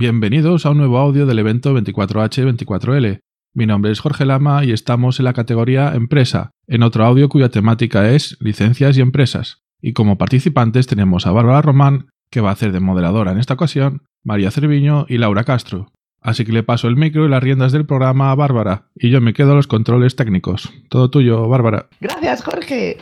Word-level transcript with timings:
Bienvenidos 0.00 0.64
a 0.64 0.70
un 0.70 0.78
nuevo 0.78 0.96
audio 0.96 1.26
del 1.26 1.40
evento 1.40 1.74
24H24L. 1.74 3.20
Mi 3.52 3.66
nombre 3.66 3.92
es 3.92 4.00
Jorge 4.00 4.24
Lama 4.24 4.64
y 4.64 4.72
estamos 4.72 5.18
en 5.18 5.26
la 5.26 5.34
categoría 5.34 5.92
Empresa, 5.94 6.52
en 6.66 6.82
otro 6.82 7.04
audio 7.04 7.28
cuya 7.28 7.50
temática 7.50 8.08
es 8.08 8.38
licencias 8.40 8.96
y 8.96 9.02
empresas. 9.02 9.58
Y 9.78 9.92
como 9.92 10.16
participantes 10.16 10.86
tenemos 10.86 11.26
a 11.26 11.32
Bárbara 11.32 11.60
Román, 11.60 12.08
que 12.30 12.40
va 12.40 12.48
a 12.48 12.54
hacer 12.54 12.72
de 12.72 12.80
moderadora 12.80 13.32
en 13.32 13.38
esta 13.38 13.52
ocasión, 13.52 14.00
María 14.24 14.50
Cerviño 14.50 15.04
y 15.06 15.18
Laura 15.18 15.44
Castro. 15.44 15.92
Así 16.22 16.46
que 16.46 16.52
le 16.52 16.62
paso 16.62 16.88
el 16.88 16.96
micro 16.96 17.26
y 17.26 17.28
las 17.28 17.42
riendas 17.42 17.72
del 17.72 17.84
programa 17.84 18.30
a 18.30 18.34
Bárbara, 18.34 18.88
y 18.94 19.10
yo 19.10 19.20
me 19.20 19.34
quedo 19.34 19.52
a 19.52 19.56
los 19.56 19.66
controles 19.66 20.16
técnicos. 20.16 20.72
Todo 20.88 21.10
tuyo, 21.10 21.46
Bárbara. 21.46 21.90
Gracias, 22.00 22.42
Jorge. 22.42 22.96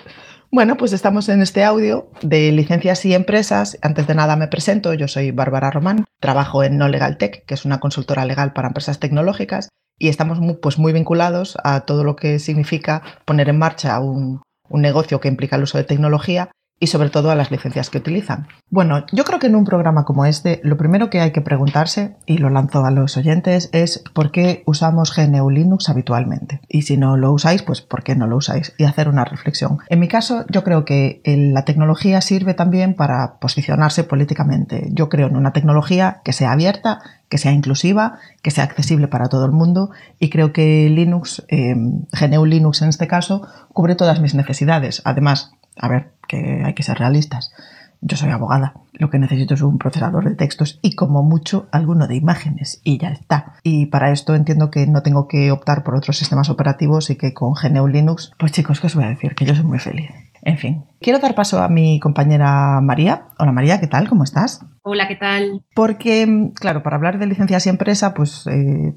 Bueno, 0.50 0.78
pues 0.78 0.94
estamos 0.94 1.28
en 1.28 1.42
este 1.42 1.62
audio 1.62 2.10
de 2.22 2.50
licencias 2.52 3.04
y 3.04 3.12
empresas. 3.12 3.76
Antes 3.82 4.06
de 4.06 4.14
nada 4.14 4.34
me 4.34 4.48
presento, 4.48 4.94
yo 4.94 5.06
soy 5.06 5.30
Bárbara 5.30 5.70
Román, 5.70 6.06
trabajo 6.20 6.64
en 6.64 6.78
No 6.78 6.88
Legal 6.88 7.18
Tech, 7.18 7.44
que 7.44 7.52
es 7.52 7.66
una 7.66 7.80
consultora 7.80 8.24
legal 8.24 8.54
para 8.54 8.68
empresas 8.68 8.98
tecnológicas, 8.98 9.68
y 9.98 10.08
estamos 10.08 10.40
muy, 10.40 10.54
pues 10.54 10.78
muy 10.78 10.94
vinculados 10.94 11.58
a 11.64 11.80
todo 11.80 12.02
lo 12.02 12.16
que 12.16 12.38
significa 12.38 13.02
poner 13.26 13.50
en 13.50 13.58
marcha 13.58 14.00
un, 14.00 14.40
un 14.70 14.80
negocio 14.80 15.20
que 15.20 15.28
implica 15.28 15.56
el 15.56 15.64
uso 15.64 15.76
de 15.76 15.84
tecnología 15.84 16.50
y 16.80 16.88
sobre 16.88 17.10
todo 17.10 17.30
a 17.30 17.34
las 17.34 17.50
licencias 17.50 17.90
que 17.90 17.98
utilizan. 17.98 18.46
Bueno, 18.70 19.04
yo 19.12 19.24
creo 19.24 19.38
que 19.38 19.48
en 19.48 19.56
un 19.56 19.64
programa 19.64 20.04
como 20.04 20.24
este, 20.24 20.60
lo 20.62 20.76
primero 20.76 21.10
que 21.10 21.20
hay 21.20 21.32
que 21.32 21.40
preguntarse, 21.40 22.16
y 22.26 22.38
lo 22.38 22.50
lanzo 22.50 22.84
a 22.84 22.90
los 22.90 23.16
oyentes, 23.16 23.70
es 23.72 24.02
por 24.12 24.30
qué 24.30 24.62
usamos 24.66 25.14
GNU 25.14 25.50
Linux 25.50 25.88
habitualmente. 25.88 26.60
Y 26.68 26.82
si 26.82 26.96
no 26.96 27.16
lo 27.16 27.32
usáis, 27.32 27.62
pues 27.62 27.80
por 27.80 28.02
qué 28.02 28.14
no 28.14 28.26
lo 28.26 28.36
usáis 28.36 28.74
y 28.78 28.84
hacer 28.84 29.08
una 29.08 29.24
reflexión. 29.24 29.78
En 29.88 30.00
mi 30.00 30.08
caso, 30.08 30.44
yo 30.48 30.64
creo 30.64 30.84
que 30.84 31.20
la 31.24 31.64
tecnología 31.64 32.20
sirve 32.20 32.54
también 32.54 32.94
para 32.94 33.38
posicionarse 33.38 34.04
políticamente. 34.04 34.88
Yo 34.92 35.08
creo 35.08 35.28
en 35.28 35.36
una 35.36 35.52
tecnología 35.52 36.20
que 36.24 36.32
sea 36.32 36.52
abierta, 36.52 37.00
que 37.28 37.38
sea 37.38 37.52
inclusiva, 37.52 38.18
que 38.42 38.50
sea 38.50 38.64
accesible 38.64 39.08
para 39.08 39.28
todo 39.28 39.44
el 39.44 39.52
mundo 39.52 39.90
y 40.18 40.30
creo 40.30 40.52
que 40.52 40.88
Linux, 40.88 41.44
eh, 41.48 41.74
GNU 41.74 42.46
Linux 42.46 42.82
en 42.82 42.88
este 42.88 43.06
caso, 43.06 43.46
cubre 43.72 43.94
todas 43.94 44.20
mis 44.20 44.34
necesidades. 44.34 45.02
Además, 45.04 45.52
a 45.76 45.88
ver, 45.88 46.12
que 46.28 46.62
hay 46.64 46.74
que 46.74 46.84
ser 46.84 46.98
realistas. 46.98 47.52
Yo 48.00 48.16
soy 48.16 48.30
abogada, 48.30 48.74
lo 48.92 49.10
que 49.10 49.18
necesito 49.18 49.54
es 49.54 49.62
un 49.62 49.78
procesador 49.78 50.24
de 50.28 50.36
textos 50.36 50.78
y 50.82 50.94
como 50.94 51.24
mucho 51.24 51.68
alguno 51.72 52.06
de 52.06 52.14
imágenes 52.14 52.80
y 52.84 52.98
ya 52.98 53.08
está. 53.08 53.54
Y 53.64 53.86
para 53.86 54.12
esto 54.12 54.36
entiendo 54.36 54.70
que 54.70 54.86
no 54.86 55.02
tengo 55.02 55.26
que 55.26 55.50
optar 55.50 55.82
por 55.82 55.96
otros 55.96 56.16
sistemas 56.16 56.48
operativos 56.48 57.10
y 57.10 57.16
que 57.16 57.34
con 57.34 57.54
GNU 57.54 57.88
Linux, 57.88 58.32
pues 58.38 58.52
chicos, 58.52 58.80
¿qué 58.80 58.86
os 58.86 58.94
voy 58.94 59.04
a 59.04 59.08
decir? 59.08 59.34
Que 59.34 59.44
yo 59.44 59.54
soy 59.54 59.64
muy 59.64 59.80
feliz. 59.80 60.10
En 60.42 60.58
fin, 60.58 60.84
quiero 61.00 61.18
dar 61.18 61.34
paso 61.34 61.60
a 61.60 61.68
mi 61.68 61.98
compañera 61.98 62.80
María. 62.80 63.26
Hola 63.38 63.50
María, 63.50 63.80
¿qué 63.80 63.88
tal? 63.88 64.08
¿Cómo 64.08 64.22
estás? 64.22 64.64
Hola, 64.82 65.08
¿qué 65.08 65.16
tal? 65.16 65.64
Porque, 65.74 66.52
claro, 66.54 66.84
para 66.84 66.96
hablar 66.96 67.18
de 67.18 67.26
licencias 67.26 67.66
y 67.66 67.70
empresa, 67.70 68.14
pues 68.14 68.46
eh, 68.46 68.94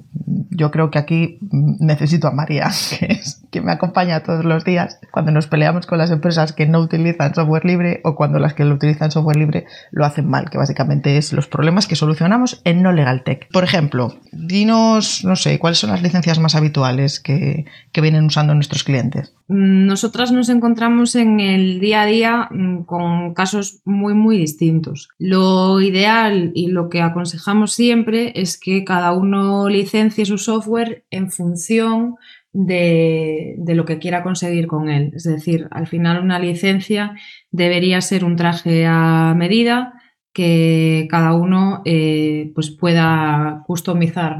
yo 0.51 0.69
creo 0.69 0.91
que 0.91 0.99
aquí 0.99 1.39
necesito 1.51 2.27
a 2.27 2.31
María, 2.31 2.69
que 2.99 3.05
es 3.07 3.40
que 3.51 3.61
me 3.61 3.71
acompaña 3.71 4.23
todos 4.23 4.45
los 4.45 4.63
días 4.63 4.99
cuando 5.11 5.31
nos 5.31 5.47
peleamos 5.47 5.85
con 5.85 5.97
las 5.97 6.09
empresas 6.09 6.53
que 6.53 6.65
no 6.65 6.79
utilizan 6.79 7.35
software 7.35 7.65
libre 7.65 8.01
o 8.03 8.15
cuando 8.15 8.39
las 8.39 8.53
que 8.53 8.65
lo 8.65 8.75
utilizan 8.75 9.11
software 9.11 9.37
libre 9.37 9.65
lo 9.91 10.05
hacen 10.05 10.27
mal, 10.27 10.49
que 10.49 10.57
básicamente 10.57 11.17
es 11.17 11.33
los 11.33 11.47
problemas 11.47 11.85
que 11.85 11.95
solucionamos 11.95 12.61
en 12.63 12.81
No 12.81 12.91
Legal 12.91 13.23
Tech. 13.23 13.47
Por 13.51 13.63
ejemplo, 13.63 14.15
dinos, 14.31 15.23
no 15.25 15.35
sé, 15.35 15.59
cuáles 15.59 15.79
son 15.79 15.91
las 15.91 16.01
licencias 16.01 16.39
más 16.39 16.55
habituales 16.55 17.19
que, 17.19 17.65
que 17.91 18.01
vienen 18.01 18.25
usando 18.25 18.55
nuestros 18.55 18.83
clientes. 18.83 19.33
Nosotras 19.47 20.31
nos 20.31 20.47
encontramos 20.47 21.13
en 21.15 21.41
el 21.41 21.81
día 21.81 22.03
a 22.03 22.05
día 22.05 22.47
mm, 22.51 22.83
con 22.83 23.33
casos 23.33 23.81
muy, 23.83 24.13
muy 24.13 24.37
distintos. 24.37 25.09
Lo 25.19 25.81
ideal 25.81 26.53
y 26.55 26.67
lo 26.67 26.87
que 26.87 27.01
aconsejamos 27.01 27.73
siempre 27.73 28.31
es 28.35 28.57
que 28.57 28.85
cada 28.85 29.11
uno 29.11 29.67
licencie 29.67 30.25
su 30.25 30.37
software 30.37 31.03
en 31.11 31.31
función 31.31 32.15
de, 32.53 33.55
lo 33.67 33.85
que 33.85 33.99
quiera 33.99 34.23
conseguir 34.23 34.67
con 34.67 34.89
él. 34.89 35.11
Es 35.15 35.23
decir, 35.23 35.67
al 35.71 35.87
final 35.87 36.21
una 36.21 36.39
licencia 36.39 37.15
debería 37.51 38.01
ser 38.01 38.25
un 38.25 38.35
traje 38.35 38.85
a 38.85 39.33
medida 39.35 39.93
que 40.33 41.07
cada 41.09 41.33
uno 41.33 41.81
eh, 41.85 42.51
pues 42.55 42.71
pueda 42.71 43.63
customizar 43.67 44.39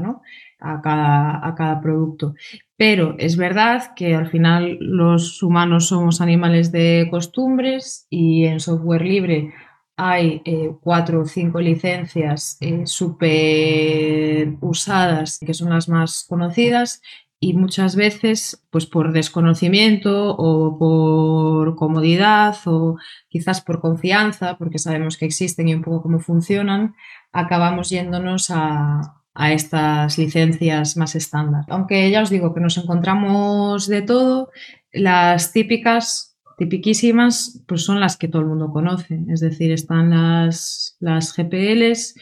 a, 0.60 0.80
cada, 0.82 1.46
a 1.46 1.54
cada 1.54 1.80
producto. 1.80 2.34
Pero 2.76 3.14
es 3.18 3.36
verdad 3.36 3.94
que 3.94 4.14
al 4.14 4.28
final 4.28 4.78
los 4.80 5.42
humanos 5.42 5.88
somos 5.88 6.20
animales 6.20 6.72
de 6.72 7.08
costumbres 7.10 8.06
y 8.10 8.46
en 8.46 8.60
software 8.60 9.02
libre 9.02 9.52
hay 9.96 10.42
eh, 10.44 10.72
cuatro 10.80 11.20
o 11.20 11.24
cinco 11.26 11.60
licencias 11.60 12.56
eh, 12.60 12.86
súper 12.86 14.56
usadas, 14.60 15.38
que 15.38 15.54
son 15.54 15.70
las 15.70 15.88
más 15.88 16.24
conocidas, 16.28 17.02
y 17.44 17.54
muchas 17.54 17.96
veces, 17.96 18.64
pues 18.70 18.86
por 18.86 19.12
desconocimiento 19.12 20.36
o 20.38 20.78
por 20.78 21.74
comodidad 21.74 22.54
o 22.66 22.98
quizás 23.28 23.60
por 23.60 23.80
confianza, 23.80 24.56
porque 24.58 24.78
sabemos 24.78 25.16
que 25.16 25.24
existen 25.26 25.66
y 25.66 25.74
un 25.74 25.82
poco 25.82 26.02
cómo 26.02 26.20
funcionan, 26.20 26.94
acabamos 27.32 27.90
yéndonos 27.90 28.50
a, 28.50 29.18
estas 29.34 30.18
licencias 30.18 30.96
más 30.96 31.16
estándar. 31.16 31.64
Aunque 31.68 32.08
ya 32.12 32.22
os 32.22 32.30
digo 32.30 32.54
que 32.54 32.60
nos 32.60 32.78
encontramos 32.78 33.88
de 33.88 34.02
todo, 34.02 34.50
las 34.92 35.52
típicas 35.52 36.31
tipiquísimas 36.62 37.60
pues 37.66 37.84
son 37.84 37.98
las 37.98 38.16
que 38.16 38.28
todo 38.28 38.42
el 38.42 38.48
mundo 38.48 38.70
conoce, 38.70 39.24
es 39.28 39.40
decir, 39.40 39.72
están 39.72 40.10
las, 40.10 40.96
las 41.00 41.34
GPLs, 41.36 42.14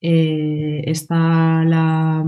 eh, 0.00 0.82
está 0.86 1.62
la, 1.64 2.24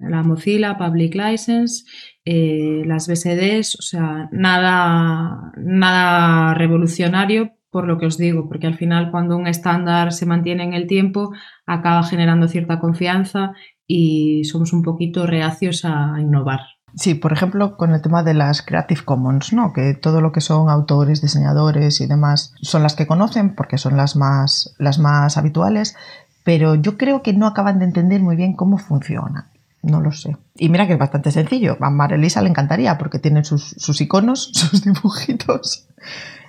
la, 0.00 0.22
Mozilla 0.24 0.76
Public 0.76 1.14
License, 1.14 1.84
eh, 2.24 2.82
las 2.86 3.06
BSDs, 3.06 3.76
o 3.78 3.82
sea, 3.82 4.28
nada, 4.32 5.52
nada 5.56 6.54
revolucionario 6.54 7.52
por 7.70 7.86
lo 7.86 7.98
que 7.98 8.06
os 8.06 8.18
digo, 8.18 8.48
porque 8.48 8.66
al 8.66 8.74
final 8.74 9.12
cuando 9.12 9.36
un 9.36 9.46
estándar 9.46 10.12
se 10.12 10.26
mantiene 10.26 10.64
en 10.64 10.72
el 10.72 10.88
tiempo 10.88 11.32
acaba 11.66 12.02
generando 12.02 12.48
cierta 12.48 12.80
confianza 12.80 13.52
y 13.86 14.42
somos 14.44 14.72
un 14.72 14.82
poquito 14.82 15.26
reacios 15.26 15.84
a 15.84 16.16
innovar. 16.18 16.75
Sí, 16.94 17.14
por 17.14 17.32
ejemplo, 17.32 17.76
con 17.76 17.92
el 17.92 18.00
tema 18.00 18.22
de 18.22 18.34
las 18.34 18.62
Creative 18.62 19.02
Commons, 19.04 19.52
¿no? 19.52 19.72
Que 19.72 19.94
todo 19.94 20.20
lo 20.20 20.32
que 20.32 20.40
son 20.40 20.70
autores, 20.70 21.20
diseñadores 21.20 22.00
y 22.00 22.06
demás 22.06 22.54
son 22.62 22.82
las 22.82 22.94
que 22.94 23.06
conocen 23.06 23.54
porque 23.54 23.76
son 23.76 23.96
las 23.96 24.16
más, 24.16 24.74
las 24.78 24.98
más 24.98 25.36
habituales, 25.36 25.96
pero 26.42 26.74
yo 26.74 26.96
creo 26.96 27.22
que 27.22 27.32
no 27.32 27.46
acaban 27.46 27.78
de 27.78 27.84
entender 27.84 28.22
muy 28.22 28.36
bien 28.36 28.54
cómo 28.54 28.78
funciona. 28.78 29.48
No 29.82 30.00
lo 30.00 30.10
sé. 30.10 30.36
Y 30.56 30.68
mira 30.68 30.86
que 30.86 30.94
es 30.94 30.98
bastante 30.98 31.30
sencillo. 31.30 31.76
A 31.80 31.90
Marelisa 31.90 32.42
le 32.42 32.48
encantaría 32.48 32.98
porque 32.98 33.18
tienen 33.18 33.44
sus, 33.44 33.74
sus 33.78 34.00
iconos, 34.00 34.50
sus 34.54 34.82
dibujitos 34.82 35.86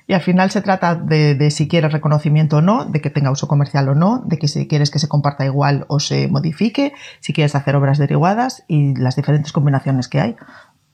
y 0.07 0.13
al 0.13 0.21
final 0.21 0.49
se 0.51 0.61
trata 0.61 0.95
de, 0.95 1.51
si 1.51 1.67
quieres 1.67 1.91
reconocimiento 1.91 2.57
o 2.57 2.61
no, 2.61 2.85
de 2.85 3.01
que 3.01 3.09
tenga 3.09 3.29
uso 3.29 3.47
comercial 3.47 3.89
o 3.89 3.95
no, 3.95 4.23
de 4.25 4.37
que 4.37 4.47
si 4.47 4.67
quieres 4.67 4.89
que 4.89 4.99
se 4.99 5.09
comparta 5.09 5.45
igual 5.45 5.85
o 5.89 5.99
se 5.99 6.29
modifique, 6.29 6.93
si 7.19 7.33
quieres 7.33 7.55
hacer 7.55 7.75
obras 7.75 7.97
derivadas 7.97 8.63
y 8.69 8.95
las 8.95 9.17
diferentes 9.17 9.51
combinaciones 9.51 10.07
que 10.07 10.21
hay. 10.21 10.35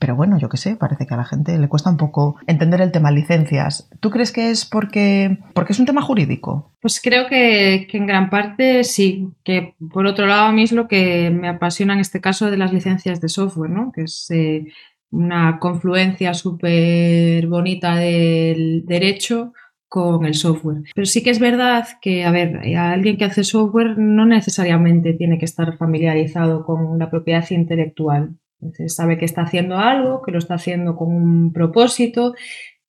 Pero 0.00 0.16
bueno, 0.16 0.36
yo 0.38 0.48
qué 0.48 0.56
sé, 0.56 0.74
parece 0.74 1.06
que 1.06 1.14
a 1.14 1.16
la 1.16 1.24
gente 1.24 1.56
le 1.56 1.68
cuesta 1.68 1.88
un 1.88 1.96
poco 1.96 2.36
entender 2.48 2.80
el 2.80 2.90
tema 2.90 3.12
licencias. 3.12 3.88
¿Tú 4.00 4.10
crees 4.10 4.32
que 4.32 4.50
es 4.50 4.66
porque, 4.66 5.38
porque 5.54 5.72
es 5.72 5.78
un 5.78 5.86
tema 5.86 6.02
jurídico? 6.02 6.72
Pues 6.80 7.00
creo 7.00 7.28
que, 7.28 7.86
en 7.90 8.06
gran 8.06 8.28
parte 8.28 8.82
sí, 8.82 9.28
que 9.44 9.76
por 9.92 10.06
otro 10.06 10.26
lado 10.26 10.46
a 10.46 10.52
mí 10.52 10.64
es 10.64 10.72
lo 10.72 10.88
que 10.88 11.30
me 11.30 11.48
apasiona 11.48 11.94
en 11.94 12.00
este 12.00 12.20
caso 12.20 12.50
de 12.50 12.56
las 12.56 12.72
licencias 12.72 13.20
de 13.20 13.28
software, 13.28 13.70
¿no? 13.70 13.92
que 13.92 14.02
es 14.02 14.28
eh, 14.30 14.66
una 15.14 15.58
confluencia 15.60 16.34
súper 16.34 17.46
bonita 17.46 17.96
del 17.96 18.84
derecho 18.84 19.52
con 19.88 20.26
el 20.26 20.34
software. 20.34 20.82
Pero 20.92 21.06
sí 21.06 21.22
que 21.22 21.30
es 21.30 21.38
verdad 21.38 21.86
que, 22.02 22.24
a 22.24 22.32
ver, 22.32 22.58
alguien 22.76 23.16
que 23.16 23.26
hace 23.26 23.44
software 23.44 23.96
no 23.96 24.26
necesariamente 24.26 25.12
tiene 25.12 25.38
que 25.38 25.44
estar 25.44 25.76
familiarizado 25.78 26.64
con 26.64 26.98
la 26.98 27.10
propiedad 27.10 27.48
intelectual. 27.50 28.34
Entonces, 28.60 28.94
sabe 28.96 29.18
que 29.18 29.24
está 29.24 29.42
haciendo 29.42 29.78
algo, 29.78 30.20
que 30.22 30.32
lo 30.32 30.38
está 30.38 30.54
haciendo 30.54 30.96
con 30.96 31.14
un 31.14 31.52
propósito, 31.52 32.34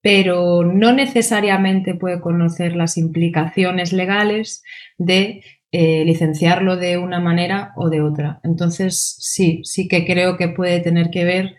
pero 0.01 0.63
no 0.63 0.93
necesariamente 0.93 1.93
puede 1.93 2.21
conocer 2.21 2.75
las 2.75 2.97
implicaciones 2.97 3.93
legales 3.93 4.63
de 4.97 5.43
eh, 5.71 6.05
licenciarlo 6.05 6.77
de 6.77 6.97
una 6.97 7.19
manera 7.19 7.73
o 7.75 7.89
de 7.89 8.01
otra. 8.01 8.39
Entonces, 8.43 9.15
sí, 9.19 9.61
sí 9.63 9.87
que 9.87 10.05
creo 10.05 10.37
que 10.37 10.47
puede 10.47 10.79
tener 10.79 11.09
que 11.11 11.25
ver 11.25 11.55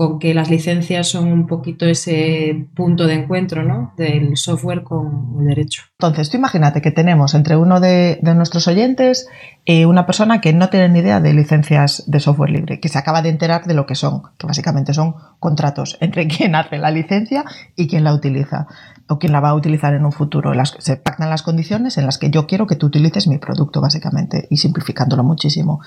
con 0.00 0.18
que 0.18 0.32
las 0.32 0.48
licencias 0.48 1.08
son 1.08 1.30
un 1.30 1.46
poquito 1.46 1.84
ese 1.84 2.66
punto 2.74 3.06
de 3.06 3.12
encuentro 3.12 3.62
¿no? 3.62 3.92
del 3.98 4.34
software 4.38 4.82
con 4.82 5.36
el 5.40 5.48
derecho. 5.48 5.82
Entonces, 5.98 6.30
tú 6.30 6.38
imagínate 6.38 6.80
que 6.80 6.90
tenemos 6.90 7.34
entre 7.34 7.54
uno 7.56 7.80
de, 7.80 8.18
nuestros 8.22 8.66
oyentes 8.66 9.28
eh, 9.66 9.84
una 9.84 10.06
persona 10.06 10.40
que 10.40 10.54
no 10.54 10.70
tiene 10.70 10.88
ni 10.88 11.00
idea 11.00 11.20
de 11.20 11.34
licencias 11.34 12.04
de 12.06 12.18
software 12.18 12.48
libre, 12.48 12.80
que 12.80 12.88
se 12.88 12.96
acaba 12.96 13.20
de 13.20 13.28
enterar 13.28 13.66
de 13.66 13.74
lo 13.74 13.84
que 13.84 13.94
son, 13.94 14.22
que 14.38 14.46
básicamente 14.46 14.94
son 14.94 15.16
contratos 15.38 15.98
entre 16.00 16.26
quien 16.28 16.54
hace 16.54 16.78
la 16.78 16.90
licencia 16.90 17.44
y 17.76 17.86
quien 17.86 18.02
la 18.02 18.14
utiliza 18.14 18.68
o 19.10 19.18
quien 19.18 19.32
la 19.32 19.40
va 19.40 19.50
a 19.50 19.54
utilizar 19.54 19.92
en 19.92 20.06
un 20.06 20.12
futuro. 20.12 20.52
se 20.78 20.96
pactan 20.96 21.28
las 21.28 21.42
condiciones 21.42 21.98
en 21.98 22.06
las 22.06 22.16
que 22.16 22.30
yo 22.30 22.46
quiero 22.46 22.66
que 22.66 22.76
tú 22.76 22.86
utilices 22.86 23.26
mi 23.26 23.36
producto, 23.38 23.80
básicamente, 23.80 24.46
y 24.48 24.56
simplificándolo 24.58 25.24
muchísimo. 25.24 25.80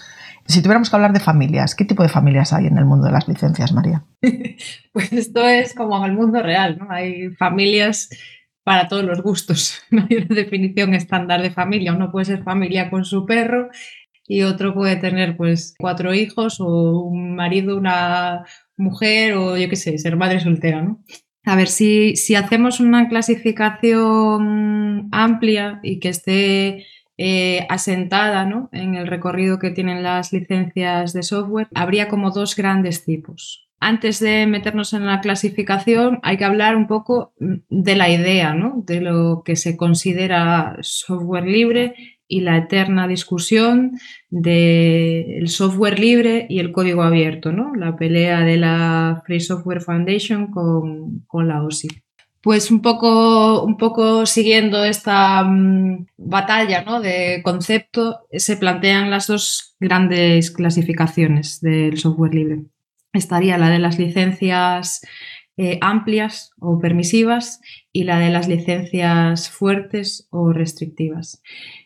Si 0.46 0.62
tuviéramos 0.62 0.90
que 0.90 0.96
hablar 0.96 1.14
de 1.14 1.20
familias, 1.20 1.76
¿qué 1.76 1.86
tipo 1.86 2.04
de 2.04 2.10
familias 2.10 2.54
hay 2.54 2.68
en 2.68 2.78
el 2.78 2.86
mundo 2.86 3.06
de 3.06 3.14
las 3.14 3.28
licencias, 3.28 3.74
María? 3.74 4.06
Pues 4.94 5.12
esto 5.12 5.48
es 5.48 5.74
como 5.74 5.98
en 5.98 6.12
el 6.12 6.18
mundo 6.18 6.42
real, 6.42 6.78
¿no? 6.78 6.92
Hay 6.92 7.32
familias 7.32 8.10
para 8.64 8.88
todos 8.88 9.04
los 9.04 9.22
gustos. 9.22 9.82
No 9.92 10.06
hay 10.10 10.18
una 10.18 10.36
definición 10.36 10.94
estándar 10.94 11.42
de 11.42 11.52
familia. 11.52 11.94
Uno 11.94 12.12
puede 12.12 12.26
ser 12.26 12.44
familia 12.44 12.90
con 12.90 13.06
su 13.06 13.26
perro 13.26 13.70
y 14.28 14.44
otro 14.44 14.74
puede 14.74 14.96
tener 14.98 15.36
pues 15.36 15.76
cuatro 15.78 16.14
hijos 16.14 16.60
o 16.60 17.02
un 17.02 17.36
marido, 17.36 17.78
una 17.78 18.46
mujer 18.78 19.34
o 19.34 19.58
yo 19.58 19.70
qué 19.70 19.76
sé, 19.76 19.98
ser 19.98 20.16
madre 20.16 20.40
soltera, 20.40 20.82
¿no? 20.82 21.04
A 21.46 21.58
ver, 21.58 21.68
si, 21.68 22.16
si 22.16 22.36
hacemos 22.36 22.80
una 22.80 23.10
clasificación 23.10 25.10
amplia 25.12 25.80
y 25.84 26.00
que 26.00 26.10
esté 26.10 26.86
eh, 27.18 27.66
asentada 27.70 28.46
¿no? 28.46 28.70
en 28.72 28.96
el 28.96 29.08
recorrido 29.08 29.60
que 29.60 29.72
tienen 29.72 30.04
las 30.04 30.34
licencias 30.34 31.14
de 31.14 31.24
software, 31.24 31.68
habría 31.76 32.08
como 32.08 32.32
dos 32.32 32.56
grandes 32.56 33.06
tipos. 33.06 33.68
Antes 33.80 34.20
de 34.20 34.48
meternos 34.48 34.94
en 34.94 35.06
la 35.06 35.20
clasificación, 35.20 36.20
hay 36.24 36.38
que 36.38 36.46
hablar 36.46 36.76
un 36.76 36.88
poco 36.88 37.34
de 37.38 37.96
la 37.96 38.10
idea, 38.10 38.54
¿no? 38.54 38.82
de 38.86 39.02
lo 39.02 39.44
que 39.44 39.56
se 39.58 39.76
considera 39.76 40.78
software 40.82 41.46
libre 41.46 41.94
y 42.28 42.40
la 42.42 42.58
eterna 42.58 43.08
discusión 43.08 44.00
del 44.30 45.48
software 45.50 46.00
libre 46.00 46.48
y 46.50 46.60
el 46.60 46.72
código 46.72 47.04
abierto, 47.04 47.52
¿no? 47.52 47.76
la 47.76 47.96
pelea 47.96 48.40
de 48.42 48.58
la 48.58 49.22
Free 49.26 49.42
Software 49.42 49.82
Foundation 49.82 50.48
con, 50.48 51.26
con 51.28 51.48
la 51.48 51.62
OSI. 51.62 51.90
Pues 52.44 52.72
un 52.72 52.82
poco, 52.82 53.64
un 53.64 53.78
poco 53.78 54.26
siguiendo 54.26 54.84
esta 54.84 55.46
mm, 55.46 56.08
batalla 56.18 56.84
¿no? 56.84 57.00
de 57.00 57.42
concepto, 57.42 58.28
se 58.34 58.58
plantean 58.58 59.10
las 59.10 59.28
dos 59.28 59.78
grandes 59.80 60.52
clasificaciones 60.52 61.62
del 61.62 61.98
software 61.98 62.36
libre. 62.36 62.64
Estaría 63.14 63.58
la 63.58 63.70
de 63.70 63.80
las 63.80 63.98
licencias 63.98 65.08
eh, 65.56 65.78
amplias 65.80 66.52
o 66.60 66.80
permisivas 66.80 67.62
y 67.94 68.04
la 68.04 68.20
de 68.20 68.30
las 68.30 68.50
licencias 68.50 69.50
fuertes 69.50 70.28
o 70.30 70.52
restrictivas. 70.52 71.42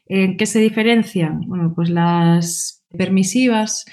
¿En 0.07 0.37
qué 0.37 0.47
se 0.47 0.57
diferencian? 0.57 1.41
Bueno, 1.41 1.73
pues 1.75 1.91
las 1.91 2.83
permisivas 2.97 3.85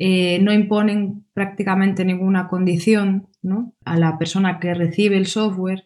eh, 0.00 0.40
no 0.40 0.52
imponen 0.52 1.26
prácticamente 1.32 2.04
ninguna 2.04 2.48
condición 2.48 3.27
a 3.84 3.96
la 3.96 4.18
persona 4.18 4.60
que 4.60 4.74
recibe 4.74 5.16
el 5.16 5.26
software 5.26 5.84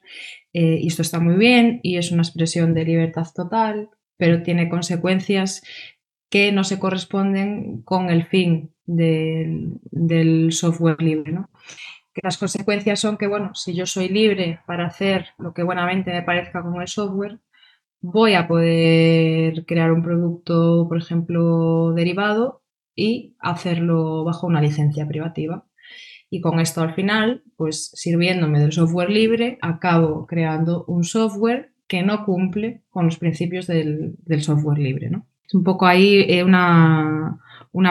eh, 0.53 0.79
y 0.81 0.87
esto 0.87 1.03
está 1.03 1.21
muy 1.21 1.37
bien 1.37 1.81
y 1.83 1.97
es 1.97 2.13
una 2.13 2.23
expresión 2.23 2.75
de 2.75 2.85
libertad 2.85 3.27
total, 3.35 3.91
pero 4.17 4.43
tiene 4.43 4.69
consecuencias 4.69 5.63
que 6.31 6.53
no 6.53 6.65
se 6.65 6.79
corresponden 6.79 7.83
con 7.83 8.11
el 8.11 8.25
fin 8.25 8.73
del, 8.87 10.53
software 10.53 11.01
libre. 11.03 11.39
Que 12.15 12.21
las 12.23 12.39
consecuencias 12.39 13.01
son 13.01 13.17
que, 13.17 13.27
bueno, 13.27 13.55
si 13.55 13.75
yo 13.75 13.87
soy 13.87 14.09
libre 14.09 14.61
para 14.67 14.87
hacer 14.87 15.29
lo 15.39 15.55
que 15.55 15.63
buenamente 15.63 16.11
me 16.13 16.23
parezca 16.23 16.63
con 16.63 16.81
el 16.81 16.89
software, 16.89 17.39
voy 18.01 18.35
a 18.35 18.49
poder 18.49 19.65
crear 19.67 19.93
un 19.93 20.03
producto, 20.03 20.87
por 20.89 20.99
ejemplo, 20.99 21.93
derivado 21.93 22.63
y 22.95 23.37
hacerlo 23.39 24.25
bajo 24.25 24.47
una 24.47 24.61
licencia 24.61 25.07
privativa. 25.07 25.67
Y 26.33 26.41
con 26.41 26.61
esto 26.61 26.81
al 26.81 26.95
final, 26.95 27.43
pues 27.59 27.91
sirviéndome 27.93 28.59
del 28.59 28.73
software 28.73 29.11
libre, 29.11 29.59
acabo 29.61 30.27
creando 30.27 30.87
un 30.89 31.05
software 31.05 31.75
que 31.87 32.03
no 32.03 32.25
cumple 32.25 32.81
con 32.89 33.05
los 33.05 33.19
principios 33.19 33.67
del, 33.67 34.17
software 34.41 34.79
libre. 34.79 35.11
¿no? 35.11 35.27
Es 35.47 35.53
un 35.55 35.63
poco 35.63 35.85
ahí 35.85 36.25
eh, 36.27 36.43
una, 36.43 37.39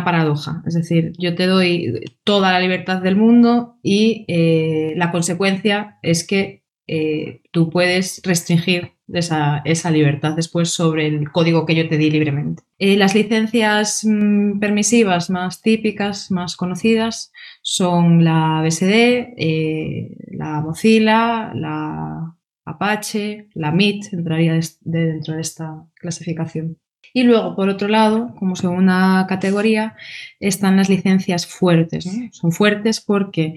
paradoja. 0.04 0.64
Es 0.66 0.74
decir, 0.74 1.14
yo 1.20 1.36
te 1.36 1.46
doy 1.46 2.02
toda 2.24 2.52
la 2.52 2.60
libertad 2.60 3.00
del 3.04 3.16
mundo 3.16 3.76
y 3.84 4.26
eh, 4.28 4.96
la 4.96 5.12
consecuencia 5.12 6.00
es 6.02 6.26
que 6.26 6.64
eh, 6.88 7.44
tú 7.52 7.70
puedes 7.70 8.24
restringir 8.24 8.94
esa, 9.14 9.92
libertad 9.92 10.36
después 10.36 10.70
sobre 10.70 11.08
el 11.08 11.32
código 11.32 11.66
que 11.66 11.76
yo 11.76 11.88
te 11.88 11.98
di 11.98 12.10
libremente. 12.10 12.64
las 12.80 13.16
licencias 13.16 14.06
mm, 14.06 14.60
permisivas 14.60 15.30
más 15.30 15.62
típicas, 15.62 16.32
más 16.32 16.56
conocidas, 16.56 17.32
son 17.62 18.24
la 18.24 18.62
BSD, 18.64 19.34
eh, 19.38 20.18
la 20.32 20.62
Mozilla, 20.62 21.54
la 21.54 22.36
Apache, 22.66 23.50
la 23.54 23.72
MIT 23.72 24.14
entraría 24.14 24.60
dentro 24.82 25.36
de 25.36 25.42
esta 25.42 25.86
clasificación. 25.96 26.78
Y 27.14 27.24
luego, 27.24 27.56
por 27.56 27.70
otro 27.70 27.88
lado, 27.88 28.34
como 28.40 28.56
segunda 28.56 29.26
categoría, 29.28 29.96
están 30.40 30.78
las 30.78 30.90
licencias 30.90 31.46
fuertes. 31.46 32.10
Son 32.32 32.52
fuertes 32.52 33.02
porque 33.02 33.56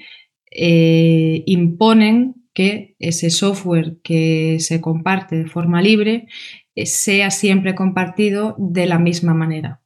eh, 0.50 1.42
imponen 1.46 2.43
que 2.54 2.96
ese 2.98 3.30
software 3.30 3.98
que 4.02 4.56
se 4.60 4.80
comparte 4.80 5.36
de 5.36 5.46
forma 5.46 5.82
libre 5.82 6.28
eh, 6.74 6.86
sea 6.86 7.30
siempre 7.30 7.74
compartido 7.74 8.56
de 8.58 8.86
la 8.86 8.98
misma 8.98 9.34
manera. 9.34 9.82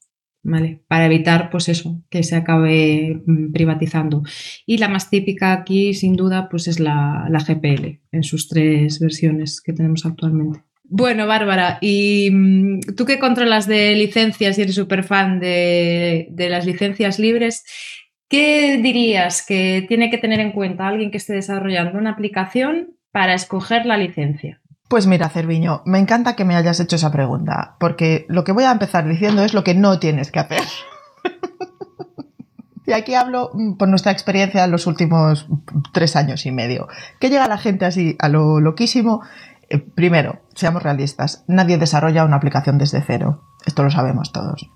Para 0.86 1.06
evitar, 1.06 1.50
pues 1.50 1.68
eso, 1.68 2.02
que 2.08 2.22
se 2.22 2.36
acabe 2.36 3.20
mm, 3.26 3.52
privatizando. 3.52 4.22
Y 4.66 4.78
la 4.78 4.88
más 4.88 5.10
típica 5.10 5.52
aquí, 5.52 5.94
sin 5.94 6.16
duda, 6.16 6.48
pues 6.48 6.68
es 6.68 6.80
la, 6.80 7.28
GPL, 7.30 8.00
en 8.12 8.22
sus 8.22 8.48
tres 8.48 8.98
versiones 9.00 9.60
que 9.60 9.72
tenemos 9.72 10.06
actualmente. 10.06 10.60
Bueno, 10.84 11.26
Bárbara, 11.26 11.78
¿y 11.82 12.30
mm, 12.30 12.80
tú 12.96 13.04
que 13.04 13.18
controlas 13.18 13.66
de 13.66 13.94
licencias 13.94 14.58
y 14.58 14.62
eres 14.62 14.74
súper 14.74 15.04
fan 15.04 15.38
de, 15.38 16.28
de 16.30 16.48
las 16.48 16.64
licencias 16.64 17.18
libres? 17.18 17.64
¿Qué 18.28 18.78
dirías 18.82 19.44
que 19.46 19.84
tiene 19.88 20.10
que 20.10 20.18
tener 20.18 20.40
en 20.40 20.52
cuenta 20.52 20.86
alguien 20.86 21.10
que 21.10 21.16
esté 21.16 21.32
desarrollando 21.32 21.98
una 21.98 22.10
aplicación 22.10 22.94
para 23.10 23.34
escoger 23.34 23.86
la 23.86 23.96
licencia? 23.96 24.60
Pues 24.88 25.06
mira, 25.06 25.28
Cerviño, 25.28 25.82
me 25.86 25.98
encanta 25.98 26.36
que 26.36 26.44
me 26.44 26.54
hayas 26.54 26.80
hecho 26.80 26.96
esa 26.96 27.12
pregunta, 27.12 27.76
porque 27.80 28.26
lo 28.28 28.44
que 28.44 28.52
voy 28.52 28.64
a 28.64 28.72
empezar 28.72 29.06
diciendo 29.08 29.42
es 29.44 29.54
lo 29.54 29.64
que 29.64 29.74
no 29.74 29.98
tienes 29.98 30.30
que 30.30 30.40
hacer. 30.40 30.62
y 32.86 32.92
aquí 32.92 33.14
hablo 33.14 33.50
mm, 33.52 33.76
por 33.76 33.88
nuestra 33.88 34.12
experiencia 34.12 34.64
en 34.64 34.70
los 34.70 34.86
últimos 34.86 35.46
tres 35.92 36.14
años 36.16 36.44
y 36.44 36.52
medio. 36.52 36.88
Que 37.20 37.30
llega 37.30 37.48
la 37.48 37.58
gente 37.58 37.84
así 37.84 38.16
a 38.18 38.28
lo 38.28 38.60
loquísimo. 38.60 39.22
Eh, 39.70 39.78
primero, 39.78 40.40
seamos 40.54 40.82
realistas, 40.82 41.44
nadie 41.48 41.76
desarrolla 41.76 42.24
una 42.24 42.36
aplicación 42.36 42.78
desde 42.78 43.02
cero. 43.06 43.44
Esto 43.66 43.82
lo 43.82 43.90
sabemos 43.90 44.32
todos. 44.32 44.70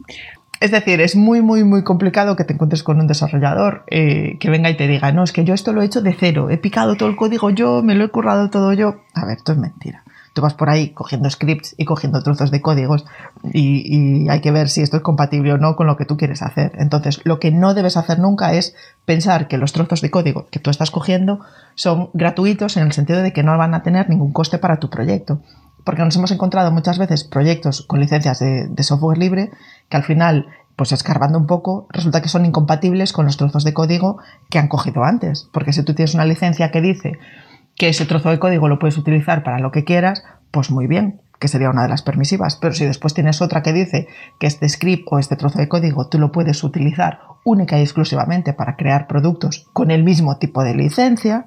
Es 0.63 0.71
decir, 0.71 1.01
es 1.01 1.17
muy, 1.17 1.43
muy, 1.43 1.65
muy 1.65 1.83
complicado 1.83 2.37
que 2.37 2.45
te 2.45 2.53
encuentres 2.53 2.85
con 2.85 3.01
un 3.01 3.09
desarrollador 3.09 3.83
eh, 3.91 4.39
que 4.39 4.49
venga 4.49 4.71
y 4.71 4.77
te 4.77 4.87
diga, 4.87 5.11
no, 5.11 5.25
es 5.25 5.33
que 5.33 5.43
yo 5.43 5.55
esto 5.55 5.73
lo 5.73 5.83
he 5.83 5.87
hecho 5.87 6.03
de 6.03 6.15
cero, 6.15 6.51
he 6.51 6.57
picado 6.57 6.95
todo 6.95 7.09
el 7.09 7.17
código 7.17 7.51
yo, 7.51 7.83
me 7.83 7.97
lo 7.97 8.05
he 8.05 8.09
currado 8.11 8.49
todo 8.49 8.73
yo. 8.73 8.95
A 9.13 9.27
ver, 9.27 9.39
esto 9.39 9.51
es 9.51 9.59
mentira. 9.59 10.05
Tú 10.35 10.41
vas 10.41 10.55
por 10.55 10.71
ahí 10.71 10.91
cogiendo 10.91 11.29
scripts 11.29 11.75
y 11.79 11.85
cogiendo 11.85 12.23
trozos 12.23 12.53
de 12.53 12.61
códigos 12.61 13.05
y, 13.53 13.83
y, 14.25 14.29
hay 14.29 14.41
que 14.41 14.53
ver 14.53 14.69
si 14.69 14.83
esto 14.83 14.99
es 14.99 15.03
compatible 15.03 15.53
o 15.53 15.59
no 15.59 15.75
con 15.75 15.89
lo 15.89 15.97
que 15.97 16.05
tú 16.05 16.17
quieres 16.17 16.43
hacer. 16.43 16.71
Entonces, 16.77 17.21
lo 17.25 17.41
que 17.41 17.51
no 17.51 17.75
debes 17.75 17.97
hacer 17.97 18.21
nunca 18.21 18.53
es 18.53 18.77
pensar 19.05 19.49
que 19.49 19.59
los 19.59 19.73
trozos 19.73 20.01
de 20.01 20.13
código 20.13 20.47
que 20.53 20.61
tú 20.61 20.71
estás 20.71 20.93
cogiendo 20.93 21.41
son 21.75 22.11
gratuitos 22.13 22.77
en 22.77 22.85
el 22.85 22.93
sentido 22.93 23.21
de 23.21 23.33
que 23.33 23.43
no 23.43 23.59
van 23.59 23.75
a 23.75 23.83
tener 23.83 24.09
ningún 24.09 24.33
coste 24.33 24.59
para 24.59 24.79
tu 24.79 24.91
proyecto 24.91 25.41
porque 25.85 26.03
nos 26.03 26.17
hemos 26.17 26.31
encontrado 26.31 26.71
muchas 26.71 26.99
veces 26.99 27.25
proyectos 27.25 27.83
con 27.83 28.01
licencias 28.01 28.39
de, 28.39 28.83
software 28.83 29.19
libre 29.19 29.51
que 29.93 29.99
al 29.99 30.05
final, 30.05 30.47
pues 30.75 30.91
escarbando 30.91 31.39
un 31.39 31.47
poco, 31.47 31.87
resulta 31.91 32.23
que 32.23 32.31
son 32.31 32.47
incompatibles 32.47 33.13
con 33.13 33.27
los 33.27 33.37
trozos 33.37 33.63
de 33.63 33.75
código 33.75 34.17
que 34.49 34.59
han 34.59 34.69
cogido 34.69 35.05
antes. 35.05 35.51
Porque 35.53 35.75
si 35.75 35.85
tú 35.85 35.93
tienes 35.93 36.15
una 36.15 36.25
licencia 36.25 36.71
que 36.71 36.81
dice 36.81 37.19
que 37.77 37.91
ese 37.91 38.07
trozo 38.07 38.31
de 38.31 38.39
código 38.39 38.69
lo 38.69 38.79
puedes 38.79 38.97
utilizar 38.97 39.45
para 39.45 39.59
lo 39.59 39.71
que 39.71 39.85
quieras, 39.85 40.25
pues 40.51 40.71
muy 40.71 40.87
bien, 40.87 41.21
que 41.39 41.49
sería 41.49 41.69
una 41.69 41.83
de 41.83 41.91
las 41.91 42.01
permisivas. 42.01 42.57
Pero 42.57 42.73
si 42.73 42.87
después 42.87 43.13
tienes 43.13 43.43
otra 43.43 43.63
que 43.63 43.75
dice 43.75 44.09
que 44.41 44.47
este 44.47 44.67
script 44.67 45.07
o 45.11 45.19
este 45.19 45.37
trozo 45.37 45.59
de 45.59 45.69
código 45.69 46.09
tú 46.09 46.19
lo 46.19 46.33
puedes 46.33 46.65
utilizar 46.65 47.21
única 47.45 47.79
y 47.79 47.83
exclusivamente 47.83 48.55
para 48.55 48.77
crear 48.77 49.07
productos 49.07 49.67
con 49.75 49.91
el 49.91 50.05
mismo 50.05 50.39
tipo 50.39 50.65
de 50.65 50.75
licencia, 50.75 51.45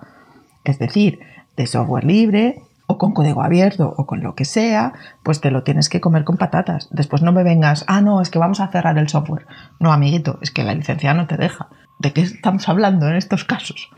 es 0.63 0.77
decir, 0.77 1.19
de 1.57 1.65
software 1.65 2.03
libre, 2.03 2.61
con 2.97 3.13
código 3.13 3.43
abierto 3.43 3.93
o 3.97 4.05
con 4.05 4.21
lo 4.21 4.35
que 4.35 4.45
sea, 4.45 4.93
pues 5.23 5.41
te 5.41 5.51
lo 5.51 5.63
tienes 5.63 5.89
que 5.89 6.01
comer 6.01 6.23
con 6.23 6.37
patatas. 6.37 6.87
Después 6.91 7.21
no 7.21 7.31
me 7.31 7.43
vengas, 7.43 7.85
ah, 7.87 8.01
no, 8.01 8.21
es 8.21 8.29
que 8.29 8.39
vamos 8.39 8.59
a 8.59 8.67
cerrar 8.67 8.97
el 8.97 9.09
software. 9.09 9.47
No, 9.79 9.91
amiguito, 9.91 10.39
es 10.41 10.51
que 10.51 10.63
la 10.63 10.73
licencia 10.73 11.13
no 11.13 11.27
te 11.27 11.37
deja. 11.37 11.69
¿De 11.99 12.13
qué 12.13 12.21
estamos 12.21 12.67
hablando 12.67 13.07
en 13.07 13.15
estos 13.15 13.45
casos? 13.45 13.89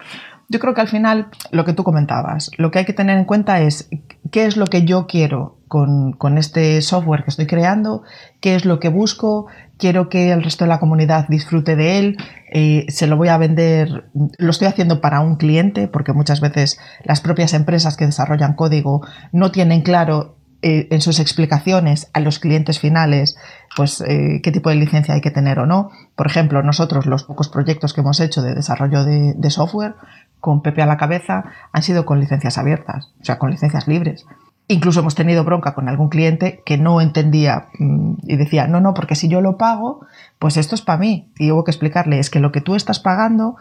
Yo 0.50 0.60
creo 0.60 0.74
que 0.74 0.82
al 0.82 0.88
final, 0.88 1.28
lo 1.52 1.66
que 1.66 1.74
tú 1.74 1.84
comentabas, 1.84 2.52
lo 2.58 2.72
que 2.72 2.80
hay 2.80 2.86
que 2.86 2.94
tener 2.94 3.18
en 3.18 3.26
cuenta 3.26 3.60
es 3.60 3.90
qué 4.32 4.46
es 4.46 4.56
lo 4.56 4.66
que 4.66 4.86
yo 4.86 5.06
quiero 5.06 5.58
con, 5.68 6.14
con, 6.14 6.38
este 6.38 6.82
software 6.82 7.24
que 7.24 7.32
estoy 7.32 7.48
creando, 7.48 8.04
qué 8.40 8.56
es 8.56 8.64
lo 8.64 8.80
que 8.80 8.88
busco, 8.88 9.48
quiero 9.78 10.10
que 10.10 10.32
el 10.32 10.44
resto 10.44 10.66
de 10.66 10.70
la 10.70 10.80
comunidad 10.80 11.28
disfrute 11.28 11.76
de 11.76 12.00
él, 12.00 12.18
eh, 12.52 12.86
se 12.90 13.08
lo 13.08 13.18
voy 13.18 13.30
a 13.30 13.38
vender, 13.38 14.10
lo 14.38 14.50
estoy 14.50 14.68
haciendo 14.68 15.02
para 15.02 15.20
un 15.20 15.36
cliente, 15.36 15.88
porque 15.88 16.14
muchas 16.14 16.42
veces 16.42 16.80
las 17.04 17.22
propias 17.22 17.54
empresas 17.54 17.98
que 17.98 18.06
desarrollan 18.06 18.54
código 18.54 19.06
no 19.32 19.52
tienen 19.52 19.82
claro 19.82 20.38
eh, 20.64 20.88
en 20.90 21.02
sus 21.02 21.20
explicaciones 21.20 22.10
a 22.14 22.20
los 22.20 22.40
clientes 22.40 22.80
finales, 22.80 23.38
pues 23.76 24.02
eh, 24.02 24.42
qué 24.42 24.52
tipo 24.52 24.70
de 24.70 24.76
licencia 24.76 25.14
hay 25.14 25.22
que 25.22 25.30
tener 25.30 25.60
o 25.60 25.68
no. 25.68 25.92
Por 26.16 26.26
ejemplo, 26.26 26.64
nosotros 26.64 27.06
los 27.06 27.26
pocos 27.26 27.48
proyectos 27.50 27.94
que 27.94 28.02
hemos 28.02 28.20
hecho 28.20 28.42
de 28.42 28.56
desarrollo 28.56 29.06
de, 29.06 29.34
de 29.36 29.50
software, 29.52 29.94
con 30.40 30.62
Pepe 30.62 30.82
a 30.82 30.88
la 30.88 30.98
cabeza, 30.98 31.46
han 31.72 31.84
sido 31.84 32.06
con 32.06 32.20
licencias 32.20 32.58
abiertas, 32.58 33.14
o 33.22 33.26
sea, 33.26 33.38
con 33.38 33.52
licencias 33.52 33.88
libres. 33.88 34.26
Incluso 34.70 35.00
hemos 35.00 35.16
tenido 35.16 35.46
bronca 35.46 35.74
con 35.74 35.88
algún 35.88 36.10
cliente 36.10 36.62
que 36.66 36.78
no 36.78 37.00
entendía 37.00 37.68
mm, 37.80 38.14
y 38.24 38.36
decía, 38.36 38.68
no, 38.68 38.82
no, 38.82 38.94
porque 38.94 39.16
si 39.16 39.30
yo 39.30 39.40
lo 39.40 39.58
pago, 39.58 40.02
pues 40.40 40.58
esto 40.58 40.76
es 40.76 40.82
para 40.82 41.00
mí. 41.00 41.30
Y 41.38 41.52
hubo 41.52 41.64
que 41.64 41.72
explicarle, 41.72 42.20
es 42.20 42.30
que 42.30 42.42
lo 42.42 42.52
que 42.52 42.60
tú 42.60 42.76
estás 42.76 43.00
pagando 43.00 43.56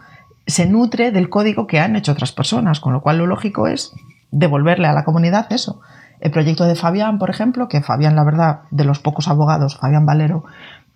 se 0.45 0.65
nutre 0.67 1.11
del 1.11 1.29
código 1.29 1.65
que 1.65 1.79
han 1.79 1.95
hecho 1.95 2.11
otras 2.11 2.33
personas, 2.33 2.81
con 2.81 2.91
lo 2.91 3.01
cual 3.01 3.19
lo 3.19 3.25
lógico 3.25 3.67
es 3.67 3.93
devolverle 4.31 4.87
a 4.87 4.93
la 4.93 5.05
comunidad 5.05 5.51
eso. 5.51 5.79
El 6.19 6.31
proyecto 6.31 6.65
de 6.65 6.75
Fabián, 6.75 7.19
por 7.19 7.29
ejemplo, 7.29 7.69
que 7.69 7.81
Fabián, 7.81 8.15
la 8.15 8.23
verdad, 8.25 8.61
de 8.71 8.83
los 8.83 8.99
pocos 8.99 9.29
abogados, 9.29 9.77
Fabián 9.77 10.05
Valero, 10.05 10.43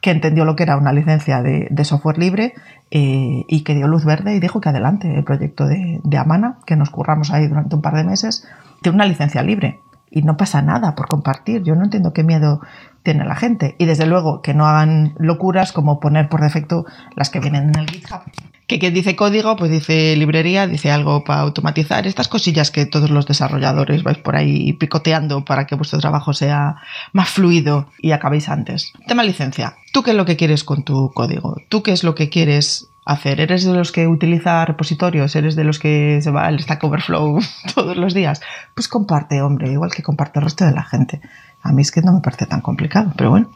que 0.02 0.12
entendió 0.12 0.44
lo 0.44 0.56
que 0.56 0.64
era 0.64 0.78
una 0.78 0.92
licencia 0.92 1.42
de, 1.42 1.86
software 1.86 2.18
libre 2.18 2.54
eh, 2.90 3.46
y 3.48 3.64
que 3.64 3.76
dio 3.76 3.88
luz 3.88 4.04
verde 4.04 4.36
y 4.36 4.40
dijo 4.40 4.60
que 4.60 4.70
adelante 4.70 5.16
el 5.16 5.24
proyecto 5.24 5.68
de, 5.68 6.02
de 6.04 6.18
Amana, 6.18 6.58
que 6.66 6.76
nos 6.76 6.90
curramos 6.90 7.32
ahí 7.32 7.48
durante 7.48 7.76
un 7.76 7.82
par 7.82 7.94
de 7.96 8.04
meses, 8.04 8.46
tiene 8.82 8.96
una 8.96 9.06
licencia 9.06 9.44
libre 9.44 9.80
y 10.12 10.22
no 10.24 10.38
pasa 10.38 10.62
nada 10.62 10.94
por 10.94 11.08
compartir. 11.08 11.64
Yo 11.64 11.74
no 11.76 11.86
entiendo 11.86 12.14
qué 12.14 12.24
miedo 12.24 12.60
tiene 13.02 13.26
la 13.26 13.36
gente. 13.36 13.76
Y 13.80 13.86
desde 13.86 14.06
luego 14.06 14.42
que 14.42 14.54
no 14.54 14.68
hagan 14.68 15.16
locuras 15.18 15.72
como 15.72 16.00
poner 16.00 16.30
por 16.30 16.42
defecto 16.42 16.86
las 17.16 17.30
que 17.30 17.40
vienen 17.40 17.70
en 17.70 17.80
el 17.80 17.90
GitHub. 17.90 18.22
Que, 18.68 18.78
que 18.78 18.92
dice 18.92 19.16
código, 19.16 19.56
pues 19.56 19.72
dice 19.72 20.16
librería, 20.16 20.68
dice 20.68 20.92
algo 20.92 21.24
para 21.24 21.42
automatizar. 21.42 22.06
Estas 22.06 22.28
cosillas 22.28 22.72
que 22.72 22.86
todos 22.86 23.10
los 23.10 23.26
desarrolladores 23.26 24.04
vais 24.04 24.18
por 24.18 24.36
ahí 24.36 24.74
picoteando 24.74 25.44
para 25.46 25.66
que 25.66 25.76
vuestro 25.76 26.00
trabajo 26.00 26.34
sea 26.34 26.76
más 27.14 27.30
fluido 27.30 27.88
y 28.00 28.12
acabéis 28.12 28.50
antes. 28.50 28.94
Tema 29.08 29.24
licencia. 29.24 29.76
¿Tú 29.94 30.04
qué 30.04 30.12
es 30.12 30.18
lo 30.18 30.26
que 30.26 30.38
quieres 30.38 30.64
con 30.64 30.84
tu 30.84 31.12
código? 31.14 31.56
¿Tú 31.70 31.84
qué 31.84 31.92
es 31.92 32.04
lo 32.04 32.16
que 32.16 32.30
quieres 32.30 32.91
hacer? 33.06 33.40
¿Eres 33.40 33.66
de 33.66 33.74
los 33.74 33.92
que 33.92 34.08
utiliza 34.08 34.64
repositorios? 34.66 35.36
¿Eres 35.36 35.56
de 35.56 35.64
los 35.64 35.80
que 35.80 36.20
se 36.22 36.32
va 36.32 36.46
al 36.46 36.60
Stack 36.60 36.84
Overflow 36.84 37.40
todos 37.76 37.98
los 37.98 38.14
días? 38.14 38.42
Pues 38.76 38.88
comparte, 38.88 39.42
hombre, 39.42 39.72
igual 39.72 39.92
que 39.92 40.04
comparte 40.04 40.40
el 40.40 40.46
resto 40.46 40.66
de 40.66 40.72
la 40.72 40.84
gente. 40.84 41.22
A 41.64 41.72
mí 41.72 41.82
es 41.82 41.92
que 41.92 42.02
no 42.02 42.14
me 42.14 42.22
parece 42.22 42.46
tan 42.46 42.62
complicado, 42.62 43.14
pero 43.16 43.30
bueno, 43.30 43.52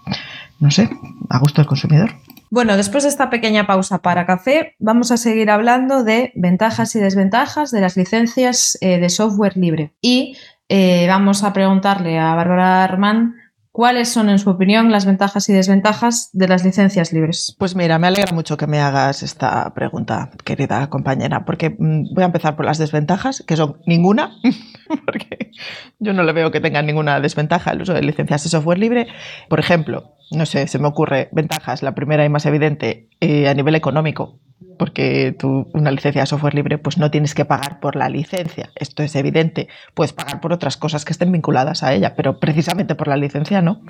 no 0.59 0.71
sé, 0.71 0.89
a 1.29 1.39
gusto 1.39 1.61
del 1.61 1.67
consumidor. 1.67 2.11
Bueno, 2.51 2.77
después 2.77 3.03
de 3.03 3.09
esta 3.09 3.29
pequeña 3.29 3.65
pausa 3.65 3.99
para 3.99 4.25
café, 4.25 4.75
vamos 4.79 5.11
a 5.11 5.17
seguir 5.17 5.49
hablando 5.49 6.03
de 6.03 6.31
ventajas 6.35 6.95
y 6.95 6.99
desventajas 6.99 7.71
de 7.71 7.81
las 7.81 7.97
licencias 7.97 8.77
eh, 8.81 8.99
de 8.99 9.09
software 9.09 9.57
libre. 9.57 9.93
Y 9.99 10.37
eh, 10.69 11.05
vamos 11.07 11.43
a 11.43 11.53
preguntarle 11.53 12.19
a 12.19 12.35
Bárbara 12.35 12.83
Armán 12.83 13.35
¿Cuáles 13.75 14.07
son, 14.07 14.29
en 14.29 14.39
su 14.39 14.49
opinión, 14.49 14.89
las 14.89 15.05
ventajas 15.05 15.49
y 15.49 15.53
desventajas 15.53 16.29
de 16.31 16.47
las 16.47 16.63
licencias 16.63 17.11
libres? 17.11 17.53
Pues 17.59 17.75
mira, 17.75 17.99
me 17.99 18.07
alegra 18.07 18.31
mucho 18.31 18.55
que 18.55 18.67
me 18.67 18.79
hagas 18.79 19.21
esta 19.21 19.73
pregunta, 19.73 20.29
querida 20.45 20.89
compañera, 20.89 21.43
porque 21.43 21.71
mm, 21.71 22.13
voy 22.15 22.23
a 22.23 22.27
empezar 22.27 22.55
por 22.55 22.63
las 22.63 22.77
desventajas, 22.77 23.43
que 23.45 23.57
son 23.57 23.81
ninguna, 23.85 24.31
porque 25.05 25.51
yo 25.99 26.13
no 26.13 26.23
le 26.23 26.31
veo 26.31 26.51
que 26.51 26.61
tenga 26.61 26.81
ninguna 26.83 27.19
desventaja 27.19 27.71
el 27.71 27.81
uso 27.81 27.93
de 27.93 28.01
licencias 28.01 28.43
de 28.43 28.49
software 28.49 28.79
libre. 28.79 29.07
Por 29.49 29.59
ejemplo, 29.59 30.13
no 30.31 30.45
sé, 30.45 30.67
se 30.67 30.79
me 30.79 30.87
ocurre 30.87 31.27
ventajas. 31.33 31.83
La 31.83 31.95
primera 31.95 32.23
y 32.23 32.29
más 32.29 32.45
evidente 32.45 33.09
eh, 33.19 33.49
a 33.49 33.53
nivel 33.55 33.75
económico 33.75 34.39
porque 34.77 35.35
tú 35.37 35.69
una 35.73 35.91
licencia 35.91 36.21
de 36.21 36.27
software 36.27 36.55
libre 36.55 36.77
pues 36.77 36.97
no 36.97 37.11
tienes 37.11 37.33
que 37.33 37.45
pagar 37.45 37.79
por 37.79 37.95
la 37.95 38.09
licencia, 38.09 38.69
esto 38.75 39.03
es 39.03 39.15
evidente, 39.15 39.67
puedes 39.93 40.13
pagar 40.13 40.41
por 40.41 40.53
otras 40.53 40.77
cosas 40.77 41.05
que 41.05 41.13
estén 41.13 41.31
vinculadas 41.31 41.83
a 41.83 41.93
ella, 41.93 42.15
pero 42.15 42.39
precisamente 42.39 42.95
por 42.95 43.07
la 43.07 43.17
licencia 43.17 43.61
no. 43.61 43.81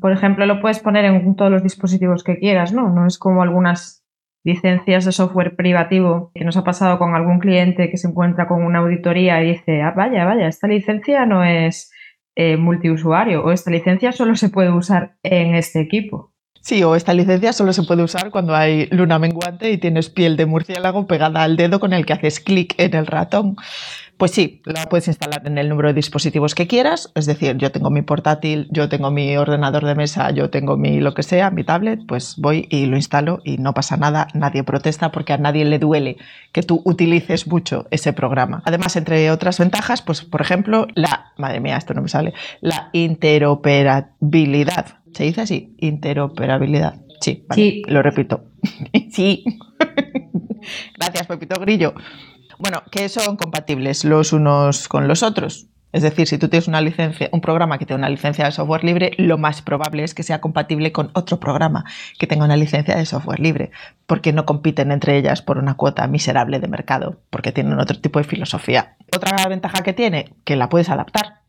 Por 0.00 0.12
ejemplo, 0.12 0.46
lo 0.46 0.60
puedes 0.60 0.78
poner 0.78 1.04
en 1.04 1.34
todos 1.36 1.50
los 1.50 1.62
dispositivos 1.62 2.24
que 2.24 2.38
quieras, 2.38 2.72
¿no? 2.72 2.88
No 2.88 3.06
es 3.06 3.18
como 3.18 3.42
algunas 3.42 4.04
licencias 4.44 5.04
de 5.04 5.12
software 5.12 5.56
privativo 5.56 6.32
que 6.34 6.44
nos 6.44 6.56
ha 6.56 6.64
pasado 6.64 6.98
con 6.98 7.14
algún 7.14 7.38
cliente 7.38 7.90
que 7.90 7.96
se 7.96 8.08
encuentra 8.08 8.48
con 8.48 8.64
una 8.64 8.80
auditoría 8.80 9.42
y 9.42 9.52
dice, 9.52 9.82
ah, 9.82 9.92
vaya, 9.96 10.24
vaya, 10.24 10.48
esta 10.48 10.66
licencia 10.66 11.26
no 11.26 11.44
es 11.44 11.92
eh, 12.34 12.56
multiusuario 12.56 13.44
o 13.44 13.52
esta 13.52 13.70
licencia 13.70 14.10
solo 14.10 14.34
se 14.34 14.48
puede 14.48 14.70
usar 14.70 15.16
en 15.22 15.54
este 15.54 15.80
equipo. 15.80 16.31
Sí, 16.62 16.84
o 16.84 16.94
esta 16.94 17.12
licencia 17.12 17.52
solo 17.52 17.72
se 17.72 17.82
puede 17.82 18.04
usar 18.04 18.30
cuando 18.30 18.54
hay 18.54 18.86
luna 18.92 19.18
menguante 19.18 19.72
y 19.72 19.78
tienes 19.78 20.10
piel 20.10 20.36
de 20.36 20.46
murciélago 20.46 21.08
pegada 21.08 21.42
al 21.42 21.56
dedo 21.56 21.80
con 21.80 21.92
el 21.92 22.06
que 22.06 22.12
haces 22.12 22.38
clic 22.38 22.76
en 22.78 22.94
el 22.94 23.08
ratón. 23.08 23.56
Pues 24.16 24.30
sí, 24.30 24.62
la 24.64 24.88
puedes 24.88 25.08
instalar 25.08 25.44
en 25.44 25.58
el 25.58 25.68
número 25.68 25.88
de 25.88 25.94
dispositivos 25.94 26.54
que 26.54 26.68
quieras, 26.68 27.10
es 27.16 27.26
decir, 27.26 27.56
yo 27.56 27.72
tengo 27.72 27.90
mi 27.90 28.02
portátil, 28.02 28.68
yo 28.70 28.88
tengo 28.88 29.10
mi 29.10 29.36
ordenador 29.36 29.84
de 29.84 29.96
mesa, 29.96 30.30
yo 30.30 30.50
tengo 30.50 30.76
mi 30.76 31.00
lo 31.00 31.14
que 31.14 31.24
sea, 31.24 31.50
mi 31.50 31.64
tablet, 31.64 31.98
pues 32.06 32.36
voy 32.38 32.68
y 32.70 32.86
lo 32.86 32.94
instalo 32.94 33.40
y 33.42 33.58
no 33.58 33.74
pasa 33.74 33.96
nada, 33.96 34.28
nadie 34.32 34.62
protesta 34.62 35.10
porque 35.10 35.32
a 35.32 35.38
nadie 35.38 35.64
le 35.64 35.80
duele 35.80 36.18
que 36.52 36.62
tú 36.62 36.80
utilices 36.84 37.48
mucho 37.48 37.88
ese 37.90 38.12
programa. 38.12 38.62
Además, 38.64 38.94
entre 38.94 39.32
otras 39.32 39.58
ventajas, 39.58 40.02
pues 40.02 40.22
por 40.22 40.40
ejemplo, 40.40 40.86
la, 40.94 41.32
madre 41.36 41.58
mía, 41.58 41.76
esto 41.76 41.92
no 41.92 42.02
me 42.02 42.08
sale, 42.08 42.34
la 42.60 42.90
interoperabilidad 42.92 45.01
¿Se 45.14 45.24
dice 45.24 45.42
así? 45.42 45.74
Interoperabilidad. 45.78 47.00
Sí, 47.20 47.46
sí. 47.54 47.82
lo 47.86 48.02
repito. 48.02 48.44
sí. 49.10 49.44
Gracias, 50.98 51.26
Pepito 51.26 51.60
Grillo. 51.60 51.94
Bueno, 52.58 52.82
que 52.90 53.08
son 53.08 53.36
compatibles 53.36 54.04
los 54.04 54.32
unos 54.32 54.88
con 54.88 55.08
los 55.08 55.22
otros. 55.22 55.68
Es 55.92 56.02
decir, 56.02 56.26
si 56.26 56.38
tú 56.38 56.48
tienes 56.48 56.68
una 56.68 56.80
licencia, 56.80 57.28
un 57.32 57.42
programa 57.42 57.76
que 57.76 57.84
tiene 57.84 57.98
una 57.98 58.08
licencia 58.08 58.46
de 58.46 58.52
software 58.52 58.82
libre, 58.82 59.10
lo 59.18 59.36
más 59.36 59.60
probable 59.60 60.04
es 60.04 60.14
que 60.14 60.22
sea 60.22 60.40
compatible 60.40 60.90
con 60.90 61.10
otro 61.12 61.38
programa 61.38 61.84
que 62.18 62.26
tenga 62.26 62.46
una 62.46 62.56
licencia 62.56 62.96
de 62.96 63.04
software 63.04 63.40
libre, 63.40 63.72
porque 64.06 64.32
no 64.32 64.46
compiten 64.46 64.90
entre 64.90 65.18
ellas 65.18 65.42
por 65.42 65.58
una 65.58 65.74
cuota 65.74 66.06
miserable 66.06 66.60
de 66.60 66.68
mercado, 66.68 67.20
porque 67.28 67.52
tienen 67.52 67.78
otro 67.78 68.00
tipo 68.00 68.18
de 68.18 68.24
filosofía. 68.24 68.96
Otra 69.14 69.46
ventaja 69.48 69.82
que 69.82 69.92
tiene, 69.92 70.32
que 70.44 70.56
la 70.56 70.70
puedes 70.70 70.88
adaptar. 70.88 71.41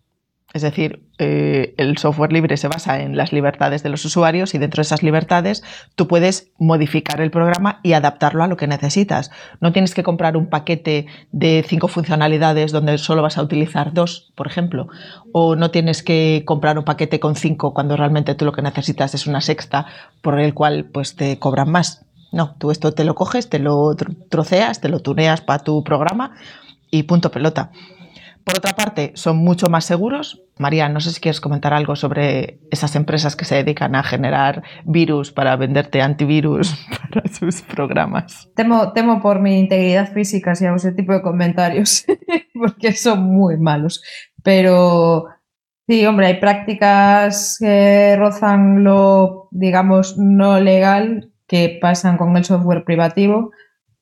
Es 0.54 0.62
decir, 0.62 1.02
eh, 1.18 1.74
el 1.78 1.98
software 1.98 2.32
libre 2.32 2.58
se 2.58 2.68
basa 2.68 3.02
en 3.02 3.18
las 3.18 3.34
libertades 3.34 3.82
de 3.82 3.90
los 3.90 4.06
usuarios 4.06 4.54
y 4.54 4.60
dentro 4.60 4.78
de 4.78 4.84
esas 4.84 5.02
libertades 5.02 5.64
tú 5.96 6.08
puedes 6.08 6.52
modificar 6.60 7.22
el 7.22 7.32
programa 7.32 7.80
y 7.82 7.94
adaptarlo 7.94 8.44
a 8.44 8.48
lo 8.48 8.56
que 8.56 8.68
necesitas. 8.68 9.32
No 9.62 9.74
tienes 9.74 9.96
que 9.96 10.04
comprar 10.04 10.38
un 10.38 10.46
paquete 10.46 11.08
de 11.32 11.66
cinco 11.68 11.88
funcionalidades 11.88 12.72
donde 12.72 13.00
solo 13.00 13.24
vas 13.24 13.40
a 13.40 13.42
utilizar 13.42 13.94
dos, 13.94 14.32
por 14.36 14.46
ejemplo, 14.46 14.90
o 15.32 15.56
no 15.56 15.72
tienes 15.72 16.04
que 16.04 16.44
comprar 16.46 16.78
un 16.78 16.86
paquete 16.86 17.20
con 17.20 17.36
cinco 17.36 17.74
cuando 17.74 17.98
realmente 17.98 18.36
tú 18.36 18.46
lo 18.46 18.52
que 18.52 18.62
necesitas 18.62 19.16
es 19.16 19.26
una 19.26 19.42
sexta 19.42 19.88
por 20.22 20.40
el 20.40 20.54
cual 20.54 20.86
pues 20.86 21.16
te 21.16 21.40
cobran 21.40 21.72
más. 21.72 22.06
No, 22.32 22.56
tú 22.60 22.70
esto 22.70 22.94
te 22.94 23.06
lo 23.06 23.16
coges, 23.16 23.50
te 23.50 23.58
lo 23.58 23.96
troceas, 24.30 24.82
te 24.82 24.90
lo 24.90 25.00
tuneas 25.00 25.42
para 25.42 25.64
tu 25.64 25.84
programa 25.84 26.36
y 26.92 27.04
punto 27.04 27.32
pelota. 27.32 27.72
Por 28.44 28.58
otra 28.58 28.74
parte, 28.74 29.12
son 29.16 29.38
mucho 29.38 29.68
más 29.68 29.86
seguros. 29.86 30.44
María, 30.58 30.90
no 30.90 31.00
sé 31.00 31.12
si 31.12 31.22
quieres 31.22 31.40
comentar 31.40 31.74
algo 31.74 31.96
sobre 31.96 32.60
esas 32.72 32.96
empresas 32.96 33.36
que 33.36 33.46
se 33.46 33.56
dedican 33.56 33.96
a 33.96 34.04
generar 34.04 34.64
virus 34.84 35.32
para 35.32 35.56
venderte 35.56 36.02
antivirus 36.02 36.76
para 37.14 37.28
sus 37.30 37.62
programas. 37.62 38.50
Temo, 38.56 38.92
temo 38.92 39.22
por 39.22 39.40
mi 39.40 39.60
integridad 39.60 40.12
física 40.12 40.56
si 40.56 40.66
hago 40.66 40.76
ese 40.76 40.92
tipo 40.92 41.14
de 41.14 41.22
comentarios, 41.22 42.06
porque 42.54 42.92
son 42.94 43.24
muy 43.24 43.58
malos. 43.58 44.04
Pero 44.44 45.28
sí, 45.88 46.06
hombre, 46.06 46.28
hay 46.28 46.40
prácticas 46.40 47.58
que 47.60 48.16
rozan 48.18 48.84
lo, 48.84 49.48
digamos, 49.52 50.18
no 50.18 50.60
legal 50.60 51.32
que 51.48 51.78
pasan 51.82 52.18
con 52.18 52.36
el 52.36 52.44
software 52.44 52.84
privativo, 52.84 53.52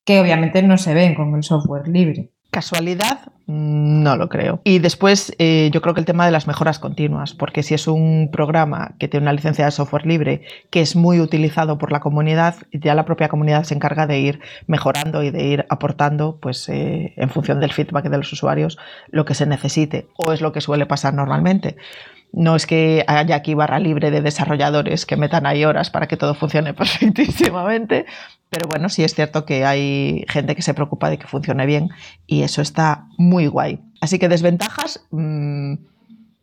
que 0.03 0.19
obviamente 0.19 0.63
no 0.63 0.77
se 0.77 0.93
ven 0.93 1.13
con 1.13 1.36
el 1.36 1.43
software 1.43 1.88
libre. 1.88 2.31
¿Casualidad? 2.51 3.31
No 3.48 4.17
lo 4.17 4.27
creo. 4.27 4.60
Y 4.65 4.79
después 4.79 5.34
eh, 5.39 5.70
yo 5.74 5.81
creo 5.81 5.93
que 5.93 6.01
el 6.01 6.05
tema 6.05 6.25
de 6.25 6.31
las 6.31 6.48
mejoras 6.48 6.79
continuas, 6.79 7.34
porque 7.34 7.63
si 7.63 7.74
es 7.74 7.88
un 7.88 8.29
programa 8.29 8.96
que 9.00 9.08
tiene 9.08 9.24
una 9.24 9.31
licencia 9.34 9.63
de 9.63 9.72
software 9.72 10.05
libre 10.05 10.41
que 10.70 10.81
es 10.81 10.98
muy 10.98 11.22
utilizado 11.22 11.77
por 11.77 11.93
la 11.93 12.01
comunidad, 12.01 12.55
ya 12.74 12.93
la 12.93 13.05
propia 13.05 13.29
comunidad 13.29 13.63
se 13.63 13.74
encarga 13.74 14.05
de 14.05 14.20
ir 14.20 14.41
mejorando 14.67 15.24
y 15.24 15.31
de 15.31 15.43
ir 15.46 15.65
aportando, 15.70 16.39
pues 16.41 16.67
eh, 16.67 17.13
en 17.15 17.29
función 17.29 17.62
del 17.62 17.72
feedback 17.72 18.10
de 18.10 18.17
los 18.17 18.34
usuarios, 18.34 18.77
lo 19.12 19.24
que 19.24 19.34
se 19.34 19.46
necesite, 19.46 20.08
o 20.17 20.34
es 20.34 20.41
lo 20.41 20.51
que 20.51 20.60
suele 20.60 20.86
pasar 20.86 21.13
normalmente. 21.13 21.77
No 22.33 22.55
es 22.55 22.65
que 22.65 23.03
haya 23.07 23.35
aquí 23.35 23.53
barra 23.53 23.79
libre 23.79 24.09
de 24.09 24.21
desarrolladores 24.21 25.05
que 25.05 25.17
metan 25.17 25.45
ahí 25.45 25.65
horas 25.65 25.89
para 25.89 26.07
que 26.07 26.17
todo 26.17 26.33
funcione 26.33 26.73
perfectísimamente, 26.75 28.05
pero 28.50 28.67
bueno, 28.67 28.89
sí 28.89 29.03
es 29.03 29.13
cierto 29.13 29.45
que 29.45 29.65
hay 29.65 30.25
gente 30.29 30.55
que 30.55 30.61
se 30.61 30.73
preocupa 30.73 31.09
de 31.09 31.17
que 31.17 31.27
funcione 31.27 31.65
bien 31.65 31.89
y 32.27 32.43
eso 32.43 32.61
está 32.61 33.07
muy 33.17 33.47
guay. 33.47 33.79
Así 34.00 34.17
que 34.17 34.29
desventajas, 34.29 35.05
mmm, 35.11 35.73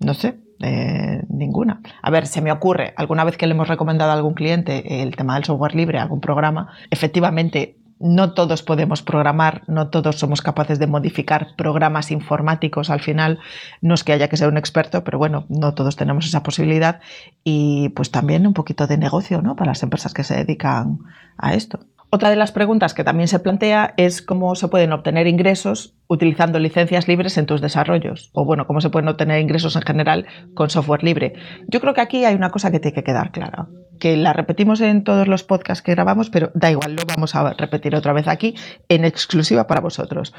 no 0.01 0.15
sé, 0.15 0.39
eh, 0.61 1.23
ninguna. 1.29 1.81
A 2.03 2.11
ver, 2.11 2.27
se 2.27 2.43
me 2.43 2.53
ocurre, 2.53 2.93
alguna 2.97 3.25
vez 3.25 3.37
que 3.37 3.47
le 3.47 3.55
hemos 3.55 3.69
recomendado 3.69 4.11
a 4.11 4.15
algún 4.15 4.35
cliente 4.35 5.03
el 5.03 5.17
tema 5.17 5.35
del 5.35 5.45
software 5.45 5.75
libre, 5.75 5.99
algún 5.99 6.21
programa, 6.21 6.73
efectivamente 6.91 7.78
no 8.01 8.33
todos 8.33 8.63
podemos 8.63 9.03
programar, 9.03 9.63
no 9.67 9.89
todos 9.89 10.17
somos 10.17 10.43
capaces 10.43 10.79
de 10.79 10.87
modificar 10.87 11.49
programas 11.57 12.11
informáticos 12.11 12.91
al 12.91 13.01
final. 13.01 13.39
No 13.81 13.95
es 13.95 14.05
que 14.05 14.13
haya 14.13 14.29
que 14.29 14.37
ser 14.37 14.49
un 14.49 14.57
experto, 14.57 15.05
pero 15.05 15.19
bueno, 15.19 15.47
no 15.49 15.75
todos 15.75 15.97
tenemos 15.97 16.27
esa 16.27 16.43
posibilidad. 16.43 17.01
Y 17.45 17.91
pues 17.91 18.11
también 18.11 18.47
un 18.47 18.55
poquito 18.55 18.87
de 18.87 18.99
negocio, 18.99 19.43
¿no? 19.43 19.57
Para 19.57 19.73
las 19.73 19.83
empresas 19.83 20.15
que 20.15 20.25
se 20.25 20.37
dedican 20.37 20.99
a 21.37 21.55
esto. 21.55 21.81
Otra 22.11 22.31
de 22.31 22.37
las 22.37 22.53
preguntas 22.53 22.95
que 22.95 23.05
también 23.05 23.29
se 23.29 23.39
plantea 23.39 23.93
es 23.99 24.23
cómo 24.23 24.55
se 24.55 24.69
pueden 24.69 24.93
obtener 24.95 25.27
ingresos 25.27 25.95
utilizando 26.07 26.59
licencias 26.59 27.07
libres 27.07 27.37
en 27.37 27.45
tus 27.45 27.61
desarrollos. 27.61 28.31
O 28.33 28.47
bueno, 28.47 28.67
cómo 28.67 28.81
se 28.81 28.89
pueden 28.89 29.11
obtener 29.11 29.43
ingresos 29.43 29.77
en 29.77 29.83
general 29.83 30.27
con 30.55 30.71
software 30.71 31.05
libre. 31.05 31.35
Yo 31.69 31.83
creo 31.83 31.93
que 31.93 32.01
aquí 32.01 32.25
hay 32.25 32.35
una 32.35 32.51
cosa 32.51 32.71
que 32.71 32.81
tiene 32.81 32.95
que 32.95 33.05
quedar 33.05 33.31
clara, 33.31 33.69
que 33.99 34.17
la 34.17 34.33
repetimos 34.33 34.81
en 34.81 35.05
todos 35.05 35.29
los 35.29 35.45
podcasts 35.45 35.83
que 35.83 35.93
grabamos, 35.93 36.31
pero 36.31 36.51
da 36.55 36.71
igual, 36.71 36.97
lo 36.97 37.03
vamos 37.07 37.35
a 37.35 37.53
repetir 37.55 37.95
otra 37.95 38.13
vez 38.13 38.29
aquí 38.29 38.55
en 38.89 39.05
exclusiva 39.05 39.67
para 39.67 39.81
vosotros. 39.81 40.35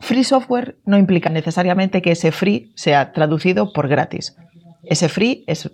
Free 0.00 0.24
software 0.24 0.76
no 0.86 0.96
implica 0.96 1.28
necesariamente 1.30 2.00
que 2.02 2.12
ese 2.12 2.32
free 2.32 2.72
sea 2.74 3.12
traducido 3.12 3.72
por 3.72 3.88
gratis. 3.88 4.36
Ese 4.82 5.08
free 5.08 5.44
es 5.46 5.70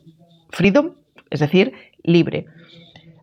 freedom, 0.51 0.95
es 1.31 1.41
decir, 1.41 1.73
libre. 2.03 2.47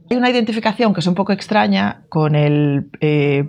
Hay 0.10 0.18
una 0.18 0.30
identificación 0.30 0.94
que 0.94 1.02
es 1.02 1.08
un 1.08 1.16
poco 1.16 1.34
extraña 1.34 2.04
con 2.10 2.36
el 2.36 2.90
eh, 3.02 3.46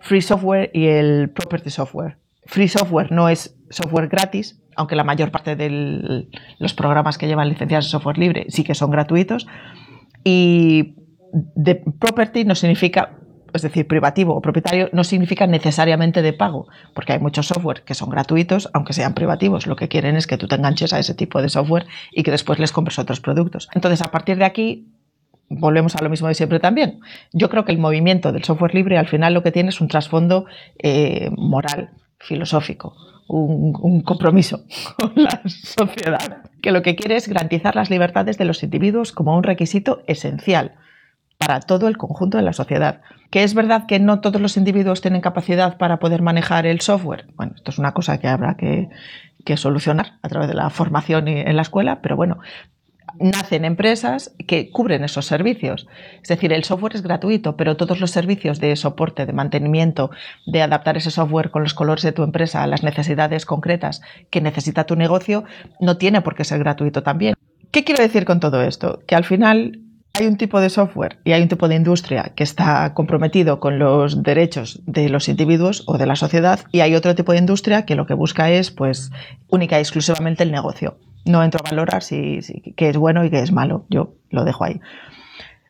free 0.00 0.22
software 0.22 0.70
y 0.72 0.86
el 0.86 1.30
property 1.30 1.70
software. 1.70 2.16
Free 2.46 2.68
software 2.68 3.12
no 3.12 3.28
es 3.28 3.56
software 3.70 4.08
gratis, 4.08 4.60
aunque 4.76 4.94
la 4.94 5.04
mayor 5.04 5.30
parte 5.30 5.56
de 5.56 6.28
los 6.58 6.74
programas 6.74 7.18
que 7.18 7.26
llevan 7.26 7.48
licencias 7.48 7.84
de 7.84 7.90
software 7.90 8.18
libre 8.18 8.46
sí 8.48 8.62
que 8.62 8.74
son 8.74 8.90
gratuitos. 8.90 9.46
Y 10.28 10.96
de 11.54 11.76
property 11.76 12.44
no 12.44 12.56
significa, 12.56 13.12
es 13.52 13.62
decir, 13.62 13.86
privativo 13.86 14.34
o 14.34 14.40
propietario, 14.42 14.90
no 14.92 15.04
significa 15.04 15.46
necesariamente 15.46 16.20
de 16.20 16.32
pago, 16.32 16.66
porque 16.94 17.12
hay 17.12 17.20
muchos 17.20 17.46
software 17.46 17.84
que 17.84 17.94
son 17.94 18.10
gratuitos, 18.10 18.68
aunque 18.72 18.92
sean 18.92 19.14
privativos. 19.14 19.68
Lo 19.68 19.76
que 19.76 19.86
quieren 19.86 20.16
es 20.16 20.26
que 20.26 20.36
tú 20.36 20.48
te 20.48 20.56
enganches 20.56 20.92
a 20.92 20.98
ese 20.98 21.14
tipo 21.14 21.40
de 21.40 21.48
software 21.48 21.86
y 22.10 22.24
que 22.24 22.32
después 22.32 22.58
les 22.58 22.72
compres 22.72 22.98
otros 22.98 23.20
productos. 23.20 23.68
Entonces, 23.72 24.02
a 24.02 24.10
partir 24.10 24.36
de 24.36 24.46
aquí, 24.46 24.88
volvemos 25.48 25.94
a 25.94 26.02
lo 26.02 26.10
mismo 26.10 26.26
de 26.26 26.34
siempre 26.34 26.58
también. 26.58 26.98
Yo 27.32 27.48
creo 27.48 27.64
que 27.64 27.70
el 27.70 27.78
movimiento 27.78 28.32
del 28.32 28.42
software 28.42 28.74
libre 28.74 28.98
al 28.98 29.06
final 29.06 29.32
lo 29.32 29.44
que 29.44 29.52
tiene 29.52 29.68
es 29.68 29.80
un 29.80 29.86
trasfondo 29.86 30.46
eh, 30.82 31.30
moral, 31.36 31.90
filosófico, 32.18 32.96
un, 33.28 34.02
compromiso 34.02 34.64
con 34.96 35.12
la 35.16 35.40
sociedad, 35.46 36.44
que 36.62 36.72
lo 36.72 36.82
que 36.82 36.96
quiere 36.96 37.16
es 37.16 37.28
garantizar 37.28 37.74
las 37.76 37.90
libertades 37.90 38.38
de 38.38 38.44
los 38.44 38.62
individuos 38.62 39.12
como 39.12 39.36
un 39.36 39.42
requisito 39.42 40.02
esencial 40.06 40.74
para 41.38 41.60
todo 41.60 41.88
el 41.88 41.98
conjunto 41.98 42.38
de 42.38 42.44
la 42.44 42.52
sociedad. 42.52 43.02
Que 43.30 43.42
es 43.42 43.54
verdad 43.54 43.86
que 43.86 43.98
no 43.98 44.20
todos 44.20 44.40
los 44.40 44.56
individuos 44.56 45.02
tienen 45.02 45.20
capacidad 45.20 45.76
para 45.76 45.98
poder 45.98 46.22
manejar 46.22 46.64
el 46.64 46.80
software. 46.80 47.26
Bueno, 47.34 47.52
esto 47.56 47.70
es 47.70 47.78
una 47.78 47.92
cosa 47.92 48.18
que 48.18 48.28
habrá 48.28 48.56
que, 48.56 48.88
que 49.44 49.56
solucionar 49.56 50.18
a 50.22 50.28
través 50.28 50.48
de 50.48 50.54
la 50.54 50.70
formación 50.70 51.28
en 51.28 51.56
la 51.56 51.62
escuela, 51.62 52.00
pero 52.00 52.16
bueno, 52.16 52.38
nacen 53.20 53.64
empresas 53.64 54.34
que 54.46 54.70
cubren 54.70 55.04
esos 55.04 55.26
servicios. 55.26 55.86
Es 56.22 56.28
decir, 56.28 56.52
el 56.52 56.64
software 56.64 56.96
es 56.96 57.02
gratuito, 57.02 57.56
pero 57.56 57.76
todos 57.76 58.00
los 58.00 58.10
servicios 58.10 58.60
de 58.60 58.74
soporte, 58.76 59.26
de 59.26 59.32
mantenimiento, 59.32 60.10
de 60.46 60.62
adaptar 60.62 60.96
ese 60.96 61.10
software 61.10 61.50
con 61.50 61.62
los 61.62 61.74
colores 61.74 62.02
de 62.02 62.12
tu 62.12 62.22
empresa 62.22 62.62
a 62.62 62.66
las 62.66 62.82
necesidades 62.82 63.46
concretas 63.46 64.02
que 64.30 64.40
necesita 64.40 64.84
tu 64.84 64.96
negocio, 64.96 65.44
no 65.80 65.96
tiene 65.96 66.22
por 66.22 66.34
qué 66.34 66.44
ser 66.44 66.58
gratuito 66.58 67.02
también. 67.02 67.34
¿Qué 67.70 67.84
quiero 67.84 68.02
decir 68.02 68.24
con 68.24 68.40
todo 68.40 68.62
esto? 68.62 69.02
Que 69.06 69.16
al 69.16 69.24
final 69.24 69.80
hay 70.18 70.26
un 70.26 70.36
tipo 70.36 70.60
de 70.60 70.70
software 70.70 71.18
y 71.24 71.32
hay 71.32 71.42
un 71.42 71.48
tipo 71.48 71.68
de 71.68 71.74
industria 71.74 72.32
que 72.34 72.44
está 72.44 72.94
comprometido 72.94 73.60
con 73.60 73.78
los 73.78 74.22
derechos 74.22 74.80
de 74.86 75.08
los 75.08 75.28
individuos 75.28 75.84
o 75.86 75.98
de 75.98 76.06
la 76.06 76.16
sociedad 76.16 76.60
y 76.72 76.80
hay 76.80 76.94
otro 76.94 77.14
tipo 77.14 77.32
de 77.32 77.38
industria 77.38 77.84
que 77.84 77.96
lo 77.96 78.06
que 78.06 78.14
busca 78.14 78.50
es 78.50 78.70
pues 78.70 79.10
única 79.48 79.78
y 79.78 79.80
exclusivamente 79.80 80.42
el 80.42 80.52
negocio 80.52 80.96
no 81.26 81.42
entro 81.42 81.60
a 81.64 81.68
valorar 81.68 82.02
si, 82.02 82.40
qué 82.76 82.88
es 82.88 82.96
bueno 82.96 83.24
y 83.24 83.30
qué 83.30 83.40
es 83.40 83.52
malo. 83.52 83.84
Yo 83.90 84.14
lo 84.30 84.44
dejo 84.44 84.64
ahí. 84.64 84.80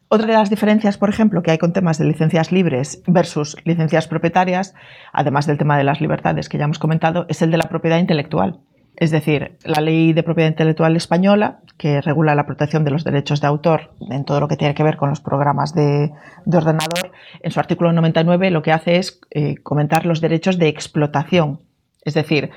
Otra 0.09 0.29
de 0.29 0.35
las 0.35 0.51
diferencias, 0.51 0.99
por 0.99 1.09
ejemplo, 1.09 1.43
que 1.43 1.51
hay 1.51 1.59
con 1.59 1.73
temas 1.73 1.99
de 1.99 2.05
licencias 2.05 2.53
libres 2.53 3.03
versus 3.09 3.57
licencias 3.65 4.07
propietarias, 4.07 4.75
además 5.13 5.47
del 5.47 5.59
tema 5.59 5.77
de 5.77 5.83
las 5.85 6.01
libertades 6.01 6.49
que 6.49 6.59
ya 6.59 6.65
hemos 6.65 6.79
comentado, 6.79 7.27
es 7.29 7.43
el 7.43 7.51
de 7.51 7.57
la 7.57 7.69
propiedad 7.69 7.99
intelectual. 7.99 8.61
Es 8.97 9.11
decir, 9.11 9.59
la 9.65 9.83
ley 9.83 10.15
de 10.15 10.23
propiedad 10.23 10.49
intelectual 10.49 10.97
española, 10.97 11.61
que 11.77 12.01
regula 12.01 12.35
la 12.35 12.47
protección 12.47 12.85
de 12.85 12.91
los 12.91 13.05
derechos 13.05 13.43
de 13.43 13.47
autor 13.47 13.91
en 14.11 14.25
todo 14.25 14.41
lo 14.41 14.49
que 14.49 14.57
tiene 14.57 14.75
que 14.75 14.83
ver 14.83 14.97
con 14.97 15.11
los 15.11 15.21
programas 15.21 15.75
de, 15.75 16.13
ordenador, 16.47 17.13
en 17.43 17.51
su 17.51 17.61
artículo 17.61 17.93
99 17.93 18.51
lo 18.51 18.63
que 18.63 18.73
hace 18.73 18.97
es 18.97 19.21
eh, 19.31 19.57
comentar 19.63 20.07
los 20.07 20.23
derechos 20.23 20.59
de 20.59 20.69
explotación. 20.69 21.61
Es 22.05 22.15
decir, 22.15 22.51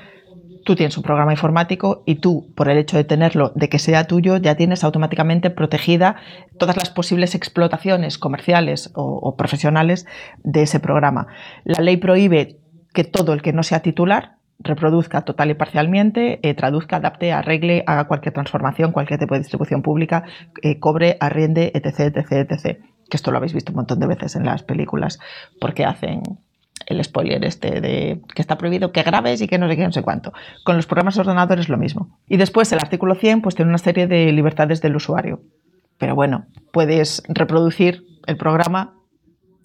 tú 0.64 0.76
tienes 0.76 0.96
un 0.96 1.02
programa 1.02 1.32
informático 1.32 2.02
y 2.06 2.16
tú, 2.16 2.52
por 2.54 2.70
el 2.70 2.78
hecho 2.78 2.96
de 2.96 3.04
tenerlo, 3.04 3.52
de 3.54 3.68
que 3.68 3.78
sea 3.78 4.06
tuyo, 4.06 4.36
ya 4.38 4.54
tienes 4.54 4.84
automáticamente 4.84 5.50
protegida 5.50 6.16
todas 6.58 6.76
las 6.76 6.90
posibles 6.90 7.34
explotaciones 7.34 8.18
comerciales 8.18 8.90
o, 8.94 9.36
profesionales 9.36 10.06
de 10.42 10.62
ese 10.62 10.80
programa. 10.80 11.26
La 11.64 11.82
ley 11.82 11.98
prohíbe 11.98 12.58
que 12.94 13.04
todo 13.04 13.32
el 13.32 13.42
que 13.42 13.52
no 13.52 13.62
sea 13.62 13.80
titular 13.80 14.36
reproduzca 14.60 15.22
total 15.22 15.50
y 15.50 15.54
parcialmente, 15.54 16.38
eh, 16.42 16.54
traduzca, 16.54 16.96
adapte, 16.96 17.32
arregle, 17.32 17.82
haga 17.86 18.04
cualquier 18.04 18.34
transformación, 18.34 18.92
cualquier 18.92 19.18
tipo 19.18 19.34
de 19.34 19.40
distribución 19.40 19.82
pública, 19.82 20.24
eh, 20.62 20.78
cobre, 20.78 21.16
arriende, 21.20 21.72
etc, 21.74 22.16
etc, 22.16 22.50
etc. 22.50 22.78
Que 23.08 23.16
esto 23.16 23.30
lo 23.30 23.38
habéis 23.38 23.54
visto 23.54 23.72
un 23.72 23.76
montón 23.76 23.98
de 23.98 24.06
veces 24.06 24.36
en 24.36 24.44
las 24.44 24.62
películas, 24.62 25.18
porque 25.60 25.84
hacen 25.84 26.22
el 26.86 27.02
spoiler 27.04 27.44
este 27.44 27.80
de 27.80 28.20
que 28.34 28.42
está 28.42 28.56
prohibido 28.56 28.92
que 28.92 29.02
grabes 29.02 29.40
y 29.40 29.48
que 29.48 29.58
no 29.58 29.68
sé 29.68 29.76
qué, 29.76 29.84
no 29.84 29.92
sé 29.92 30.02
cuánto. 30.02 30.32
Con 30.64 30.76
los 30.76 30.86
programas 30.86 31.18
ordenadores 31.18 31.68
lo 31.68 31.76
mismo. 31.76 32.18
Y 32.28 32.36
después 32.36 32.72
el 32.72 32.78
artículo 32.78 33.14
100 33.14 33.42
pues 33.42 33.54
tiene 33.54 33.70
una 33.70 33.78
serie 33.78 34.06
de 34.06 34.32
libertades 34.32 34.80
del 34.80 34.96
usuario. 34.96 35.40
Pero 35.98 36.14
bueno, 36.14 36.46
puedes 36.72 37.22
reproducir 37.28 38.04
el 38.26 38.36
programa 38.36 38.99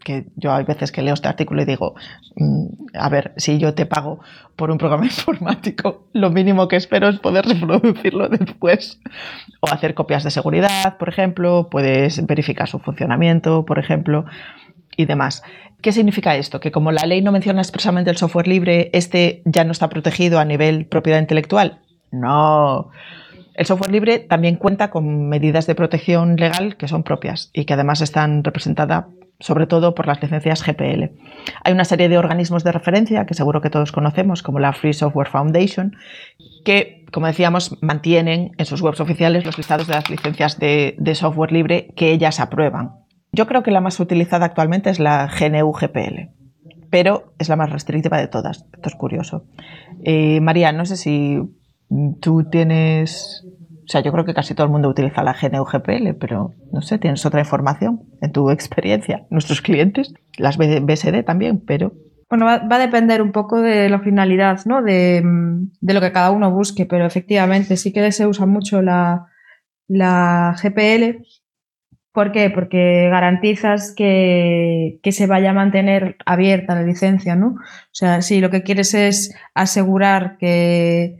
que 0.06 0.28
yo 0.36 0.54
hay 0.54 0.64
veces 0.64 0.92
que 0.92 1.02
leo 1.02 1.16
este 1.16 1.28
artículo 1.28 1.64
y 1.64 1.66
digo, 1.66 1.96
mm, 2.36 2.68
a 2.94 3.10
ver, 3.10 3.34
si 3.38 3.58
yo 3.58 3.74
te 3.74 3.88
pago 3.88 4.20
por 4.56 4.70
un 4.70 4.78
programa 4.78 5.04
informático, 5.12 6.08
lo 6.14 6.30
mínimo 6.30 6.70
que 6.70 6.76
espero 6.78 7.10
es 7.10 7.20
poder 7.20 7.46
reproducirlo 7.46 8.30
después. 8.30 9.02
O 9.60 9.68
hacer 9.68 9.96
copias 9.96 10.24
de 10.24 10.32
seguridad, 10.32 10.98
por 10.98 11.10
ejemplo, 11.10 11.68
puedes 11.70 12.26
verificar 12.26 12.70
su 12.70 12.80
funcionamiento, 12.80 13.66
por 13.66 13.80
ejemplo 13.80 14.26
y 14.96 15.06
demás. 15.06 15.44
¿Qué 15.82 15.92
significa 15.92 16.36
esto? 16.36 16.60
Que 16.60 16.72
como 16.72 16.92
la 16.92 17.06
ley 17.06 17.22
no 17.22 17.32
menciona 17.32 17.62
expresamente 17.62 18.12
el 18.12 18.18
software 18.18 18.48
libre, 18.48 18.92
este 18.94 19.42
ya 19.44 19.64
no 19.64 19.72
está 19.72 19.90
protegido 19.90 20.40
a 20.40 20.46
nivel 20.46 20.86
propiedad 20.86 21.20
intelectual. 21.20 21.80
No. 22.12 22.92
El 23.56 23.66
software 23.66 23.92
libre 23.92 24.20
también 24.20 24.58
cuenta 24.58 24.92
con 24.92 25.30
medidas 25.30 25.66
de 25.66 25.76
protección 25.76 26.36
legal 26.36 26.78
que 26.78 26.88
son 26.88 27.04
propias 27.04 27.50
y 27.54 27.66
que 27.66 27.74
además 27.74 28.02
están 28.02 28.44
representadas 28.44 29.06
sobre 29.40 29.68
todo 29.68 29.96
por 29.96 30.08
las 30.08 30.22
licencias 30.22 30.64
GPL. 30.64 31.12
Hay 31.64 31.74
una 31.74 31.86
serie 31.86 32.10
de 32.10 32.18
organismos 32.18 32.64
de 32.64 32.72
referencia 32.72 33.26
que 33.26 33.34
seguro 33.34 33.62
que 33.62 33.70
todos 33.70 33.92
conocemos, 33.92 34.42
como 34.42 34.60
la 34.60 34.74
Free 34.74 34.94
Software 34.94 35.30
Foundation, 35.30 35.96
que, 36.64 37.06
como 37.12 37.28
decíamos, 37.28 37.78
mantienen 37.82 38.52
en 38.58 38.66
sus 38.66 38.82
webs 38.82 39.00
oficiales 39.00 39.46
los 39.46 39.58
listados 39.58 39.88
de 39.88 39.94
las 39.94 40.10
licencias 40.10 40.60
de, 40.60 40.96
de 40.98 41.16
software 41.16 41.52
libre 41.52 41.94
que 41.96 42.12
ellas 42.12 42.40
aprueban. 42.40 43.06
Yo 43.32 43.48
creo 43.48 43.64
que 43.64 43.72
la 43.72 43.82
más 43.82 44.00
utilizada 44.00 44.46
actualmente 44.46 44.90
es 44.90 45.00
la 45.00 45.28
GNU-GPL, 45.28 46.30
pero 46.90 47.34
es 47.38 47.50
la 47.50 47.58
más 47.58 47.70
restrictiva 47.70 48.18
de 48.18 48.28
todas. 48.28 48.66
Esto 48.74 48.90
es 48.90 48.96
curioso. 48.96 49.46
Eh, 50.06 50.40
María, 50.40 50.72
no 50.72 50.86
sé 50.86 50.96
si 50.96 51.42
tú 52.22 52.46
tienes... 52.50 53.46
O 53.86 53.88
sea, 53.88 54.02
yo 54.02 54.12
creo 54.12 54.26
que 54.26 54.34
casi 54.34 54.56
todo 54.56 54.66
el 54.66 54.72
mundo 54.72 54.90
utiliza 54.90 55.24
la 55.24 55.34
GNU-GPL, 55.34 56.16
pero 56.20 56.54
no 56.72 56.82
sé, 56.82 56.98
tienes 56.98 57.26
otra 57.26 57.40
información 57.40 58.04
en 58.22 58.32
tu 58.32 58.50
experiencia. 58.52 59.26
Nuestros 59.30 59.62
clientes, 59.62 60.14
las 60.38 60.58
BSD 60.58 61.24
también, 61.24 61.64
pero 61.66 61.94
bueno, 62.28 62.46
va, 62.46 62.56
a 62.68 62.80
depender 62.80 63.22
un 63.22 63.32
poco 63.32 63.62
de 63.62 63.88
la 63.88 64.00
finalidad, 64.00 64.60
¿no? 64.66 64.82
De, 64.82 65.24
lo 65.82 66.02
que 66.02 66.12
cada 66.12 66.32
uno 66.32 66.52
busque, 66.52 66.86
pero 66.86 67.06
efectivamente 67.06 67.78
sí 67.78 67.94
que 67.94 68.12
se 68.12 68.26
usa 68.26 68.48
mucho 68.48 68.82
la 68.82 69.28
GPL 69.88 71.24
¿Por 72.16 72.32
qué? 72.32 72.50
Porque 72.50 73.10
garantizas 73.12 73.94
que, 73.94 75.02
se 75.04 75.28
vaya 75.28 75.50
a 75.50 75.54
mantener 75.54 76.16
abierta 76.26 76.74
la 76.74 76.84
licencia, 76.84 77.36
¿no? 77.36 77.48
O 77.58 77.92
sea, 77.92 78.22
si 78.22 78.40
lo 78.40 78.50
que 78.50 78.64
quieres 78.64 78.94
es 78.94 79.36
asegurar 79.54 80.38
que, 80.38 81.18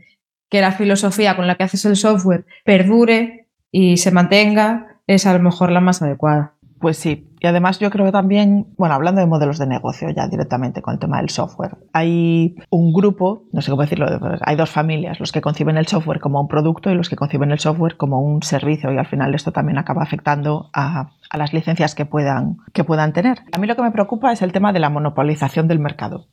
que 0.48 0.60
la 0.60 0.72
filosofía 0.72 1.36
con 1.36 1.46
la 1.46 1.56
que 1.56 1.64
haces 1.64 1.84
el 1.84 1.96
software 1.96 2.46
perdure 2.64 3.48
y 3.70 3.96
se 3.96 4.10
mantenga, 4.10 5.00
es 5.06 5.26
a 5.26 5.32
lo 5.32 5.40
mejor 5.40 5.70
la 5.70 5.80
más 5.80 6.02
adecuada. 6.02 6.54
Pues 6.78 6.98
sí, 6.98 7.30
y 7.40 7.46
además 7.46 7.78
yo 7.78 7.90
creo 7.90 8.12
también, 8.12 8.66
bueno, 8.76 8.94
hablando 8.94 9.22
de 9.22 9.26
modelos 9.26 9.58
de 9.58 9.66
negocio 9.66 10.10
ya 10.10 10.28
directamente 10.28 10.82
con 10.82 10.94
el 10.94 11.00
tema 11.00 11.18
del 11.18 11.30
software, 11.30 11.78
hay 11.94 12.54
un 12.68 12.92
grupo, 12.92 13.44
no 13.52 13.62
sé 13.62 13.70
cómo 13.70 13.82
decirlo, 13.82 14.06
hay 14.42 14.56
dos 14.56 14.70
familias, 14.70 15.18
los 15.18 15.32
que 15.32 15.40
conciben 15.40 15.78
el 15.78 15.86
software 15.86 16.20
como 16.20 16.40
un 16.40 16.48
producto 16.48 16.90
y 16.90 16.94
los 16.94 17.08
que 17.08 17.16
conciben 17.16 17.50
el 17.50 17.60
software 17.60 17.96
como 17.96 18.20
un 18.20 18.42
servicio 18.42 18.92
y 18.92 18.98
al 18.98 19.06
final 19.06 19.34
esto 19.34 19.52
también 19.52 19.78
acaba 19.78 20.02
afectando 20.02 20.68
a, 20.74 21.12
las 21.32 21.52
licencias 21.54 21.94
que 21.94 22.04
puedan, 22.04 22.58
que 22.74 22.84
puedan 22.84 23.12
tener. 23.12 23.38
A 23.52 23.58
mí 23.58 23.66
lo 23.66 23.76
que 23.76 23.82
me 23.82 23.90
preocupa 23.90 24.32
es 24.32 24.42
el 24.42 24.52
tema 24.52 24.72
de 24.72 24.80
la 24.80 24.90
monopolización 24.90 25.68
del 25.68 25.78
mercado. 25.78 26.28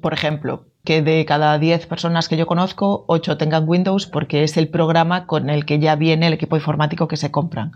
Por 0.00 0.12
ejemplo, 0.12 0.64
que 0.84 1.02
de 1.02 1.24
cada 1.24 1.58
10 1.58 1.86
personas 1.86 2.28
que 2.28 2.36
yo 2.36 2.46
conozco, 2.46 3.04
8 3.08 3.36
tengan 3.36 3.68
Windows 3.68 4.06
porque 4.06 4.44
es 4.44 4.56
el 4.56 4.68
programa 4.68 5.26
con 5.26 5.50
el 5.50 5.66
que 5.66 5.78
ya 5.78 5.96
viene 5.96 6.28
el 6.28 6.32
equipo 6.32 6.56
informático 6.56 7.08
que 7.08 7.16
se 7.16 7.30
compran 7.30 7.72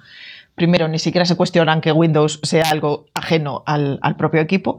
primero, 0.54 0.88
ni 0.88 0.98
siquiera 0.98 1.24
se 1.24 1.36
cuestionan 1.36 1.80
que 1.80 1.92
Windows 1.92 2.40
sea 2.42 2.64
algo 2.70 3.06
ajeno 3.14 3.62
al, 3.66 3.98
propio 4.16 4.40
equipo 4.40 4.78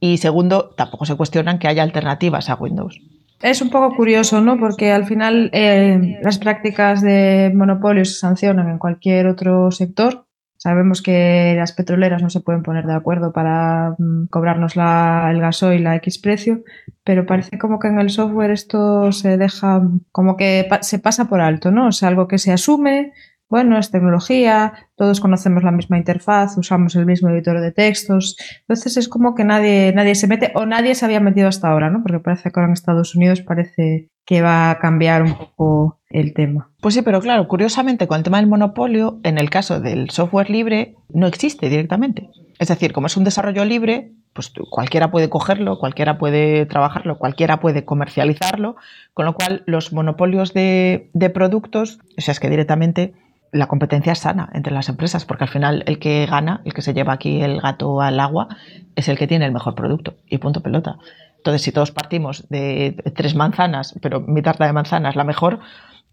y 0.00 0.18
segundo, 0.18 0.70
tampoco 0.76 1.04
se 1.06 1.16
cuestionan 1.16 1.58
que 1.58 1.68
haya 1.68 1.82
alternativas 1.82 2.50
a 2.50 2.56
Windows. 2.56 3.00
Es 3.40 3.60
un 3.60 3.70
poco 3.70 3.96
curioso, 3.96 4.40
¿no? 4.40 4.58
Porque 4.58 4.92
al 4.92 5.04
final 5.04 5.50
eh, 5.52 6.18
las 6.22 6.38
prácticas 6.38 7.02
de 7.02 7.50
monopolio 7.54 8.04
se 8.04 8.14
sancionan 8.14 8.68
en 8.68 8.78
cualquier 8.78 9.26
otro 9.26 9.70
sector. 9.70 10.26
Sabemos 10.62 11.02
que 11.02 11.54
las 11.56 11.72
petroleras 11.72 12.22
no 12.22 12.30
se 12.30 12.38
pueden 12.38 12.62
poner 12.62 12.86
de 12.86 12.94
acuerdo 12.94 13.32
para 13.32 13.96
mm, 13.98 14.26
cobrarnos 14.26 14.76
el 14.76 15.40
gasoil 15.40 15.84
a 15.88 15.96
X 15.96 16.18
precio, 16.18 16.62
pero 17.02 17.26
parece 17.26 17.58
como 17.58 17.80
que 17.80 17.88
en 17.88 17.98
el 17.98 18.10
software 18.10 18.52
esto 18.52 19.10
se 19.10 19.38
deja, 19.38 19.82
como 20.12 20.36
que 20.36 20.68
se 20.82 21.00
pasa 21.00 21.24
por 21.24 21.40
alto, 21.40 21.72
¿no? 21.72 21.88
O 21.88 21.92
sea, 21.92 22.10
algo 22.10 22.28
que 22.28 22.38
se 22.38 22.52
asume, 22.52 23.12
bueno, 23.52 23.78
es 23.78 23.90
tecnología, 23.90 24.72
todos 24.96 25.20
conocemos 25.20 25.62
la 25.62 25.72
misma 25.72 25.98
interfaz, 25.98 26.56
usamos 26.56 26.96
el 26.96 27.04
mismo 27.04 27.28
editor 27.28 27.60
de 27.60 27.70
textos. 27.70 28.34
Entonces 28.60 28.96
es 28.96 29.08
como 29.10 29.34
que 29.34 29.44
nadie, 29.44 29.92
nadie 29.94 30.14
se 30.14 30.26
mete 30.26 30.52
o 30.54 30.64
nadie 30.64 30.94
se 30.94 31.04
había 31.04 31.20
metido 31.20 31.48
hasta 31.48 31.68
ahora, 31.68 31.90
¿no? 31.90 32.02
Porque 32.02 32.18
parece 32.18 32.50
que 32.50 32.58
ahora 32.58 32.68
en 32.68 32.72
Estados 32.72 33.14
Unidos 33.14 33.42
parece 33.42 34.08
que 34.24 34.40
va 34.40 34.70
a 34.70 34.78
cambiar 34.78 35.22
un 35.22 35.34
poco 35.34 36.00
el 36.08 36.32
tema. 36.32 36.70
Pues 36.80 36.94
sí, 36.94 37.02
pero 37.02 37.20
claro, 37.20 37.46
curiosamente 37.46 38.06
con 38.06 38.16
el 38.16 38.22
tema 38.22 38.38
del 38.38 38.46
monopolio, 38.46 39.20
en 39.22 39.36
el 39.36 39.50
caso 39.50 39.80
del 39.80 40.08
software 40.08 40.48
libre, 40.48 40.94
no 41.10 41.26
existe 41.26 41.68
directamente. 41.68 42.30
Es 42.58 42.68
decir, 42.68 42.94
como 42.94 43.08
es 43.08 43.18
un 43.18 43.24
desarrollo 43.24 43.66
libre, 43.66 44.14
pues 44.32 44.50
cualquiera 44.70 45.10
puede 45.10 45.28
cogerlo, 45.28 45.78
cualquiera 45.78 46.16
puede 46.16 46.64
trabajarlo, 46.64 47.18
cualquiera 47.18 47.60
puede 47.60 47.84
comercializarlo, 47.84 48.76
con 49.12 49.26
lo 49.26 49.34
cual 49.34 49.62
los 49.66 49.92
monopolios 49.92 50.54
de, 50.54 51.10
de 51.12 51.28
productos, 51.28 51.98
o 52.16 52.20
sea, 52.22 52.32
es 52.32 52.40
que 52.40 52.48
directamente 52.48 53.12
la 53.52 53.66
competencia 53.66 54.12
es 54.12 54.20
sana 54.20 54.48
entre 54.54 54.72
las 54.72 54.88
empresas, 54.88 55.26
porque 55.26 55.44
al 55.44 55.50
final 55.50 55.84
el 55.86 55.98
que 55.98 56.26
gana, 56.26 56.62
el 56.64 56.72
que 56.72 56.80
se 56.80 56.94
lleva 56.94 57.12
aquí 57.12 57.42
el 57.42 57.60
gato 57.60 58.00
al 58.00 58.18
agua, 58.18 58.48
es 58.96 59.08
el 59.08 59.18
que 59.18 59.26
tiene 59.26 59.44
el 59.44 59.52
mejor 59.52 59.74
producto. 59.74 60.14
Y 60.26 60.38
punto 60.38 60.62
pelota. 60.62 60.96
Entonces, 61.36 61.62
si 61.62 61.70
todos 61.70 61.90
partimos 61.90 62.48
de 62.48 62.96
tres 63.14 63.34
manzanas, 63.34 63.94
pero 64.00 64.20
mi 64.20 64.40
tarta 64.40 64.66
de 64.66 64.72
manzana 64.72 65.10
es 65.10 65.16
la 65.16 65.24
mejor, 65.24 65.60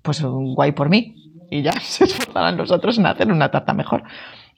pues 0.02 0.22
guay 0.22 0.74
por 0.74 0.90
mí. 0.90 1.16
Y 1.50 1.62
ya 1.62 1.72
se 1.82 2.04
esforzarán 2.04 2.58
los 2.58 2.72
otros 2.72 2.98
en 2.98 3.06
hacer 3.06 3.32
una 3.32 3.50
tarta 3.50 3.74
mejor. 3.74 4.04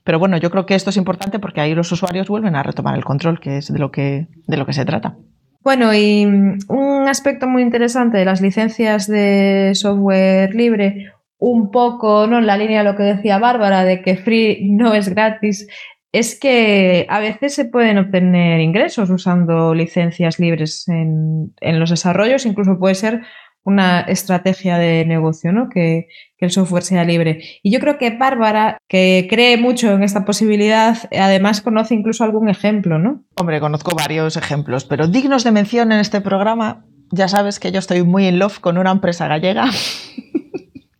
Pero 0.02 0.18
bueno, 0.18 0.36
yo 0.36 0.50
creo 0.50 0.66
que 0.66 0.74
esto 0.74 0.90
es 0.90 0.96
importante 0.96 1.38
porque 1.38 1.60
ahí 1.60 1.74
los 1.76 1.92
usuarios 1.92 2.28
vuelven 2.28 2.56
a 2.56 2.64
retomar 2.64 2.96
el 2.96 3.04
control, 3.04 3.38
que 3.38 3.58
es 3.58 3.72
de 3.72 3.78
lo 3.78 3.92
que, 3.92 4.26
de 4.48 4.56
lo 4.56 4.66
que 4.66 4.72
se 4.72 4.84
trata. 4.84 5.16
Bueno, 5.62 5.94
y 5.94 6.24
un 6.24 7.08
aspecto 7.08 7.46
muy 7.46 7.62
interesante 7.62 8.18
de 8.18 8.24
las 8.24 8.40
licencias 8.40 9.06
de 9.06 9.70
software 9.76 10.52
libre 10.56 11.12
un 11.42 11.72
poco 11.72 12.28
¿no? 12.28 12.38
en 12.38 12.46
la 12.46 12.56
línea 12.56 12.84
de 12.84 12.90
lo 12.90 12.96
que 12.96 13.02
decía 13.02 13.40
Bárbara, 13.40 13.84
de 13.84 14.00
que 14.00 14.16
free 14.16 14.70
no 14.70 14.94
es 14.94 15.08
gratis, 15.08 15.66
es 16.12 16.38
que 16.38 17.04
a 17.08 17.18
veces 17.18 17.52
se 17.54 17.64
pueden 17.64 17.98
obtener 17.98 18.60
ingresos 18.60 19.10
usando 19.10 19.74
licencias 19.74 20.38
libres 20.38 20.86
en, 20.86 21.52
los 21.60 21.90
desarrollos, 21.90 22.46
incluso 22.46 22.78
puede 22.78 22.94
ser 22.94 23.22
una 23.64 24.02
estrategia 24.02 24.78
de 24.78 25.04
negocio, 25.04 25.52
¿no? 25.52 25.68
Que, 25.68 26.06
que, 26.36 26.46
el 26.46 26.52
software 26.52 26.84
sea 26.84 27.04
libre. 27.04 27.42
Y 27.62 27.72
yo 27.72 27.80
creo 27.80 27.98
que 27.98 28.16
Bárbara, 28.16 28.78
que 28.88 29.26
cree 29.28 29.56
mucho 29.56 29.90
en 29.92 30.04
esta 30.04 30.24
posibilidad, 30.24 30.96
además 31.10 31.60
conoce 31.60 31.94
incluso 31.94 32.22
algún 32.22 32.50
ejemplo, 32.50 33.00
¿no? 33.00 33.24
Hombre, 33.34 33.58
conozco 33.58 33.96
varios 33.96 34.36
ejemplos, 34.36 34.84
pero 34.84 35.08
dignos 35.08 35.42
de 35.42 35.50
mención 35.50 35.90
en 35.90 35.98
este 35.98 36.20
programa, 36.20 36.84
ya 37.10 37.26
sabes 37.26 37.58
que 37.58 37.72
yo 37.72 37.80
estoy 37.80 38.04
muy 38.04 38.28
in 38.28 38.38
love 38.38 38.60
con 38.60 38.78
una 38.78 38.92
empresa 38.92 39.26
gallega 39.26 39.66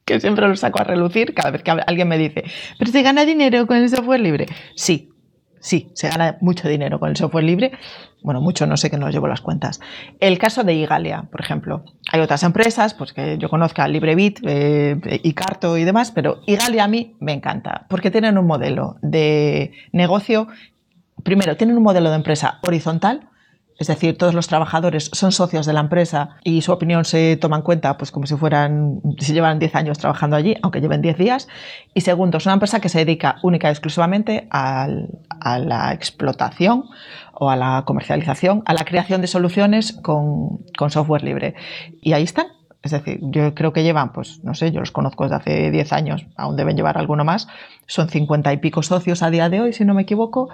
que 0.05 0.21
siempre 0.21 0.47
lo 0.49 0.57
saco 0.57 0.81
a 0.81 0.85
relucir 0.85 1.35
cada 1.35 1.51
vez 1.51 1.63
que 1.63 1.71
alguien 1.71 2.09
me 2.09 2.19
dice, 2.19 2.45
pero 2.79 2.91
se 2.91 3.03
gana 3.03 3.25
dinero 3.25 3.67
con 3.67 3.77
el 3.77 3.89
software 3.89 4.21
libre. 4.21 4.47
Sí, 4.75 5.11
sí, 5.61 5.91
se 5.95 6.09
gana 6.09 6.39
mucho 6.41 6.69
dinero 6.69 6.99
con 6.99 7.11
el 7.11 7.17
software 7.17 7.45
libre. 7.45 7.73
Bueno, 8.23 8.41
mucho, 8.41 8.67
no 8.67 8.77
sé 8.77 8.91
que 8.91 8.99
no 8.99 9.11
llevo 9.11 9.27
las 9.27 9.41
cuentas. 9.41 9.81
El 10.21 10.39
caso 10.39 10.63
de 10.63 10.75
Igalia, 10.75 11.23
por 11.31 11.41
ejemplo. 11.41 11.85
Hay 12.13 12.21
otras 12.21 12.43
empresas, 12.43 12.95
pues 12.95 13.13
que 13.13 13.39
yo 13.39 13.49
conozca, 13.49 13.89
LibreBit, 13.89 14.41
eh, 14.45 15.21
Icarto 15.25 15.77
y 15.77 15.85
demás, 15.85 16.13
pero 16.13 16.41
Igalia 16.47 16.85
a 16.85 16.89
mí 16.89 17.17
me 17.21 17.33
encanta, 17.33 17.87
porque 17.89 18.11
tienen 18.11 18.39
un 18.39 18.47
modelo 18.47 18.97
de 19.03 19.73
negocio. 19.93 20.49
Primero, 21.25 21.57
tienen 21.57 21.77
un 21.77 21.83
modelo 21.83 22.11
de 22.11 22.17
empresa 22.17 22.59
horizontal, 22.63 23.29
es 23.83 23.89
decir, 23.89 24.17
todos 24.17 24.33
los 24.33 24.49
trabajadores 24.49 25.11
son 25.13 25.33
socios 25.33 25.67
de 25.67 25.73
la 25.73 25.81
empresa 25.81 26.37
y 26.45 26.63
su 26.63 26.73
opinión 26.73 27.05
se 27.05 27.37
toma 27.37 27.57
en 27.57 27.63
cuenta 27.63 27.97
pues 27.99 28.11
como 28.11 28.27
si 28.27 28.37
fueran, 28.37 29.01
si 29.19 29.33
llevan 29.33 29.59
10 29.59 29.75
años 29.75 29.99
trabajando 29.99 30.37
allí, 30.37 30.57
aunque 30.63 30.81
lleven 30.81 31.03
10 31.03 31.19
días. 31.19 31.49
Y 31.95 32.03
segundo, 32.03 32.39
es 32.39 32.47
una 32.47 32.55
empresa 32.55 32.81
que 32.81 32.89
se 32.89 32.99
dedica 32.99 33.37
única 33.43 33.69
y 33.69 33.73
exclusivamente 33.73 34.47
a 34.51 34.89
la 35.59 35.93
explotación 35.93 36.85
o 37.35 37.51
a 37.51 37.57
la 37.57 37.83
comercialización, 37.85 38.63
a 38.67 38.75
la 38.75 38.85
creación 38.85 39.21
de 39.21 39.27
soluciones 39.27 39.93
con, 39.93 40.59
con 40.79 40.91
software 40.91 41.25
libre. 41.25 41.55
Y 42.01 42.13
ahí 42.13 42.23
están, 42.23 42.47
es 42.83 42.91
decir, 42.91 43.21
yo 43.23 43.55
creo 43.55 43.73
que 43.73 43.85
llevan, 43.85 44.13
pues 44.13 44.43
no 44.43 44.55
sé, 44.55 44.73
yo 44.73 44.81
los 44.81 44.91
conozco 44.91 45.23
desde 45.23 45.37
hace 45.37 45.71
10 45.71 45.93
años, 45.93 46.27
aún 46.37 46.57
deben 46.57 46.77
llevar 46.77 46.99
alguno 46.99 47.25
más. 47.25 47.47
Son 47.87 48.09
50 48.09 48.53
y 48.53 48.57
pico 48.57 48.83
socios 48.83 49.23
a 49.23 49.31
día 49.31 49.49
de 49.49 49.61
hoy, 49.61 49.73
si 49.73 49.85
no 49.85 49.95
me 49.95 50.03
equivoco, 50.03 50.49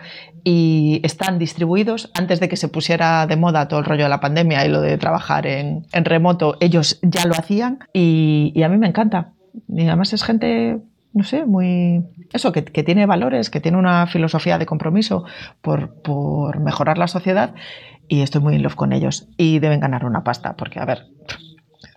y 0.45 1.01
están 1.05 1.39
distribuidos. 1.39 2.11
Antes 2.15 2.39
de 2.41 2.51
que 2.51 2.57
se 2.57 2.69
pusiera 2.69 3.27
de 3.27 3.37
moda 3.37 3.69
todo 3.69 3.81
el 3.81 3.87
rollo 3.87 4.05
de 4.05 4.11
la 4.11 4.21
pandemia 4.21 4.67
y 4.67 4.69
lo 4.69 4.83
de 4.83 4.99
trabajar 4.99 5.47
en, 5.47 5.87
remoto, 5.93 6.57
ellos 6.61 6.99
ya 7.03 7.25
lo 7.25 7.33
hacían 7.33 7.79
y, 7.95 8.63
a 8.63 8.69
mí 8.69 8.77
me 8.77 8.89
encanta. 8.89 9.33
Y 9.67 9.87
además 9.87 10.13
es 10.13 10.23
gente, 10.23 10.81
no 11.15 11.25
sé, 11.25 11.47
muy. 11.47 12.05
Eso, 12.35 12.53
que, 12.53 12.63
tiene 12.63 13.07
valores, 13.07 13.49
que 13.49 13.61
tiene 13.61 13.79
una 13.79 14.07
filosofía 14.07 14.59
de 14.59 14.67
compromiso 14.67 15.25
por, 15.63 15.95
por 16.03 16.61
mejorar 16.61 16.99
la 16.99 17.09
sociedad 17.09 17.55
y 18.07 18.21
estoy 18.21 18.43
muy 18.43 18.55
in 18.55 18.63
love 18.63 18.75
con 18.75 18.93
ellos. 18.93 19.29
Y 19.39 19.61
deben 19.61 19.81
ganar 19.81 20.05
una 20.05 20.25
pasta, 20.25 20.57
porque, 20.57 20.79
a 20.79 20.85
ver 20.85 21.07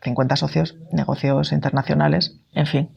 50 0.01 0.35
socios, 0.35 0.77
negocios 0.91 1.51
internacionales, 1.51 2.39
en 2.53 2.65
fin. 2.65 2.89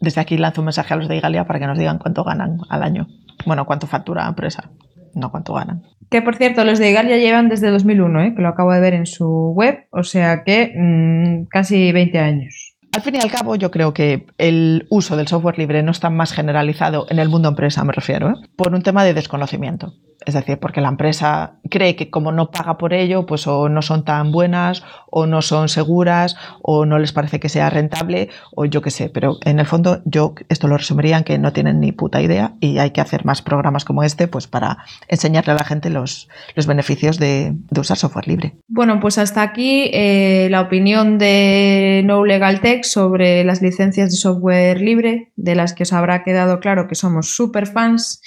Desde 0.00 0.20
aquí 0.20 0.36
lanzo 0.36 0.60
un 0.60 0.66
mensaje 0.66 0.94
a 0.94 0.96
los 0.96 1.08
de 1.08 1.16
Igalia 1.16 1.46
para 1.46 1.58
que 1.58 1.66
nos 1.66 1.78
digan 1.78 1.98
cuánto 1.98 2.24
ganan 2.24 2.58
al 2.68 2.82
año. 2.82 3.08
Bueno, 3.44 3.66
cuánto 3.66 3.86
factura 3.86 4.22
la 4.22 4.28
empresa, 4.28 4.70
no 5.14 5.30
cuánto 5.30 5.54
ganan. 5.54 5.82
Que 6.10 6.22
por 6.22 6.36
cierto, 6.36 6.64
los 6.64 6.78
de 6.78 6.90
Igalia 6.90 7.16
llevan 7.16 7.48
desde 7.48 7.70
2001, 7.70 8.20
¿eh? 8.20 8.34
que 8.34 8.42
lo 8.42 8.48
acabo 8.48 8.72
de 8.72 8.80
ver 8.80 8.94
en 8.94 9.06
su 9.06 9.52
web, 9.54 9.86
o 9.90 10.02
sea 10.02 10.44
que 10.44 10.72
mm, 10.76 11.46
casi 11.48 11.92
20 11.92 12.18
años. 12.18 12.76
Al 12.92 13.02
fin 13.02 13.16
y 13.16 13.18
al 13.18 13.30
cabo, 13.30 13.56
yo 13.56 13.70
creo 13.70 13.92
que 13.92 14.26
el 14.38 14.86
uso 14.88 15.16
del 15.16 15.28
software 15.28 15.58
libre 15.58 15.82
no 15.82 15.90
está 15.90 16.08
más 16.08 16.32
generalizado 16.32 17.06
en 17.10 17.18
el 17.18 17.28
mundo 17.28 17.48
empresa, 17.48 17.84
me 17.84 17.92
refiero, 17.92 18.30
¿eh? 18.30 18.34
por 18.56 18.72
un 18.72 18.82
tema 18.82 19.04
de 19.04 19.14
desconocimiento. 19.14 19.92
Es 20.24 20.34
decir, 20.34 20.58
porque 20.58 20.80
la 20.80 20.88
empresa 20.88 21.58
cree 21.70 21.94
que 21.96 22.10
como 22.10 22.32
no 22.32 22.50
paga 22.50 22.78
por 22.78 22.92
ello, 22.92 23.26
pues 23.26 23.46
o 23.46 23.68
no 23.68 23.82
son 23.82 24.04
tan 24.04 24.32
buenas, 24.32 24.82
o 25.10 25.26
no 25.26 25.42
son 25.42 25.68
seguras, 25.68 26.36
o 26.62 26.86
no 26.86 26.98
les 26.98 27.12
parece 27.12 27.38
que 27.40 27.48
sea 27.48 27.70
rentable, 27.70 28.30
o 28.54 28.64
yo 28.64 28.82
qué 28.82 28.90
sé. 28.90 29.08
Pero 29.08 29.38
en 29.44 29.58
el 29.58 29.66
fondo, 29.66 30.02
yo 30.04 30.34
esto 30.48 30.68
lo 30.68 30.76
resumiría 30.76 31.18
en 31.18 31.24
que 31.24 31.38
no 31.38 31.52
tienen 31.52 31.80
ni 31.80 31.92
puta 31.92 32.20
idea 32.20 32.54
y 32.60 32.78
hay 32.78 32.90
que 32.90 33.00
hacer 33.00 33.24
más 33.24 33.42
programas 33.42 33.84
como 33.84 34.02
este, 34.02 34.28
pues 34.28 34.46
para 34.46 34.78
enseñarle 35.08 35.52
a 35.52 35.56
la 35.56 35.64
gente 35.64 35.90
los, 35.90 36.28
los 36.54 36.66
beneficios 36.66 37.18
de, 37.18 37.54
usar 37.78 37.96
software 37.96 38.26
libre. 38.26 38.56
Bueno, 38.68 39.00
pues 39.00 39.18
hasta 39.18 39.42
aquí 39.42 39.90
eh, 39.92 40.48
la 40.50 40.62
opinión 40.62 41.18
de 41.18 42.02
No 42.04 42.24
Legal 42.24 42.60
Tech 42.60 42.84
sobre 42.84 43.44
las 43.44 43.62
licencias 43.62 44.10
de 44.10 44.16
software 44.16 44.80
libre, 44.80 45.32
de 45.36 45.54
las 45.54 45.74
que 45.74 45.82
os 45.82 45.92
habrá 45.92 46.24
quedado 46.24 46.58
claro 46.60 46.88
que 46.88 46.94
somos 46.94 47.34
super 47.36 47.66
fans 47.66 48.22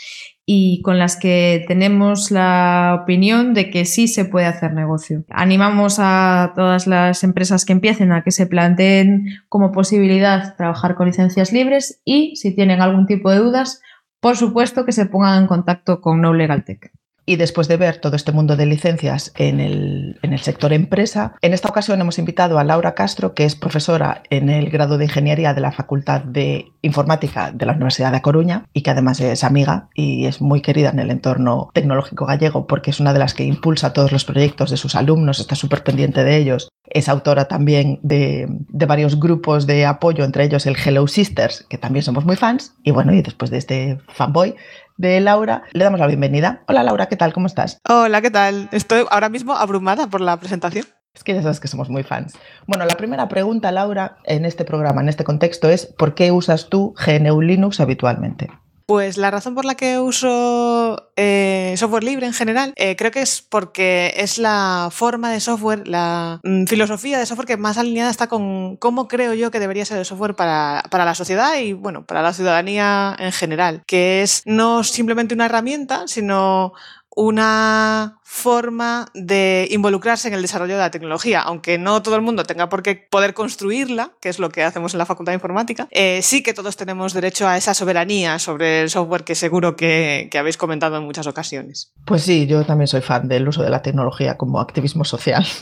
y 0.52 0.82
con 0.82 0.98
las 0.98 1.16
que 1.16 1.64
tenemos 1.68 2.32
la 2.32 3.02
opinión 3.04 3.54
de 3.54 3.70
que 3.70 3.86
sí 3.86 4.08
se 4.08 4.26
puede 4.26 4.48
hacer 4.48 4.74
negocio. 4.74 5.24
Animamos 5.30 5.98
a 6.00 6.54
todas 6.56 6.88
las 6.88 7.24
empresas 7.24 7.66
que 7.66 7.74
empiecen 7.74 8.12
a 8.12 8.24
que 8.24 8.32
se 8.32 8.48
planteen 8.48 9.28
como 9.48 9.72
posibilidad 9.72 10.56
trabajar 10.56 10.96
con 10.96 11.06
licencias 11.06 11.54
libres 11.54 12.02
y 12.04 12.36
si 12.36 12.56
tienen 12.56 12.82
algún 12.82 13.06
tipo 13.06 13.30
de 13.30 13.38
dudas, 13.38 13.84
por 14.20 14.38
supuesto 14.38 14.86
que 14.86 14.92
se 14.92 15.06
pongan 15.06 15.44
en 15.44 15.48
contacto 15.48 16.02
con 16.02 16.20
No 16.20 16.34
Legal 16.34 16.64
Tech. 16.64 16.94
Y 17.30 17.36
después 17.36 17.68
de 17.68 17.78
ver 17.78 17.98
todo 17.98 18.16
este 18.16 18.32
mundo 18.32 18.56
de 18.56 18.66
licencias 18.66 19.32
en 19.36 19.60
el, 19.60 20.18
en 20.24 20.34
el 20.34 20.40
sector 20.40 20.74
empresa, 20.74 21.36
en 21.44 21.54
esta 21.54 21.70
ocasión 21.70 22.02
hemos 22.02 22.18
invitado 22.18 22.58
a 22.58 22.64
Laura 22.64 22.96
Castro, 22.96 23.36
que 23.36 23.46
es 23.46 23.56
profesora 23.56 24.24
en 24.32 24.50
el 24.50 24.72
grado 24.72 24.98
de 24.98 25.06
Ingeniería 25.06 25.54
de 25.54 25.62
la 25.62 25.72
Facultad 25.72 26.22
de 26.22 26.72
Informática 26.82 27.52
de 27.52 27.68
la 27.68 27.74
Universidad 27.74 28.12
de 28.12 28.24
Coruña 28.24 28.66
y 28.74 28.82
que 28.82 28.90
además 28.90 29.20
es 29.20 29.44
amiga 29.44 29.90
y 29.94 30.26
es 30.26 30.42
muy 30.42 30.62
querida 30.62 30.90
en 30.90 30.98
el 30.98 31.12
entorno 31.12 31.70
tecnológico 31.72 32.26
gallego 32.26 32.66
porque 32.66 32.90
es 32.90 33.00
una 33.00 33.14
de 33.14 33.20
las 33.20 33.36
que 33.36 33.44
impulsa 33.44 33.94
todos 33.94 34.12
los 34.12 34.26
proyectos 34.26 34.72
de 34.72 34.78
sus 34.78 34.96
alumnos, 34.96 35.40
está 35.40 35.54
súper 35.54 35.84
pendiente 35.84 36.24
de 36.24 36.36
ellos. 36.36 36.70
Es 36.84 37.10
autora 37.10 37.46
también 37.46 38.00
de, 38.02 38.48
de 38.50 38.86
varios 38.88 39.20
grupos 39.20 39.68
de 39.68 39.86
apoyo, 39.86 40.24
entre 40.24 40.46
ellos 40.46 40.66
el 40.66 40.76
Hello 40.84 41.06
Sisters, 41.06 41.68
que 41.70 41.78
también 41.78 42.02
somos 42.02 42.26
muy 42.26 42.38
fans. 42.38 42.74
Y 42.84 42.90
bueno, 42.90 43.14
y 43.14 43.22
después 43.22 43.52
de 43.52 43.60
este 43.60 44.00
fanboy, 44.08 44.56
de 45.00 45.20
Laura. 45.22 45.64
Le 45.72 45.84
damos 45.84 46.00
la 46.00 46.08
bienvenida. 46.08 46.62
Hola 46.68 46.84
Laura, 46.84 47.08
¿qué 47.08 47.16
tal? 47.16 47.34
¿Cómo 47.34 47.48
estás? 47.48 47.80
Hola, 47.88 48.22
¿qué 48.22 48.30
tal? 48.30 48.68
Estoy 48.72 49.06
ahora 49.10 49.30
mismo 49.30 49.56
abrumada 49.56 50.08
por 50.08 50.20
la 50.20 50.38
presentación. 50.38 50.86
Es 51.16 51.24
que 51.24 51.34
ya 51.34 51.42
sabes 51.42 51.60
que 51.60 51.70
somos 51.70 51.90
muy 51.90 52.04
fans. 52.04 52.34
Bueno, 52.68 52.86
la 52.86 52.96
primera 52.96 53.30
pregunta, 53.30 53.72
Laura, 53.72 54.18
en 54.26 54.46
este 54.46 54.66
programa, 54.66 55.02
en 55.02 55.10
este 55.10 55.24
contexto, 55.24 55.70
es 55.70 55.86
¿por 55.86 56.16
qué 56.16 56.32
usas 56.32 56.70
tú 56.70 56.94
GNU 57.06 57.42
Linux 57.42 57.80
habitualmente? 57.80 58.50
Pues 58.90 59.18
la 59.18 59.30
razón 59.30 59.54
por 59.54 59.66
la 59.66 59.76
que 59.76 60.00
uso 60.00 61.12
eh, 61.16 61.76
software 61.78 62.04
libre 62.04 62.26
en 62.26 62.34
general, 62.34 62.74
eh, 62.76 62.96
creo 62.96 63.12
que 63.12 63.22
es 63.22 63.40
porque 63.48 64.16
es 64.18 64.40
la 64.40 64.90
forma 64.92 65.32
de 65.32 65.40
software, 65.40 65.88
la 65.88 66.40
mm, 66.44 66.66
filosofía 66.66 67.20
de 67.20 67.28
software 67.28 67.46
que 67.46 67.56
más 67.56 67.78
alineada 67.78 68.10
está 68.10 68.26
con 68.26 68.78
cómo 68.78 69.08
creo 69.08 69.36
yo 69.36 69.52
que 69.52 69.60
debería 69.60 69.86
ser 69.86 70.00
el 70.00 70.06
software 70.06 70.34
para, 70.34 70.82
para, 70.90 71.06
la 71.06 71.14
sociedad 71.14 71.56
y, 71.60 71.74
bueno, 71.74 72.04
para 72.04 72.24
la 72.24 72.34
ciudadanía 72.34 73.16
en 73.20 73.32
general, 73.32 73.84
que 73.86 74.24
es 74.24 74.42
no 74.46 74.84
simplemente 74.84 75.36
una 75.36 75.46
herramienta, 75.46 76.08
sino 76.08 76.74
una 77.20 78.20
forma 78.24 79.08
de 79.14 79.68
involucrarse 79.72 80.30
en 80.30 80.36
el 80.36 80.42
desarrollo 80.42 80.76
de 80.76 80.80
la 80.80 80.92
tecnología, 80.92 81.42
aunque 81.42 81.78
no 81.78 82.02
todo 82.02 82.16
el 82.16 82.22
mundo 82.22 82.46
tenga 82.46 82.70
por 82.70 82.82
qué 82.82 82.96
poder 82.96 83.34
construirla, 83.34 84.12
que 84.22 84.30
es 84.30 84.40
lo 84.40 84.52
que 84.52 84.64
hacemos 84.64 84.94
en 84.94 85.00
la 85.00 85.06
Facultad 85.06 85.34
de 85.34 85.36
Informática, 85.36 85.90
eh, 85.92 86.22
sí 86.22 86.42
que 86.42 86.54
todos 86.54 86.78
tenemos 86.78 87.12
derecho 87.12 87.46
a 87.46 87.58
esa 87.58 87.74
soberanía 87.74 88.40
sobre 88.40 88.84
el 88.84 88.90
software 88.90 89.26
que 89.26 89.36
seguro 89.36 89.76
que, 89.76 90.30
habéis 90.40 90.56
comentado 90.56 90.96
en 90.96 91.04
muchas 91.04 91.28
ocasiones. 91.28 91.92
Pues 92.06 92.22
sí, 92.22 92.48
yo 92.48 92.64
también 92.64 92.88
soy 92.88 93.02
fan 93.02 93.28
del 93.28 93.50
uso 93.50 93.64
de 93.64 93.70
la 93.70 93.82
tecnología 93.82 94.38
como 94.38 94.62
activismo 94.62 95.04
social. 95.04 95.46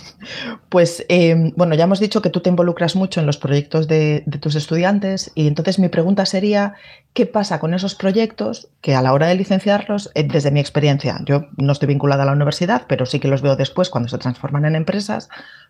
Pues 0.70 1.06
eh, 1.08 1.54
bueno, 1.56 1.76
ya 1.76 1.86
hemos 1.86 2.02
dicho 2.02 2.22
que 2.22 2.30
tú 2.30 2.42
te 2.42 2.50
involucras 2.50 2.98
mucho 2.98 3.22
en 3.22 3.26
los 3.26 3.38
proyectos 3.38 3.88
de 3.88 4.26
tus 4.42 4.56
estudiantes 4.56 5.32
y 5.34 5.48
entonces 5.48 5.80
mi 5.80 5.88
pregunta 5.88 6.26
sería, 6.26 6.76
¿qué 7.18 7.26
pasa 7.26 7.60
con 7.60 7.74
esos 7.74 7.96
proyectos 7.96 8.68
que 8.80 8.94
a 8.94 9.02
la 9.02 9.12
hora 9.12 9.26
de 9.26 9.34
licenciarlos, 9.34 10.12
eh, 10.14 10.22
desde 10.22 10.52
mi 10.52 10.60
experiencia, 10.60 11.20
yo 11.26 11.48
no 11.58 11.72
estoy 11.72 11.88
vinculada 11.88 12.22
a 12.22 12.26
la 12.28 12.32
universidad, 12.32 12.84
pero 12.88 13.08
sí 13.08 13.20
que 13.20 13.28
los 13.28 13.42
veo 13.42 13.56
después 13.56 13.90
cuando 13.90 14.08
se 14.08 14.20
transforman 14.20 14.66
en 14.66 14.76
empresas, 14.76 15.28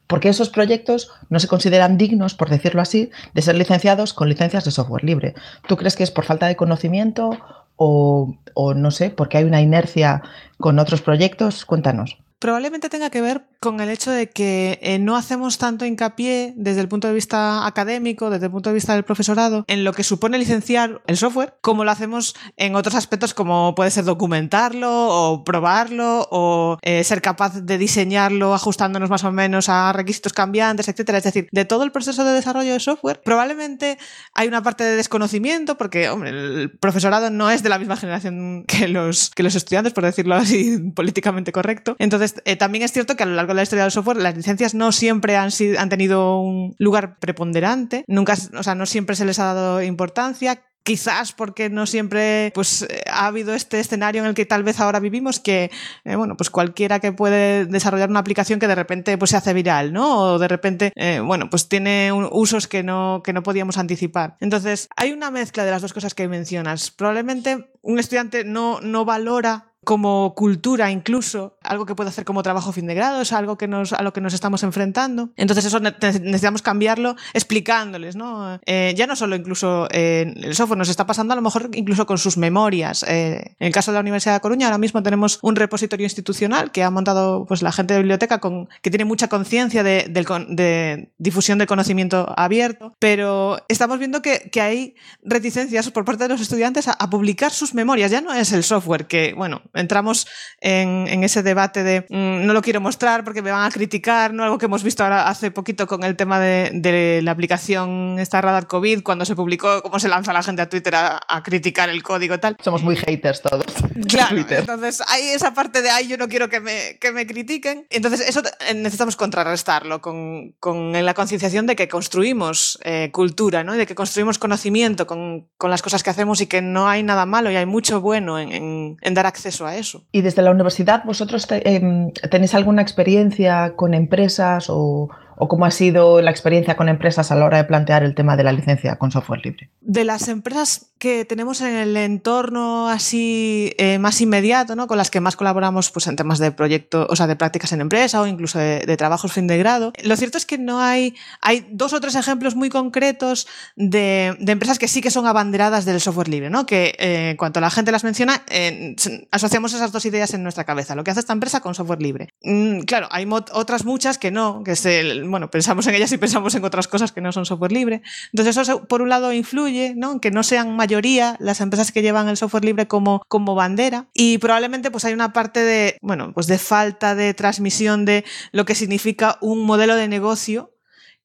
porque 0.08 0.28
esos 0.28 0.50
proyectos 0.50 1.10
no 1.30 1.40
se 1.40 1.48
consideran 1.48 1.98
dignos, 1.98 2.34
por 2.34 2.50
decirlo 2.50 2.82
así, 2.82 3.12
de 3.34 3.42
ser 3.42 3.56
licenciados 3.56 4.14
con 4.14 4.28
licencias 4.28 4.66
de 4.66 4.72
software 4.72 5.06
libre. 5.06 5.36
¿Tú 5.70 5.78
crees 5.78 5.96
que 5.96 6.04
es 6.04 6.12
por 6.12 6.26
falta 6.26 6.48
de 6.48 6.58
conocimiento 6.58 7.30
o, 7.78 8.36
o 8.54 8.74
no 8.74 8.92
sé, 8.92 9.10
porque 9.10 9.38
hay 9.38 9.46
una 9.46 9.62
inercia 9.62 10.24
con 10.58 10.80
otros 10.80 11.02
proyectos? 11.02 11.64
Cuéntanos. 11.64 12.18
Probablemente 12.40 12.90
tenga 12.90 13.10
que 13.10 13.22
ver 13.22 13.44
con 13.60 13.80
el 13.80 13.90
hecho 13.90 14.12
de 14.12 14.30
que 14.30 14.80
eh, 14.82 15.00
no 15.00 15.16
hacemos 15.16 15.58
tanto 15.58 15.86
hincapié 15.86 16.54
desde 16.56 16.82
el 16.82 16.88
punto 16.88 17.08
de 17.08 17.14
vista 17.14 17.66
académico, 17.66 18.30
desde 18.30 18.46
el 18.46 18.52
punto 18.52 18.70
de 18.70 18.76
vista 18.76 18.94
del 18.94 19.04
profesorado, 19.04 19.66
en 19.68 19.84
lo 19.84 19.94
que 19.94 20.04
supone 20.04 20.38
licenciar 20.38 21.02
el 21.08 21.18
software, 21.18 21.56
como 21.62 21.84
lo 21.84 21.92
hacemos 21.92 22.36
en 22.56 22.76
otros 22.76 22.96
aspectos 22.96 23.34
como 23.34 23.76
puede 23.76 23.92
ser 23.92 24.06
documentarlo 24.06 24.90
o 24.92 25.44
probarlo 25.44 26.28
o 26.32 26.78
eh, 26.82 27.04
ser 27.04 27.22
capaz 27.22 27.62
de 27.62 27.78
diseñarlo 27.78 28.54
ajustándonos 28.54 29.10
más 29.10 29.24
o 29.24 29.32
menos 29.32 29.70
a 29.70 29.94
requisitos 29.94 30.34
cambiantes, 30.34 30.88
etcétera. 30.88 31.18
Es 31.18 31.24
decir, 31.24 31.48
de 31.52 31.66
todo 31.66 31.84
el 31.84 31.92
proceso 31.92 32.24
de 32.24 32.34
desarrollo 32.34 32.74
de 32.74 32.80
software, 32.80 33.22
probablemente 33.24 33.98
hay 34.34 34.48
una 34.48 34.64
parte 34.64 34.84
de 34.84 34.96
desconocimiento 34.96 35.78
porque, 35.78 36.06
el 36.06 36.72
profesorado 36.80 37.30
no 37.30 37.50
es 37.50 37.64
de 37.64 37.70
la 37.70 37.80
misma 37.80 37.96
generación 37.96 38.66
que 38.68 38.88
los, 38.88 39.30
que 39.32 39.44
los 39.44 39.56
estudiantes, 39.56 39.94
por 39.94 40.04
decirlo 40.04 40.36
así 40.36 40.78
políticamente 40.96 41.52
correcto. 41.52 41.96
Entonces, 42.00 42.36
eh, 42.46 42.56
también 42.56 42.84
es 42.84 42.92
cierto 42.92 43.16
que 43.16 43.24
a 43.24 43.26
lo 43.26 43.36
largo 43.36 43.47
de 43.54 43.58
la 43.58 43.64
historia 43.64 43.84
del 43.84 43.92
software 43.92 44.18
las 44.18 44.36
licencias 44.36 44.74
no 44.74 44.92
siempre 44.92 45.36
han, 45.36 45.52
sido, 45.52 45.80
han 45.80 45.90
tenido 45.90 46.40
un 46.40 46.76
lugar 46.80 47.20
preponderante, 47.20 48.04
nunca, 48.08 48.36
o 48.58 48.64
sea, 48.64 48.76
no 48.76 48.86
siempre 48.86 49.16
se 49.16 49.26
les 49.26 49.40
ha 49.40 49.54
dado 49.54 49.82
importancia 49.82 50.62
quizás 50.88 51.34
porque 51.34 51.70
no 51.70 51.86
siempre 51.86 52.54
pues 52.56 52.88
ha 53.12 53.28
habido 53.28 53.54
este 53.54 53.78
escenario 53.78 54.22
en 54.22 54.30
el 54.30 54.34
que 54.34 54.46
tal 54.46 54.64
vez 54.64 54.80
ahora 54.80 55.02
vivimos 55.02 55.42
que 55.42 55.70
eh, 56.06 56.16
bueno 56.16 56.38
pues 56.38 56.50
cualquiera 56.50 57.02
que 57.02 57.12
puede 57.12 57.66
desarrollar 57.66 58.10
una 58.10 58.22
aplicación 58.22 58.58
que 58.58 58.70
de 58.70 58.76
repente 58.76 59.18
pues 59.18 59.32
se 59.32 59.36
hace 59.36 59.54
viral 59.54 59.92
no 59.92 60.18
o 60.18 60.40
de 60.40 60.48
repente 60.48 60.94
eh, 60.96 61.20
bueno 61.20 61.50
pues 61.50 61.68
tiene 61.68 62.14
usos 62.32 62.70
que 62.70 62.84
no 62.84 63.22
que 63.22 63.34
no 63.34 63.44
podíamos 63.44 63.78
anticipar. 63.78 64.38
Entonces 64.40 64.88
hay 64.96 65.12
una 65.12 65.30
mezcla 65.30 65.66
de 65.66 65.72
las 65.72 65.82
dos 65.82 65.92
cosas 65.92 66.16
que 66.16 66.30
mencionas. 66.30 66.90
Probablemente 66.90 67.70
un 67.82 68.00
estudiante 68.00 68.46
no 68.46 68.80
no 68.80 69.04
valora 69.04 69.74
como 69.88 70.34
cultura 70.36 70.92
incluso, 70.92 71.56
algo 71.64 71.86
que 71.86 71.96
puede 71.96 72.10
hacer 72.10 72.26
como 72.26 72.44
trabajo 72.44 72.74
fin 72.74 72.88
de 72.88 72.94
grado, 72.94 73.22
es 73.22 73.32
algo 73.32 73.58
que 73.58 73.70
nos, 73.70 73.94
a 73.94 74.04
lo 74.04 74.12
que 74.12 74.20
nos 74.20 74.34
estamos 74.34 74.62
enfrentando. 74.64 75.30
Entonces 75.38 75.64
eso 75.64 75.80
necesitamos 75.80 76.62
cambiarlo 76.62 77.16
explicándoles, 77.34 78.18
¿no? 78.18 78.60
Eh, 78.66 78.94
ya 78.98 79.08
no 79.08 79.16
solo 79.16 79.38
incluso 79.38 79.88
eh, 79.92 80.34
el 80.44 80.56
software, 80.56 80.78
nos 80.78 80.90
está 80.90 81.06
pasando 81.06 81.32
a 81.32 81.38
lo 81.38 81.42
mejor 81.42 81.70
incluso 81.74 82.06
con 82.06 82.18
sus 82.18 82.36
memorias. 82.36 83.04
Eh, 83.08 83.56
en 83.60 83.68
el 83.68 83.72
caso 83.72 83.92
de 83.92 83.96
la 83.96 84.02
Universidad 84.02 84.34
de 84.34 84.42
Coruña, 84.42 84.68
ahora 84.68 84.78
mismo 84.78 85.02
tenemos 85.02 85.40
un 85.42 85.56
repositorio 85.56 86.04
institucional 86.04 86.74
que 86.74 86.84
ha 86.84 86.92
montado 86.92 87.46
pues, 87.46 87.62
la 87.62 87.72
gente 87.72 87.94
de 87.94 88.02
biblioteca 88.02 88.40
con, 88.40 88.68
que 88.82 88.90
tiene 88.90 89.06
mucha 89.06 89.30
conciencia 89.30 89.84
de, 89.84 90.08
de, 90.10 91.14
difusión 91.18 91.60
del 91.60 91.68
conocimiento 91.68 92.34
abierto, 92.36 92.94
pero 93.00 93.60
estamos 93.70 94.00
viendo 94.00 94.22
que, 94.22 94.50
que 94.52 94.60
hay 94.60 94.96
reticencias 95.24 95.90
por 95.92 96.04
parte 96.04 96.26
de 96.26 96.30
los 96.30 96.42
estudiantes 96.42 96.90
a, 96.90 96.92
a 96.92 97.10
publicar 97.10 97.54
sus 97.54 97.74
memorias. 97.74 98.12
Ya 98.12 98.20
no 98.20 98.34
es 98.34 98.52
el 98.52 98.66
software 98.66 99.08
que, 99.08 99.34
bueno, 99.34 99.62
entramos 99.78 100.28
en, 100.62 101.08
en 101.08 101.24
ese 101.24 101.44
debate 101.44 101.84
de 101.84 102.06
mmm, 102.10 102.46
no 102.46 102.54
lo 102.54 102.62
quiero 102.62 102.82
mostrar 102.82 103.24
porque 103.24 103.42
me 103.42 103.52
van 103.52 103.66
a 103.66 103.72
criticar, 103.72 104.34
¿no? 104.34 104.44
Algo 104.44 104.58
que 104.58 104.66
hemos 104.66 104.84
visto 104.84 105.04
ahora 105.04 105.28
hace 105.28 105.52
poquito 105.52 105.88
con 105.88 106.04
el 106.04 106.16
tema 106.16 106.40
de, 106.40 106.72
de 106.74 107.22
la 107.24 107.32
aplicación 107.32 108.18
esta 108.20 108.42
Radar 108.42 108.68
COVID, 108.68 109.04
cuando 109.04 109.26
se 109.26 109.36
publicó 109.36 109.82
cómo 109.82 110.00
se 110.00 110.08
lanza 110.08 110.34
la 110.34 110.44
gente 110.44 110.62
a 110.62 110.70
Twitter 110.70 110.96
a, 110.96 111.20
a 111.28 111.44
criticar 111.44 111.90
el 111.90 112.04
código 112.04 112.36
y 112.36 112.38
tal. 112.40 112.58
Somos 112.64 112.84
muy 112.84 112.96
haters 112.96 113.42
todos. 113.42 113.66
Claro, 114.08 114.36
Twitter. 114.36 114.60
entonces 114.60 115.02
hay 115.08 115.30
esa 115.30 115.54
parte 115.54 115.82
de, 115.82 115.90
ay, 115.90 116.08
yo 116.08 116.18
no 116.18 116.28
quiero 116.28 116.50
que 116.50 116.60
me, 116.60 116.98
que 117.00 117.12
me 117.12 117.26
critiquen. 117.26 117.88
Entonces 117.90 118.22
eso 118.22 118.42
necesitamos 118.76 119.16
contrarrestarlo 119.16 120.02
con, 120.02 120.54
con 120.60 120.94
la 120.94 121.14
concienciación 121.14 121.66
de 121.66 121.76
que 121.76 121.88
construimos 121.88 122.80
eh, 122.84 123.10
cultura, 123.12 123.64
¿no? 123.64 123.76
Y 123.76 123.78
de 123.80 123.86
que 123.86 123.96
construimos 123.96 124.38
conocimiento 124.38 125.08
con, 125.08 125.48
con, 125.58 125.72
las 125.72 125.82
cosas 125.82 126.04
que 126.04 126.10
hacemos 126.10 126.42
y 126.42 126.48
que 126.48 126.62
no 126.62 126.88
hay 126.88 127.04
nada 127.04 127.26
malo 127.26 127.52
y 127.52 127.56
hay 127.56 127.66
mucho 127.66 128.00
bueno 128.02 128.40
en, 128.40 128.52
en, 128.52 128.98
en 129.02 129.14
dar 129.14 129.26
acceso 129.26 129.67
eso. 129.76 130.06
Y 130.12 130.22
desde 130.22 130.42
la 130.42 130.52
universidad, 130.52 131.04
¿vosotros 131.04 131.48
te, 131.48 131.76
eh, 131.76 132.12
tenéis 132.30 132.56
alguna 132.56 132.82
experiencia 132.82 133.74
con 133.76 133.94
empresas 133.94 134.68
o, 134.70 135.10
o 135.38 135.48
cómo 135.48 135.66
ha 135.66 135.72
sido 135.72 136.22
la 136.22 136.32
experiencia 136.32 136.76
con 136.76 136.90
empresas 136.90 137.32
a 137.32 137.36
la 137.36 137.46
hora 137.46 137.58
de 137.58 137.64
plantear 137.64 138.04
el 138.04 138.16
tema 138.16 138.36
de 138.36 138.44
la 138.44 138.52
licencia 138.52 138.98
con 138.98 139.12
software 139.12 139.46
libre? 139.46 139.70
De 139.82 140.04
las 140.04 140.28
empresas 140.28 140.88
que 140.98 141.26
tenemos 141.26 141.62
en 141.62 141.76
el 141.76 141.96
entorno 141.96 142.90
así 142.90 143.74
eh, 143.78 144.00
más 144.00 144.20
inmediato, 144.20 144.76
¿no? 144.76 144.88
con 144.88 144.98
las 144.98 145.12
que 145.12 145.22
más 145.22 145.36
colaboramos 145.36 145.92
pues, 145.92 146.08
en 146.08 146.16
temas 146.16 146.40
de 146.40 146.52
proyectos, 146.52 147.06
o 147.10 147.16
sea, 147.16 147.28
de 147.28 147.36
prácticas 147.36 147.72
en 147.72 147.82
empresa 147.82 148.20
o 148.20 148.28
incluso 148.28 148.58
de, 148.58 148.98
trabajos 148.98 149.32
fin 149.32 149.46
de 149.46 149.60
grado, 149.60 149.94
lo 150.04 150.18
cierto 150.18 150.40
es 150.40 150.48
que 150.48 150.58
no 150.58 150.82
hay, 150.82 151.16
hay 151.40 151.68
dos 151.72 151.94
o 151.94 152.00
tres 152.00 152.16
ejemplos 152.16 152.56
muy 152.56 152.70
concretos 152.70 153.48
de, 153.76 154.36
empresas 154.40 154.80
que 154.80 154.88
sí 154.88 155.02
que 155.02 155.12
son 155.12 155.28
abanderadas 155.28 155.86
del 155.86 156.02
software 156.02 156.30
libre, 156.30 156.50
¿no? 156.50 156.66
que 156.66 156.96
eh, 156.98 157.36
cuando 157.38 157.62
la 157.62 157.70
gente 157.70 157.92
las 157.92 158.04
menciona, 158.04 158.42
eh, 158.50 158.96
asociamos 159.30 159.74
esas 159.74 159.92
dos 159.92 160.06
ideas 160.06 160.34
en 160.34 160.42
nuestra 160.42 160.64
cabeza, 160.64 160.96
lo 160.96 161.04
que 161.04 161.12
hace 161.12 161.20
esta 161.20 161.34
empresa 161.34 161.60
con 161.60 161.76
software 161.76 162.02
libre. 162.02 162.30
Mm, 162.42 162.82
claro, 162.82 163.08
hay 163.12 163.28
otras 163.30 163.86
muchas 163.86 164.18
que 164.18 164.32
no, 164.32 164.64
que 164.64 164.72
es 164.72 164.86
el, 164.86 165.27
bueno, 165.30 165.50
pensamos 165.50 165.86
en 165.88 165.96
ellas 165.96 166.12
y 166.12 166.18
pensamos 166.18 166.56
en 166.56 166.64
otras 166.64 166.88
cosas 166.88 167.12
que 167.12 167.22
no 167.22 167.32
son 167.32 167.46
software 167.46 167.72
libre. 167.72 168.02
Entonces 168.34 168.58
eso 168.58 168.86
por 168.88 169.02
un 169.02 169.10
lado 169.10 169.34
influye, 169.34 169.94
¿no? 169.96 170.20
Que 170.22 170.32
no 170.32 170.44
sean 170.44 170.76
mayoría 170.76 171.38
las 171.40 171.62
empresas 171.62 171.92
que 171.92 172.02
llevan 172.02 172.28
el 172.28 172.38
software 172.38 172.66
libre 172.66 172.88
como, 172.88 173.22
como 173.28 173.56
bandera 173.56 174.08
y 174.14 174.38
probablemente 174.38 174.92
pues 174.92 175.06
hay 175.06 175.14
una 175.14 175.34
parte 175.34 175.62
de, 175.62 175.98
bueno, 176.02 176.34
pues 176.34 176.48
de 176.48 176.58
falta 176.58 177.16
de 177.16 177.34
transmisión 177.34 178.06
de 178.06 178.26
lo 178.52 178.66
que 178.66 178.76
significa 178.76 179.38
un 179.42 179.66
modelo 179.66 179.96
de 179.96 180.08
negocio 180.08 180.74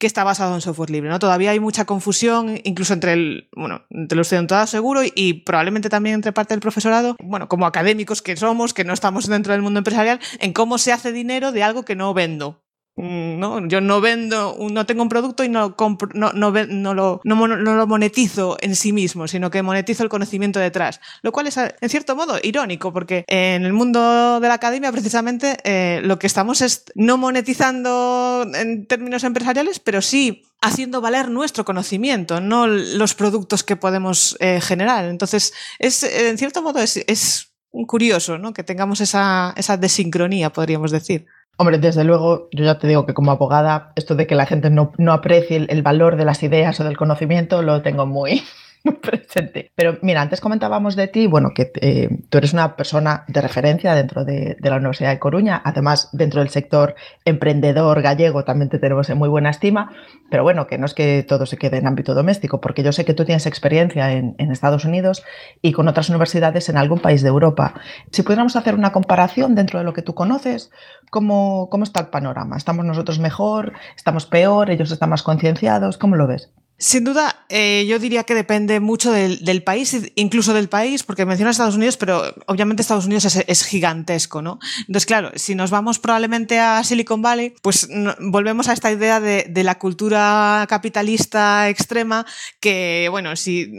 que 0.02 0.08
está 0.08 0.24
basado 0.24 0.56
en 0.56 0.60
software 0.60 0.90
libre. 0.90 1.10
¿no? 1.10 1.20
Todavía 1.20 1.52
hay 1.52 1.60
mucha 1.60 1.84
confusión, 1.84 2.58
incluso 2.64 2.92
entre 2.92 3.12
el, 3.12 3.48
bueno, 3.54 3.82
entre 3.88 4.16
los 4.16 4.26
estudiantes 4.26 4.68
seguro 4.68 5.04
y, 5.04 5.12
y, 5.14 5.44
probablemente 5.44 5.88
también 5.88 6.16
entre 6.16 6.32
parte 6.32 6.54
del 6.54 6.60
profesorado, 6.60 7.14
bueno, 7.22 7.48
como 7.48 7.66
académicos 7.66 8.20
que 8.20 8.36
somos, 8.36 8.74
que 8.74 8.82
no 8.82 8.94
estamos 8.94 9.28
dentro 9.28 9.52
del 9.52 9.62
mundo 9.62 9.78
empresarial, 9.78 10.18
en 10.40 10.52
cómo 10.52 10.78
se 10.78 10.90
hace 10.90 11.12
dinero 11.12 11.52
de 11.52 11.62
algo 11.62 11.84
que 11.84 11.94
no 11.94 12.12
vendo. 12.14 12.64
Mm, 12.94 13.38
¿no? 13.38 13.66
Yo 13.68 13.80
no 13.80 14.02
vendo, 14.02 14.54
no 14.70 14.84
tengo 14.84 15.02
un 15.02 15.08
producto 15.08 15.42
y 15.42 15.48
no, 15.48 15.76
compro, 15.76 16.10
no, 16.12 16.32
no, 16.32 16.94
lo, 16.94 17.20
no, 17.24 17.46
lo 17.46 17.86
monetizo 17.86 18.58
en 18.60 18.76
sí 18.76 18.92
mismo, 18.92 19.26
sino 19.28 19.50
que 19.50 19.62
monetizo 19.62 20.02
el 20.02 20.10
conocimiento 20.10 20.60
detrás. 20.60 21.00
Lo 21.22 21.32
cual 21.32 21.46
es, 21.46 21.56
en 21.56 21.88
cierto 21.88 22.14
modo, 22.14 22.38
irónico, 22.42 22.92
porque 22.92 23.24
en 23.28 23.64
el 23.64 23.72
mundo 23.72 24.40
de 24.40 24.48
la 24.48 24.54
academia, 24.54 24.92
precisamente, 24.92 25.56
eh, 25.64 26.02
lo 26.04 26.18
que 26.18 26.26
estamos 26.26 26.60
es 26.60 26.84
no 26.94 27.16
monetizando 27.16 28.46
en 28.54 28.86
términos 28.86 29.24
empresariales, 29.24 29.78
pero 29.78 30.02
sí 30.02 30.44
haciendo 30.60 31.00
valer 31.00 31.30
nuestro 31.30 31.64
conocimiento, 31.64 32.40
no 32.42 32.66
los 32.66 33.14
productos 33.14 33.64
que 33.64 33.76
podemos 33.76 34.36
eh, 34.38 34.60
generar. 34.60 35.06
Entonces, 35.06 35.54
es, 35.78 36.02
en 36.02 36.36
cierto 36.36 36.62
modo, 36.62 36.78
es, 36.80 36.98
es 37.06 37.52
curioso 37.86 38.36
¿no? 38.36 38.52
que 38.52 38.62
tengamos 38.62 39.00
esa, 39.00 39.54
esa 39.56 39.78
desincronía, 39.78 40.52
podríamos 40.52 40.90
decir. 40.90 41.26
Hombre, 41.62 41.78
desde 41.78 42.02
luego, 42.02 42.48
yo 42.50 42.64
ya 42.64 42.80
te 42.80 42.88
digo 42.88 43.06
que 43.06 43.14
como 43.14 43.30
abogada, 43.30 43.92
esto 43.94 44.16
de 44.16 44.26
que 44.26 44.34
la 44.34 44.46
gente 44.46 44.68
no, 44.68 44.90
no 44.98 45.12
aprecie 45.12 45.58
el, 45.58 45.66
el, 45.70 45.82
valor 45.82 46.16
de 46.16 46.24
las 46.24 46.42
ideas 46.42 46.80
o 46.80 46.82
del 46.82 46.96
conocimiento 46.96 47.62
lo 47.62 47.82
tengo 47.82 48.04
muy, 48.04 48.42
presente. 49.02 49.72
Pero 49.74 49.98
mira, 50.02 50.22
antes 50.22 50.40
comentábamos 50.40 50.96
de 50.96 51.08
ti, 51.08 51.26
bueno, 51.26 51.50
que 51.54 51.70
eh, 51.80 52.08
tú 52.28 52.38
eres 52.38 52.52
una 52.52 52.76
persona 52.76 53.24
de 53.28 53.40
referencia 53.40 53.94
dentro 53.94 54.24
de, 54.24 54.56
de, 54.58 54.70
la 54.70 54.76
Universidad 54.76 55.10
de 55.10 55.18
Coruña, 55.18 55.60
además 55.64 56.08
dentro 56.12 56.40
del 56.40 56.50
sector 56.50 56.94
emprendedor 57.24 58.02
gallego 58.02 58.44
también 58.44 58.68
te 58.68 58.78
tenemos 58.78 59.08
en 59.10 59.18
muy 59.18 59.28
buena 59.28 59.50
estima, 59.50 59.92
pero 60.30 60.42
bueno, 60.42 60.66
que 60.66 60.78
no 60.78 60.86
es 60.86 60.94
que 60.94 61.24
todo 61.26 61.46
se 61.46 61.58
quede 61.58 61.78
en 61.78 61.86
ámbito 61.86 62.14
doméstico, 62.14 62.60
porque 62.60 62.82
yo 62.82 62.92
sé 62.92 63.04
que 63.04 63.14
tú 63.14 63.24
tienes 63.24 63.46
experiencia 63.46 64.12
en, 64.12 64.34
en 64.38 64.50
Estados 64.50 64.84
Unidos 64.84 65.22
y 65.60 65.72
con 65.72 65.88
otras 65.88 66.08
universidades 66.08 66.68
en 66.68 66.76
algún 66.76 67.00
país 67.00 67.22
de 67.22 67.28
Europa. 67.28 67.74
Si 68.10 68.22
pudiéramos 68.22 68.56
hacer 68.56 68.74
una 68.74 68.92
comparación 68.92 69.54
dentro 69.54 69.78
de 69.78 69.84
lo 69.84 69.92
que 69.92 70.02
tú 70.02 70.14
conoces, 70.14 70.70
¿cómo, 71.10 71.68
cómo 71.70 71.84
está 71.84 72.00
el 72.00 72.06
panorama? 72.08 72.56
¿Estamos 72.56 72.84
nosotros 72.84 73.18
mejor? 73.18 73.72
¿Estamos 73.96 74.26
peor? 74.26 74.70
¿Ellos 74.70 74.90
están 74.90 75.10
más 75.10 75.22
concienciados? 75.22 75.98
¿Cómo 75.98 76.16
lo 76.16 76.26
ves? 76.26 76.52
Sin 76.82 77.04
duda, 77.04 77.36
eh, 77.48 77.86
yo 77.88 78.00
diría 78.00 78.24
que 78.24 78.34
depende 78.34 78.80
mucho 78.80 79.12
del, 79.12 79.62
país, 79.62 79.96
incluso 80.16 80.52
del 80.52 80.68
país, 80.68 81.04
porque 81.04 81.24
mencionas 81.24 81.54
Estados 81.54 81.76
Unidos, 81.76 81.96
pero 81.96 82.34
obviamente 82.48 82.82
Estados 82.82 83.06
Unidos 83.06 83.24
es, 83.24 83.44
es 83.46 83.64
gigantesco, 83.64 84.42
¿no? 84.42 84.58
Entonces, 84.80 85.06
claro, 85.06 85.30
si 85.36 85.54
nos 85.54 85.70
vamos 85.70 86.00
probablemente 86.00 86.58
a 86.58 86.82
Silicon 86.82 87.22
Valley, 87.22 87.54
pues 87.62 87.88
volvemos 88.18 88.66
a 88.66 88.72
esta 88.72 88.90
idea 88.90 89.20
de, 89.20 89.46
de, 89.48 89.62
la 89.62 89.78
cultura 89.78 90.66
capitalista 90.68 91.68
extrema 91.68 92.26
que, 92.58 93.06
bueno, 93.12 93.36
si, 93.36 93.72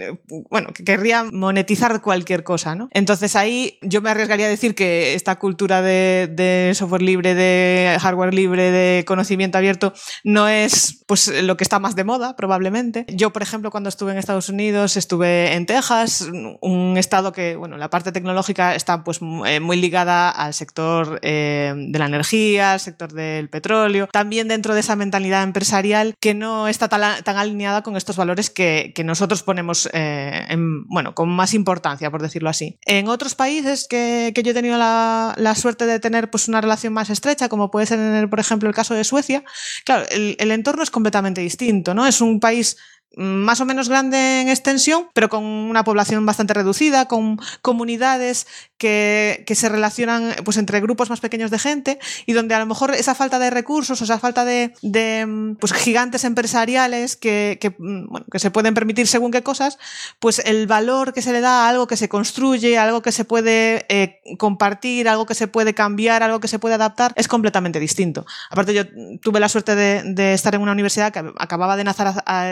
bueno, 0.50 0.72
que 0.72 0.86
querría 0.86 1.26
monetizar 1.26 2.02
cualquier 2.02 2.46
cosa, 2.46 2.74
¿no? 2.74 2.88
Entonces 2.94 3.36
ahí 3.36 3.80
yo 3.82 4.02
me 4.02 4.12
arriesgaría 4.12 4.46
a 4.46 4.50
decir 4.50 4.76
que 4.76 5.14
esta 5.14 5.38
cultura 5.40 5.82
de, 5.82 6.30
de 6.32 6.72
software 6.74 7.02
libre, 7.02 7.36
de 7.36 7.98
hardware 8.00 8.34
libre, 8.34 8.72
de 8.72 9.04
conocimiento 9.04 9.58
abierto, 9.58 9.94
no 10.24 10.48
es 10.48 11.04
pues 11.06 11.28
lo 11.44 11.58
que 11.58 11.66
está 11.66 11.80
más 11.80 11.98
de 11.98 12.06
moda, 12.06 12.38
probablemente 12.38 12.93
yo, 13.08 13.32
por 13.32 13.42
ejemplo, 13.42 13.72
cuando 13.72 13.90
estuve 13.90 14.12
en 14.12 14.18
Estados 14.18 14.50
Unidos, 14.50 14.98
estuve 14.98 15.54
en 15.54 15.66
Texas, 15.66 16.28
un 16.62 16.98
estado 16.98 17.32
que, 17.32 17.56
bueno, 17.56 17.78
la 17.78 17.90
parte 17.90 18.12
tecnológica 18.12 18.76
está 18.76 19.04
pues 19.04 19.20
eh, 19.46 19.60
muy 19.60 19.78
ligada 19.78 20.30
al 20.30 20.54
sector 20.54 21.20
eh, 21.22 21.74
de 21.76 22.00
la 22.00 22.06
energía, 22.06 22.74
al 22.74 22.80
sector 22.80 23.14
del 23.14 23.50
petróleo, 23.50 24.08
también 24.12 24.48
dentro 24.48 24.74
de 24.74 24.82
esa 24.82 24.96
mentalidad 24.96 25.44
empresarial 25.44 26.16
que 26.20 26.34
no 26.34 26.68
está 26.68 26.90
tan, 26.90 27.24
tan 27.24 27.38
alineada 27.38 27.84
con 27.84 27.98
estos 27.98 28.16
valores 28.16 28.50
que, 28.50 28.92
que 28.96 29.04
nosotros 29.04 29.44
ponemos, 29.44 29.90
eh, 29.94 30.46
en, 30.50 30.86
bueno, 30.88 31.14
con 31.16 31.30
más 31.30 31.54
importancia, 31.54 32.12
por 32.12 32.22
decirlo 32.22 32.50
así. 32.50 32.78
En 32.86 33.08
otros 33.08 33.36
países 33.36 33.88
que, 33.90 34.32
que 34.34 34.44
yo 34.44 34.52
he 34.52 34.54
tenido 34.54 34.78
la, 34.78 35.54
suerte 35.56 35.86
de 35.86 36.00
tener 36.00 36.32
pues 36.32 36.48
una 36.48 36.62
relación 36.62 36.94
más 36.94 37.10
estrecha, 37.10 37.48
como 37.48 37.70
puede 37.70 37.86
ser, 37.86 38.30
por 38.30 38.40
ejemplo, 38.40 38.68
el 38.68 38.76
caso 38.76 38.96
de 38.96 39.04
Suecia, 39.04 39.44
claro, 39.86 40.06
el, 40.10 40.36
el 40.40 40.52
entorno 40.52 40.84
es 40.84 40.90
completamente 40.90 41.42
distinto, 41.42 41.94
¿no? 41.94 42.08
Es 42.08 42.22
un 42.22 42.40
país 42.40 42.78
más 43.16 43.62
o 43.62 43.66
menos 43.66 43.90
grande 43.90 44.42
en 44.42 44.50
extensión, 44.50 45.08
pero 45.14 45.30
con 45.30 45.44
una 45.44 45.84
población 45.84 46.26
bastante 46.26 46.54
reducida, 46.54 47.08
con 47.08 47.40
comunidades 47.62 48.48
que, 48.78 49.44
que, 49.46 49.56
se 49.56 49.70
relacionan 49.70 50.34
pues, 50.44 50.58
entre 50.58 50.82
grupos 50.82 51.10
más 51.10 51.20
pequeños 51.20 51.52
de 51.52 51.60
gente 51.60 52.00
y 52.26 52.34
donde 52.34 52.56
a 52.56 52.60
lo 52.60 52.66
mejor 52.66 52.92
esa 52.92 53.16
falta 53.16 53.40
de 53.40 53.50
recursos 53.50 54.02
o 54.02 54.04
esa 54.04 54.20
falta 54.20 54.46
de, 54.46 54.74
de 54.82 55.56
pues, 55.60 55.74
gigantes 55.74 56.24
empresariales 56.24 57.16
que, 57.16 57.58
que, 57.62 57.70
bueno, 57.78 58.26
que 58.32 58.40
se 58.40 58.52
pueden 58.52 58.74
permitir 58.74 59.08
según 59.08 59.32
qué 59.32 59.44
cosas, 59.44 59.78
pues 60.20 60.40
el 60.46 60.68
valor 60.68 61.14
que 61.14 61.22
se 61.22 61.32
le 61.32 61.42
da 61.42 61.66
a 61.66 61.70
algo 61.70 61.88
que 61.88 61.98
se 61.98 62.10
construye, 62.10 62.78
algo 62.78 63.02
que 63.02 63.12
se 63.12 63.26
puede 63.26 63.86
eh, 63.90 64.22
compartir, 64.38 65.08
algo 65.08 65.26
que 65.26 65.36
se 65.36 65.48
puede 65.48 65.74
cambiar, 65.74 66.24
algo 66.24 66.40
que 66.40 66.48
se 66.48 66.60
puede 66.60 66.76
adaptar, 66.76 67.14
es 67.16 67.28
completamente 67.28 67.80
distinto. 67.80 68.26
Aparte, 68.50 68.74
yo 68.74 68.84
tuve 69.22 69.40
la 69.40 69.50
suerte 69.50 69.76
de, 69.76 70.04
de 70.04 70.34
estar 70.34 70.56
en 70.56 70.62
una 70.62 70.72
universidad 70.72 71.14
que 71.14 71.24
acababa 71.38 71.78
de 71.78 71.84
nacer, 71.84 72.08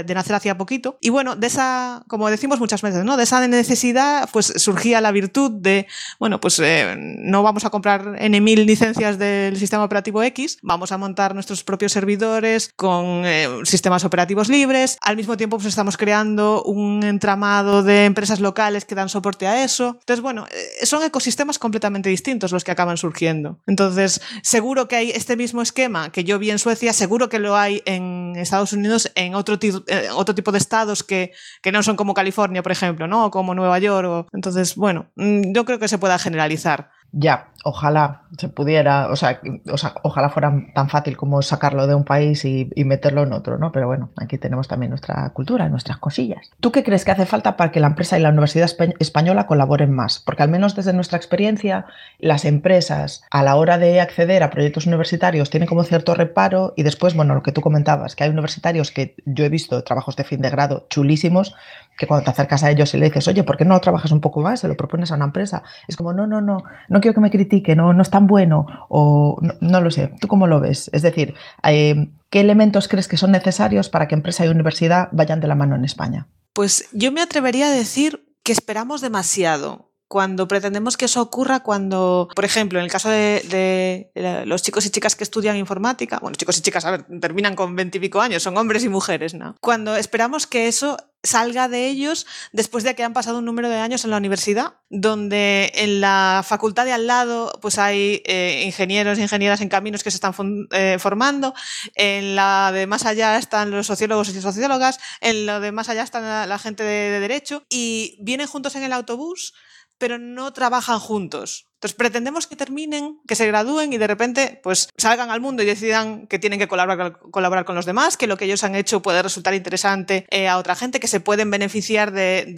de 0.05 0.13
nacer 0.13 0.35
hacia 0.35 0.50
poquito. 0.57 0.97
Y 1.01 1.09
bueno, 1.09 1.35
de 1.35 1.47
esa, 1.47 2.03
como 2.07 2.29
decimos 2.29 2.59
muchas 2.59 2.81
veces, 2.81 3.03
¿no? 3.03 3.17
De 3.17 3.23
esa 3.23 3.45
necesidad, 3.47 4.29
pues 4.31 4.53
surgía 4.57 5.01
la 5.01 5.11
virtud 5.11 5.51
de, 5.51 5.87
bueno, 6.19 6.39
pues 6.39 6.59
eh, 6.59 6.95
no 6.97 7.43
vamos 7.43 7.65
a 7.65 7.69
comprar 7.69 8.15
N 8.19 8.41
mil 8.41 8.65
licencias 8.65 9.17
del 9.17 9.57
sistema 9.57 9.83
operativo 9.83 10.23
X, 10.23 10.57
vamos 10.61 10.91
a 10.91 10.97
montar 10.97 11.33
nuestros 11.33 11.63
propios 11.63 11.91
servidores 11.91 12.71
con 12.75 13.23
eh, 13.25 13.47
sistemas 13.63 14.03
operativos 14.03 14.49
libres. 14.49 14.97
Al 15.01 15.17
mismo 15.17 15.37
tiempo, 15.37 15.57
pues 15.57 15.67
estamos 15.67 15.97
creando 15.97 16.63
un 16.63 17.03
entramado 17.03 17.83
de 17.83 18.05
empresas 18.05 18.39
locales 18.39 18.85
que 18.85 18.95
dan 18.95 19.09
soporte 19.09 19.47
a 19.47 19.63
eso. 19.63 19.97
Entonces, 19.99 20.21
bueno, 20.21 20.45
eh, 20.51 20.67
son 20.83 21.03
ecosistemas 21.03 21.59
completamente 21.59 22.09
distintos 22.09 22.51
los 22.51 22.63
que 22.63 22.71
acaban 22.71 22.97
surgiendo. 22.97 23.59
Entonces, 23.67 24.21
seguro 24.43 24.87
que 24.87 24.95
hay 24.95 25.11
este 25.11 25.37
mismo 25.37 25.61
esquema 25.61 26.11
que 26.11 26.23
yo 26.23 26.39
vi 26.39 26.51
en 26.51 26.59
Suecia, 26.59 26.93
seguro 26.93 27.29
que 27.29 27.39
lo 27.39 27.55
hay 27.55 27.81
en 27.85 28.33
Estados 28.35 28.73
Unidos 28.73 29.11
en 29.15 29.35
otro, 29.35 29.57
eh, 29.61 30.09
otro 30.13 30.35
tipo 30.35 30.51
de 30.51 30.57
estados 30.57 31.03
que, 31.03 31.31
que 31.61 31.71
no 31.71 31.83
son 31.83 31.95
como 31.95 32.13
California, 32.13 32.63
por 32.63 32.71
ejemplo, 32.71 33.07
¿no? 33.07 33.25
O 33.25 33.31
como 33.31 33.55
Nueva 33.55 33.79
York. 33.79 34.27
Entonces, 34.33 34.75
bueno, 34.75 35.11
mm, 35.15 35.53
yo 35.53 35.65
creo 35.65 35.79
que 35.79 35.87
se 35.87 35.97
pueda 35.97 36.17
generalizar. 36.17 36.91
Ya, 37.11 37.51
ojalá 37.63 38.21
se 38.37 38.47
pudiera, 38.47 39.09
o 39.09 39.15
sea, 39.15 39.41
o 39.69 39.77
sea, 39.77 39.95
ojalá 40.03 40.29
fuera 40.29 40.51
tan 40.73 40.89
fácil 40.89 41.17
como 41.17 41.41
sacarlo 41.41 41.85
de 41.85 41.95
un 41.95 42.03
país 42.03 42.45
y, 42.45 42.69
meterlo 42.85 43.23
en 43.23 43.33
otro, 43.33 43.57
¿no? 43.57 43.71
Pero 43.71 43.87
bueno, 43.87 44.09
aquí 44.17 44.37
tenemos 44.37 44.67
también 44.67 44.89
nuestra 44.89 45.29
cultura, 45.29 45.69
nuestras 45.69 45.97
cosillas. 45.97 46.49
¿Tú 46.59 46.71
qué 46.71 46.83
crees 46.83 47.05
que 47.05 47.11
hace 47.11 47.25
falta 47.25 47.55
para 47.55 47.71
que 47.71 47.79
la 47.79 47.87
empresa 47.87 48.17
y 48.17 48.21
la 48.21 48.29
Universidad 48.29 48.69
Española 48.99 49.47
colaboren 49.47 49.93
más? 49.93 50.19
Porque 50.19 50.43
al 50.43 50.49
menos 50.49 50.75
desde 50.75 50.93
nuestra 50.93 51.17
experiencia, 51.17 51.85
las 52.19 52.43
empresas 52.45 53.23
a 53.29 53.43
la 53.43 53.55
hora 53.55 53.77
de 53.77 54.01
acceder 54.01 54.43
a 54.43 54.49
proyectos 54.49 54.87
universitarios 54.87 55.49
tienen 55.49 55.69
como 55.69 55.83
cierto 55.83 56.15
reparo 56.15 56.73
y 56.75 56.83
después, 56.83 57.15
bueno, 57.15 57.35
lo 57.35 57.43
que 57.43 57.51
tú 57.51 57.61
comentabas, 57.61 58.15
que 58.15 58.23
hay 58.23 58.29
universitarios 58.29 58.91
que 58.91 59.15
yo 59.25 59.45
he 59.45 59.49
visto 59.49 59.83
trabajos 59.83 60.15
de 60.15 60.23
fin 60.23 60.41
de 60.41 60.49
grado 60.49 60.87
chulísimos, 60.89 61.55
que 61.97 62.07
cuando 62.07 62.23
te 62.23 62.31
acercas 62.31 62.63
a 62.63 62.71
ellos 62.71 62.93
y 62.93 62.97
le 62.97 63.05
dices, 63.05 63.27
oye, 63.27 63.43
¿por 63.43 63.57
qué 63.57 63.65
no 63.65 63.79
trabajas 63.79 64.11
un 64.11 64.21
poco 64.21 64.41
más? 64.41 64.61
Se 64.61 64.67
lo 64.67 64.75
propones 64.75 65.11
a 65.11 65.15
una 65.15 65.25
empresa. 65.25 65.63
Es 65.87 65.95
como, 65.95 66.13
no, 66.13 66.25
no, 66.25 66.41
no 66.41 67.00
quiero 67.01 67.15
que 67.15 67.21
me 67.21 67.31
critique, 67.31 67.75
no, 67.75 67.93
no 67.93 68.01
es 68.01 68.09
tan 68.09 68.27
bueno, 68.27 68.65
o 68.89 69.37
no, 69.41 69.53
no 69.59 69.81
lo 69.81 69.91
sé. 69.91 70.13
¿Tú 70.19 70.27
cómo 70.27 70.47
lo 70.47 70.59
ves? 70.59 70.89
Es 70.93 71.01
decir, 71.01 71.35
eh, 71.63 72.09
¿qué 72.29 72.39
elementos 72.39 72.87
crees 72.87 73.07
que 73.07 73.17
son 73.17 73.31
necesarios 73.31 73.89
para 73.89 74.07
que 74.07 74.15
empresa 74.15 74.45
y 74.45 74.49
universidad 74.49 75.09
vayan 75.11 75.41
de 75.41 75.47
la 75.47 75.55
mano 75.55 75.75
en 75.75 75.85
España? 75.85 76.27
Pues 76.53 76.87
yo 76.91 77.11
me 77.11 77.21
atrevería 77.21 77.67
a 77.67 77.71
decir 77.71 78.25
que 78.43 78.51
esperamos 78.51 79.01
demasiado 79.01 79.90
cuando 80.11 80.45
pretendemos 80.45 80.97
que 80.97 81.05
eso 81.05 81.21
ocurra 81.21 81.61
cuando, 81.61 82.27
por 82.35 82.43
ejemplo, 82.43 82.79
en 82.79 82.83
el 82.83 82.91
caso 82.91 83.07
de, 83.07 84.09
de, 84.13 84.45
los 84.45 84.61
chicos 84.61 84.85
y 84.85 84.89
chicas 84.89 85.15
que 85.15 85.23
estudian 85.23 85.55
informática, 85.55 86.19
bueno, 86.21 86.35
chicos 86.35 86.57
y 86.57 86.61
chicas, 86.61 86.83
a 86.83 86.91
ver, 86.91 87.05
terminan 87.21 87.55
con 87.55 87.77
veintipico 87.77 88.19
años, 88.19 88.43
son 88.43 88.57
hombres 88.57 88.83
y 88.83 88.89
mujeres, 88.89 89.33
¿no? 89.35 89.55
Cuando 89.61 89.95
esperamos 89.95 90.47
que 90.47 90.67
eso 90.67 90.97
salga 91.23 91.69
de 91.69 91.87
ellos 91.87 92.27
después 92.51 92.83
de 92.83 92.93
que 92.93 93.05
han 93.05 93.13
pasado 93.13 93.37
un 93.37 93.45
número 93.45 93.69
de 93.69 93.77
años 93.77 94.03
en 94.03 94.11
la 94.11 94.17
universidad, 94.17 94.73
donde 94.89 95.71
en 95.75 96.01
la 96.01 96.43
facultad 96.45 96.83
de 96.83 96.91
al 96.91 97.07
lado 97.07 97.57
pues 97.61 97.77
hay 97.77 98.21
eh, 98.25 98.63
ingenieros 98.65 99.17
e 99.17 99.21
ingenieras 99.21 99.61
en 99.61 99.69
caminos 99.69 100.03
que 100.03 100.11
se 100.11 100.17
están 100.17 100.33
eh, 100.71 100.97
formando, 100.99 101.53
en 101.95 102.35
la 102.35 102.71
de 102.73 102.85
más 102.85 103.05
allá 103.05 103.37
están 103.37 103.71
los 103.71 103.87
sociólogos 103.87 104.27
y 104.27 104.41
sociólogas, 104.41 104.99
en 105.21 105.45
lo 105.45 105.61
de 105.61 105.71
más 105.71 105.87
allá 105.87 106.03
está 106.03 106.19
la, 106.19 106.45
la 106.47 106.59
gente 106.59 106.83
de, 106.83 107.11
de 107.11 107.19
derecho 107.21 107.63
y 107.69 108.17
vienen 108.19 108.47
juntos 108.47 108.75
en 108.75 108.83
el 108.83 108.91
autobús 108.91 109.53
pero 110.01 110.17
no 110.17 110.51
trabajan 110.51 110.99
juntos. 110.99 111.67
Entonces 111.75 111.95
pretendemos 111.95 112.47
que 112.47 112.55
terminen, 112.55 113.19
que 113.27 113.35
se 113.35 113.45
gradúen 113.45 113.93
y 113.93 113.99
de 113.99 114.07
repente 114.07 114.59
pues 114.63 114.89
salgan 114.97 115.29
al 115.29 115.41
mundo 115.41 115.61
y 115.61 115.67
decidan 115.67 116.25
que 116.25 116.39
tienen 116.39 116.57
que 116.57 116.67
colaborar, 116.67 117.65
con 117.65 117.75
los 117.75 117.85
demás, 117.85 118.17
que 118.17 118.25
lo 118.25 118.35
que 118.35 118.45
ellos 118.45 118.63
han 118.63 118.73
hecho 118.73 119.03
puede 119.03 119.21
resultar 119.21 119.53
interesante 119.53 120.25
eh, 120.31 120.47
a 120.47 120.57
otra 120.57 120.73
gente, 120.73 120.99
que 120.99 121.07
se 121.07 121.19
pueden 121.19 121.51
beneficiar 121.51 122.11
de, 122.11 122.51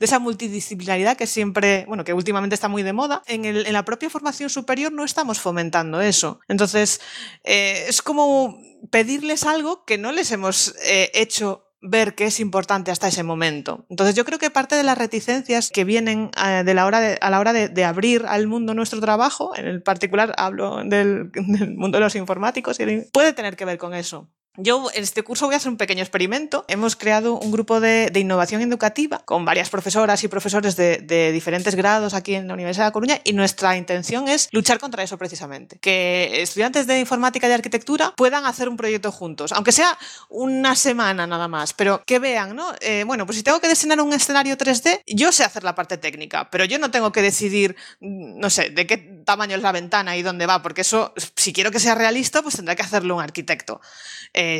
esa 0.00 0.18
multidisciplinaridad 0.18 1.18
que 1.18 1.26
siempre, 1.26 1.84
bueno, 1.88 2.04
que 2.04 2.14
últimamente 2.14 2.54
está 2.54 2.68
muy 2.68 2.82
de 2.82 2.94
moda. 2.94 3.22
En 3.26 3.70
la 3.70 3.84
propia 3.84 4.08
formación 4.08 4.48
superior 4.48 4.92
no 4.92 5.04
estamos 5.04 5.40
fomentando 5.40 6.00
eso. 6.00 6.40
Entonces 6.48 7.02
eh, 7.44 7.84
es 7.86 8.00
como 8.00 8.58
pedirles 8.90 9.44
algo 9.44 9.84
que 9.84 9.98
no 9.98 10.10
les 10.10 10.32
hemos 10.32 10.74
eh, 10.82 11.10
hecho 11.12 11.71
ver 11.82 12.14
qué 12.14 12.26
es 12.26 12.40
importante 12.40 12.90
hasta 12.90 13.08
ese 13.08 13.24
momento. 13.24 13.84
Entonces 13.90 14.14
yo 14.14 14.24
creo 14.24 14.38
que 14.38 14.50
parte 14.50 14.76
de 14.76 14.84
las 14.84 14.96
reticencias 14.96 15.70
que 15.70 15.84
vienen 15.84 16.30
eh, 16.42 16.62
de 16.64 16.74
la 16.74 16.86
hora 16.86 17.16
a 17.20 17.30
la 17.30 17.40
hora 17.40 17.52
de, 17.52 17.84
abrir 17.84 18.24
al 18.28 18.46
mundo 18.46 18.74
nuestro 18.74 19.00
trabajo, 19.00 19.52
en 19.56 19.66
el 19.66 19.82
particular 19.82 20.32
hablo 20.38 20.82
del 20.84 21.30
mundo 21.76 21.98
de 21.98 22.04
los 22.04 22.14
informáticos, 22.14 22.78
puede 23.12 23.32
tener 23.32 23.56
que 23.56 23.64
ver 23.64 23.78
con 23.78 23.94
eso. 23.94 24.30
Yo 24.58 24.90
en 24.92 25.02
este 25.02 25.22
curso 25.22 25.46
voy 25.46 25.54
a 25.54 25.56
hacer 25.56 25.70
un 25.70 25.78
pequeño 25.78 26.02
experimento. 26.02 26.66
Hemos 26.68 26.94
creado 26.94 27.38
un 27.38 27.50
grupo 27.50 27.80
de, 27.80 28.12
innovación 28.14 28.60
educativa 28.60 29.22
con 29.24 29.46
varias 29.46 29.70
profesoras 29.70 30.22
y 30.24 30.28
profesores 30.28 30.76
de, 30.76 31.32
diferentes 31.32 31.74
grados 31.74 32.12
aquí 32.12 32.34
en 32.34 32.48
la 32.48 32.54
Universidad 32.54 32.84
de 32.84 32.92
Coruña 32.92 33.20
y 33.24 33.32
nuestra 33.32 33.78
intención 33.78 34.28
es 34.28 34.50
luchar 34.52 34.78
contra 34.78 35.02
eso 35.02 35.16
precisamente. 35.16 35.78
Que 35.78 36.42
estudiantes 36.42 36.86
de 36.86 37.00
informática 37.00 37.48
y 37.48 37.52
arquitectura 37.52 38.12
puedan 38.14 38.44
hacer 38.44 38.68
un 38.68 38.76
proyecto 38.76 39.10
juntos, 39.10 39.52
aunque 39.52 39.72
sea 39.72 39.96
una 40.28 40.76
semana 40.76 41.26
nada 41.26 41.48
más, 41.48 41.72
pero 41.72 42.02
que 42.04 42.18
vean, 42.18 42.54
¿no? 42.54 42.74
Eh, 42.80 43.04
bueno, 43.06 43.24
pues 43.24 43.38
si 43.38 43.42
tengo 43.42 43.58
que 43.58 43.68
diseñar 43.68 44.02
un 44.02 44.12
escenario 44.12 44.58
3D, 44.58 45.00
yo 45.06 45.32
sé 45.32 45.44
hacer 45.44 45.64
la 45.64 45.74
parte 45.74 45.96
técnica, 45.96 46.50
pero 46.50 46.66
yo 46.66 46.78
no 46.78 46.90
tengo 46.90 47.10
que 47.10 47.22
decidir, 47.22 47.74
no 48.00 48.50
sé, 48.50 48.68
de 48.68 48.86
qué 48.86 48.98
tamaño 49.24 49.56
es 49.56 49.62
la 49.62 49.72
ventana 49.72 50.14
y 50.18 50.22
dónde 50.22 50.44
va, 50.44 50.60
porque 50.60 50.82
eso, 50.82 51.14
si 51.36 51.54
quiero 51.54 51.70
que 51.70 51.80
sea 51.80 51.94
realista, 51.94 52.42
pues 52.42 52.56
tendrá 52.56 52.76
que 52.76 52.82
hacerlo 52.82 53.16
un 53.16 53.22
arquitecto. 53.22 53.80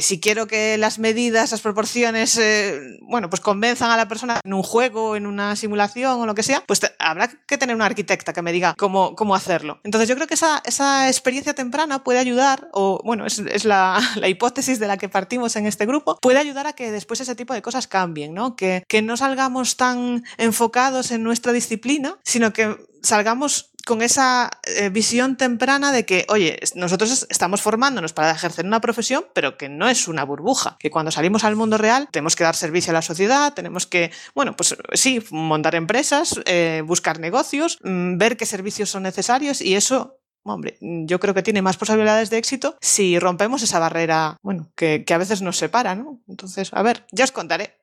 Si 0.01 0.21
quiero 0.21 0.47
que 0.47 0.79
las 0.79 0.99
medidas, 0.99 1.51
las 1.51 1.61
proporciones, 1.61 2.37
eh, 2.39 2.81
bueno, 3.03 3.31
pues 3.31 3.41
convenzan 3.41 3.91
a 3.91 3.97
la 3.97 4.09
persona 4.09 4.41
en 4.45 4.55
un 4.55 4.63
juego, 4.63 5.17
en 5.17 5.27
una 5.27 5.57
simulación 5.57 6.21
o 6.21 6.27
lo 6.27 6.35
que 6.35 6.43
sea, 6.43 6.63
pues 6.67 6.81
habrá 6.99 7.29
que 7.29 7.59
tener 7.59 7.75
una 7.77 7.87
arquitecta 7.87 8.33
que 8.33 8.43
me 8.43 8.53
diga 8.53 8.75
cómo, 8.77 9.15
cómo 9.15 9.35
hacerlo. 9.35 9.81
Entonces 9.85 10.09
yo 10.09 10.15
creo 10.15 10.27
que 10.27 10.35
esa, 10.35 10.63
esa 10.65 11.09
experiencia 11.09 11.55
temprana 11.55 12.05
puede 12.05 12.19
ayudar, 12.19 12.69
o 12.73 13.01
bueno, 13.05 13.27
es, 13.27 13.39
es 13.39 13.65
la, 13.65 14.01
la, 14.17 14.29
hipótesis 14.29 14.79
de 14.79 14.87
la 14.89 14.97
que 14.97 15.09
partimos 15.09 15.57
en 15.57 15.67
este 15.67 15.87
grupo, 15.87 16.19
puede 16.21 16.39
ayudar 16.39 16.67
a 16.67 16.73
que 16.73 16.91
después 16.91 17.21
ese 17.21 17.35
tipo 17.35 17.55
de 17.55 17.63
cosas 17.63 17.87
cambien, 17.87 18.35
¿no? 18.35 18.57
Que, 18.57 18.85
que 18.89 19.03
no 19.03 19.17
salgamos 19.17 19.77
tan 19.77 20.25
enfocados 20.39 21.11
en 21.11 21.23
nuestra 21.23 21.53
disciplina, 21.53 22.17
sino 22.25 22.53
que 22.53 22.77
salgamos 23.03 23.72
con 23.87 24.03
esa 24.03 24.51
eh, 24.65 24.89
visión 24.89 25.37
temprana 25.37 25.93
de 25.93 26.05
que, 26.05 26.27
oye, 26.29 26.59
nosotros 26.75 27.27
estamos 27.31 27.63
formándonos 27.63 28.13
para 28.13 28.31
ejercer 28.31 28.65
una 28.67 28.81
profesión, 28.81 29.25
pero 29.35 29.57
que 29.57 29.69
no 29.69 29.89
es 29.89 30.09
una 30.09 30.25
burbuja, 30.25 30.77
que 30.79 30.91
cuando 30.91 31.11
salimos 31.11 31.45
al 31.45 31.57
mundo 31.57 31.79
real 31.79 32.09
tenemos 32.11 32.37
que 32.37 32.45
dar 32.45 32.57
servicio 32.57 32.91
a 32.91 32.95
la 32.95 33.03
sociedad, 33.03 33.55
tenemos 33.55 33.87
que, 33.87 34.11
bueno, 34.35 34.55
pues 34.57 34.77
sí, 34.95 35.23
montar 35.31 35.75
empresas, 35.75 36.41
eh, 36.47 36.83
buscar 36.85 37.19
negocios, 37.19 37.79
mm, 37.83 38.19
ver 38.19 38.37
qué 38.37 38.47
servicios 38.47 38.91
son 38.91 39.03
necesarios 39.03 39.61
y 39.61 39.75
eso 39.75 40.22
hombre, 40.45 40.77
yo 40.81 41.21
creo 41.21 41.35
que 41.35 41.43
tiene 41.43 41.63
más 41.63 41.77
posibilidades 41.77 42.31
de 42.31 42.39
éxito 42.39 42.77
si 42.81 43.19
rompemos 43.19 43.63
esa 43.63 43.79
barrera, 43.79 44.37
bueno, 44.43 44.71
que, 44.75 45.05
a 45.13 45.19
veces 45.19 45.43
nos 45.43 45.59
separa, 45.59 45.95
¿no? 45.95 46.21
Entonces, 46.29 46.71
a 46.73 46.83
ver, 46.83 47.05
ya 47.13 47.25
os 47.25 47.33
contaré. 47.33 47.77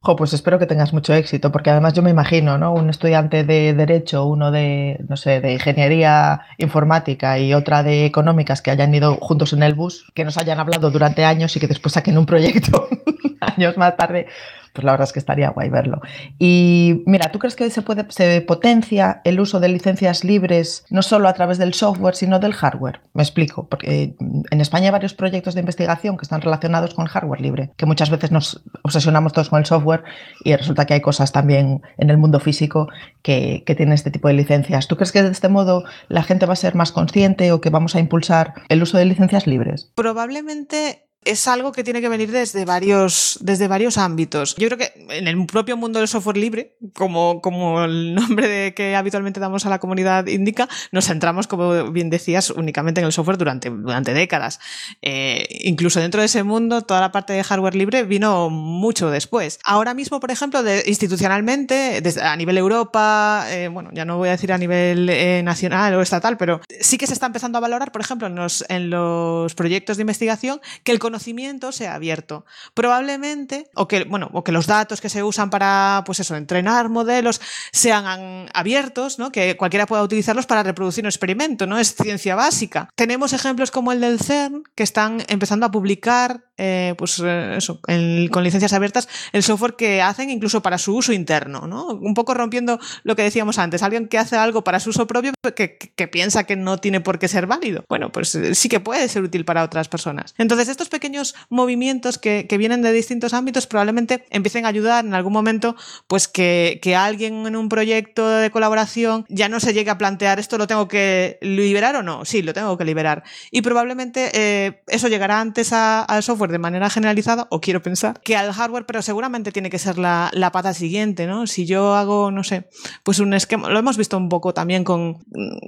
Jo, 0.00 0.16
pues 0.16 0.32
espero 0.32 0.58
que 0.58 0.66
tengas 0.66 0.92
mucho 0.92 1.12
éxito, 1.14 1.52
porque 1.52 1.70
además 1.70 1.92
yo 1.92 2.02
me 2.02 2.10
imagino, 2.10 2.56
¿no? 2.56 2.72
Un 2.72 2.88
estudiante 2.88 3.44
de 3.44 3.74
Derecho, 3.74 4.24
uno 4.24 4.50
de, 4.50 4.98
no 5.08 5.16
sé, 5.16 5.40
de 5.40 5.52
Ingeniería 5.52 6.40
Informática 6.56 7.38
y 7.38 7.52
otra 7.52 7.82
de 7.82 8.06
Económicas 8.06 8.62
que 8.62 8.70
hayan 8.70 8.94
ido 8.94 9.16
juntos 9.16 9.52
en 9.52 9.62
el 9.62 9.74
bus, 9.74 10.10
que 10.14 10.24
nos 10.24 10.38
hayan 10.38 10.58
hablado 10.58 10.90
durante 10.90 11.24
años 11.24 11.54
y 11.56 11.60
que 11.60 11.68
después 11.68 11.92
saquen 11.92 12.16
un 12.16 12.26
proyecto 12.26 12.88
años 13.40 13.76
más 13.76 13.96
tarde 13.96 14.26
pues 14.72 14.84
la 14.84 14.92
verdad 14.92 15.06
es 15.08 15.12
que 15.12 15.18
estaría 15.18 15.50
guay 15.50 15.68
verlo. 15.68 16.00
Y 16.38 17.02
mira, 17.06 17.30
¿tú 17.32 17.38
crees 17.38 17.56
que 17.56 17.68
se, 17.70 17.82
puede, 17.82 18.06
se 18.10 18.40
potencia 18.42 19.20
el 19.24 19.40
uso 19.40 19.60
de 19.60 19.68
licencias 19.68 20.24
libres 20.24 20.84
no 20.90 21.02
solo 21.02 21.28
a 21.28 21.32
través 21.34 21.58
del 21.58 21.74
software, 21.74 22.14
sino 22.14 22.38
del 22.38 22.52
hardware? 22.52 23.00
Me 23.14 23.22
explico, 23.22 23.68
porque 23.68 24.14
en 24.18 24.60
España 24.60 24.86
hay 24.86 24.92
varios 24.92 25.14
proyectos 25.14 25.54
de 25.54 25.60
investigación 25.60 26.16
que 26.16 26.22
están 26.22 26.40
relacionados 26.40 26.94
con 26.94 27.06
hardware 27.06 27.40
libre, 27.40 27.72
que 27.76 27.86
muchas 27.86 28.10
veces 28.10 28.30
nos 28.30 28.62
obsesionamos 28.82 29.32
todos 29.32 29.48
con 29.48 29.58
el 29.58 29.66
software 29.66 30.04
y 30.44 30.54
resulta 30.54 30.86
que 30.86 30.94
hay 30.94 31.00
cosas 31.00 31.32
también 31.32 31.82
en 31.98 32.10
el 32.10 32.18
mundo 32.18 32.40
físico 32.40 32.88
que, 33.22 33.64
que 33.66 33.74
tienen 33.74 33.94
este 33.94 34.10
tipo 34.10 34.28
de 34.28 34.34
licencias. 34.34 34.88
¿Tú 34.88 34.96
crees 34.96 35.12
que 35.12 35.22
de 35.22 35.30
este 35.30 35.48
modo 35.48 35.84
la 36.08 36.22
gente 36.22 36.46
va 36.46 36.52
a 36.52 36.56
ser 36.56 36.74
más 36.74 36.92
consciente 36.92 37.52
o 37.52 37.60
que 37.60 37.70
vamos 37.70 37.94
a 37.94 38.00
impulsar 38.00 38.54
el 38.68 38.82
uso 38.82 38.98
de 38.98 39.04
licencias 39.04 39.46
libres? 39.46 39.92
Probablemente 39.94 41.09
es 41.24 41.46
algo 41.48 41.72
que 41.72 41.84
tiene 41.84 42.00
que 42.00 42.08
venir 42.08 42.30
desde 42.30 42.64
varios, 42.64 43.38
desde 43.42 43.68
varios 43.68 43.98
ámbitos. 43.98 44.56
Yo 44.56 44.68
creo 44.68 44.78
que 44.78 44.92
en 45.10 45.28
el 45.28 45.46
propio 45.46 45.76
mundo 45.76 45.98
del 45.98 46.08
software 46.08 46.38
libre, 46.38 46.76
como, 46.94 47.42
como 47.42 47.84
el 47.84 48.14
nombre 48.14 48.48
de 48.48 48.74
que 48.74 48.96
habitualmente 48.96 49.38
damos 49.38 49.66
a 49.66 49.70
la 49.70 49.78
comunidad 49.78 50.26
indica, 50.26 50.68
nos 50.92 51.06
centramos, 51.06 51.46
como 51.46 51.92
bien 51.92 52.08
decías, 52.08 52.50
únicamente 52.50 53.00
en 53.00 53.06
el 53.06 53.12
software 53.12 53.36
durante, 53.36 53.68
durante 53.68 54.14
décadas. 54.14 54.60
Eh, 55.02 55.46
incluso 55.60 56.00
dentro 56.00 56.20
de 56.20 56.26
ese 56.26 56.42
mundo, 56.42 56.82
toda 56.82 57.00
la 57.00 57.12
parte 57.12 57.34
de 57.34 57.44
hardware 57.44 57.74
libre 57.74 58.04
vino 58.04 58.48
mucho 58.48 59.10
después. 59.10 59.58
Ahora 59.64 59.92
mismo, 59.92 60.20
por 60.20 60.30
ejemplo, 60.30 60.62
de, 60.62 60.84
institucionalmente, 60.86 62.02
a 62.22 62.36
nivel 62.36 62.56
Europa, 62.56 63.44
eh, 63.48 63.68
bueno, 63.68 63.90
ya 63.92 64.06
no 64.06 64.16
voy 64.16 64.28
a 64.28 64.32
decir 64.32 64.52
a 64.52 64.58
nivel 64.58 65.08
eh, 65.10 65.42
nacional 65.44 65.94
o 65.94 66.00
estatal, 66.00 66.38
pero 66.38 66.62
sí 66.80 66.96
que 66.96 67.06
se 67.06 67.12
está 67.12 67.26
empezando 67.26 67.58
a 67.58 67.60
valorar, 67.60 67.92
por 67.92 68.00
ejemplo, 68.00 68.26
en 68.26 68.36
los, 68.36 68.64
en 68.70 68.88
los 68.88 69.54
proyectos 69.54 69.98
de 69.98 70.02
investigación, 70.02 70.60
que 70.82 70.92
el 70.92 70.98
conocimiento 71.10 71.72
sea 71.72 71.94
abierto. 71.94 72.44
Probablemente, 72.72 73.68
o 73.74 73.88
que, 73.88 74.04
bueno, 74.04 74.30
o 74.32 74.44
que 74.44 74.52
los 74.52 74.66
datos 74.66 75.00
que 75.00 75.08
se 75.08 75.22
usan 75.22 75.50
para, 75.50 76.04
pues 76.06 76.20
eso, 76.20 76.36
entrenar 76.36 76.88
modelos 76.88 77.40
sean 77.72 78.48
abiertos, 78.54 79.18
¿no? 79.18 79.32
Que 79.32 79.56
cualquiera 79.56 79.86
pueda 79.86 80.02
utilizarlos 80.02 80.46
para 80.46 80.62
reproducir 80.62 81.04
un 81.04 81.08
experimento, 81.08 81.66
¿no? 81.66 81.78
Es 81.78 81.94
ciencia 81.94 82.36
básica. 82.36 82.88
Tenemos 82.94 83.32
ejemplos 83.32 83.70
como 83.70 83.90
el 83.92 84.00
del 84.00 84.20
CERN, 84.20 84.62
que 84.74 84.84
están 84.84 85.24
empezando 85.28 85.66
a 85.66 85.70
publicar, 85.70 86.44
eh, 86.56 86.94
pues 86.96 87.20
eh, 87.24 87.54
eso, 87.56 87.80
con 87.80 88.44
licencias 88.44 88.72
abiertas, 88.72 89.08
el 89.32 89.42
software 89.42 89.74
que 89.74 90.02
hacen 90.02 90.30
incluso 90.30 90.62
para 90.62 90.78
su 90.78 90.94
uso 90.94 91.12
interno, 91.12 91.66
¿no? 91.66 91.86
Un 91.88 92.14
poco 92.14 92.34
rompiendo 92.34 92.78
lo 93.02 93.16
que 93.16 93.22
decíamos 93.22 93.58
antes, 93.58 93.82
alguien 93.82 94.06
que 94.06 94.18
hace 94.18 94.36
algo 94.36 94.62
para 94.62 94.78
su 94.78 94.90
uso 94.90 95.06
propio 95.06 95.32
que, 95.56 95.76
que 95.76 96.08
piensa 96.08 96.44
que 96.44 96.54
no 96.54 96.78
tiene 96.78 97.00
por 97.00 97.18
qué 97.18 97.26
ser 97.26 97.46
válido. 97.46 97.84
Bueno, 97.88 98.12
pues 98.12 98.34
eh, 98.36 98.54
sí 98.54 98.68
que 98.68 98.78
puede 98.78 99.08
ser 99.08 99.24
útil 99.24 99.44
para 99.44 99.64
otras 99.64 99.88
personas. 99.88 100.34
Entonces, 100.38 100.68
estos 100.68 100.88
pequeños 100.88 100.99
movimientos 101.48 102.18
que, 102.18 102.46
vienen 102.60 102.82
de 102.82 102.92
distintos 102.92 103.32
ámbitos 103.32 103.66
probablemente 103.66 104.26
empiecen 104.30 104.66
a 104.66 104.68
ayudar 104.68 105.04
en 105.04 105.14
algún 105.14 105.32
momento, 105.32 105.76
pues 106.06 106.28
que, 106.28 106.80
alguien 106.96 107.46
en 107.46 107.56
un 107.56 107.68
proyecto 107.68 108.28
de 108.28 108.50
colaboración 108.50 109.24
ya 109.28 109.48
no 109.48 109.60
se 109.60 109.72
llegue 109.72 109.90
a 109.90 109.96
plantear 109.96 110.38
esto 110.38 110.58
lo 110.58 110.66
tengo 110.66 110.88
que 110.88 111.38
liberar 111.40 111.96
o 111.96 112.02
no. 112.02 112.24
Sí, 112.24 112.42
lo 112.42 112.52
tengo 112.52 112.76
que 112.76 112.84
liberar. 112.84 113.22
Y 113.50 113.62
probablemente 113.62 114.30
eh, 114.34 114.82
eso 114.88 115.08
llegará 115.08 115.40
antes 115.40 115.72
al 115.72 116.22
software 116.22 116.50
de 116.50 116.58
manera 116.58 116.90
generalizada, 116.90 117.46
o 117.50 117.60
quiero 117.60 117.82
pensar, 117.82 118.20
que 118.20 118.36
al 118.36 118.52
hardware, 118.52 118.86
pero 118.86 119.02
seguramente 119.02 119.52
tiene 119.52 119.70
que 119.70 119.78
ser 119.78 119.98
la, 119.98 120.30
pata 120.52 120.74
siguiente, 120.74 121.26
¿no? 121.26 121.46
Si 121.46 121.64
yo 121.64 121.94
hago, 121.94 122.30
no 122.32 122.42
sé, 122.42 122.68
pues 123.04 123.20
un 123.20 123.32
esquema, 123.34 123.68
lo 123.70 123.78
hemos 123.78 123.96
visto 123.96 124.16
un 124.16 124.28
poco 124.28 124.52
también 124.52 124.82
con, 124.82 125.24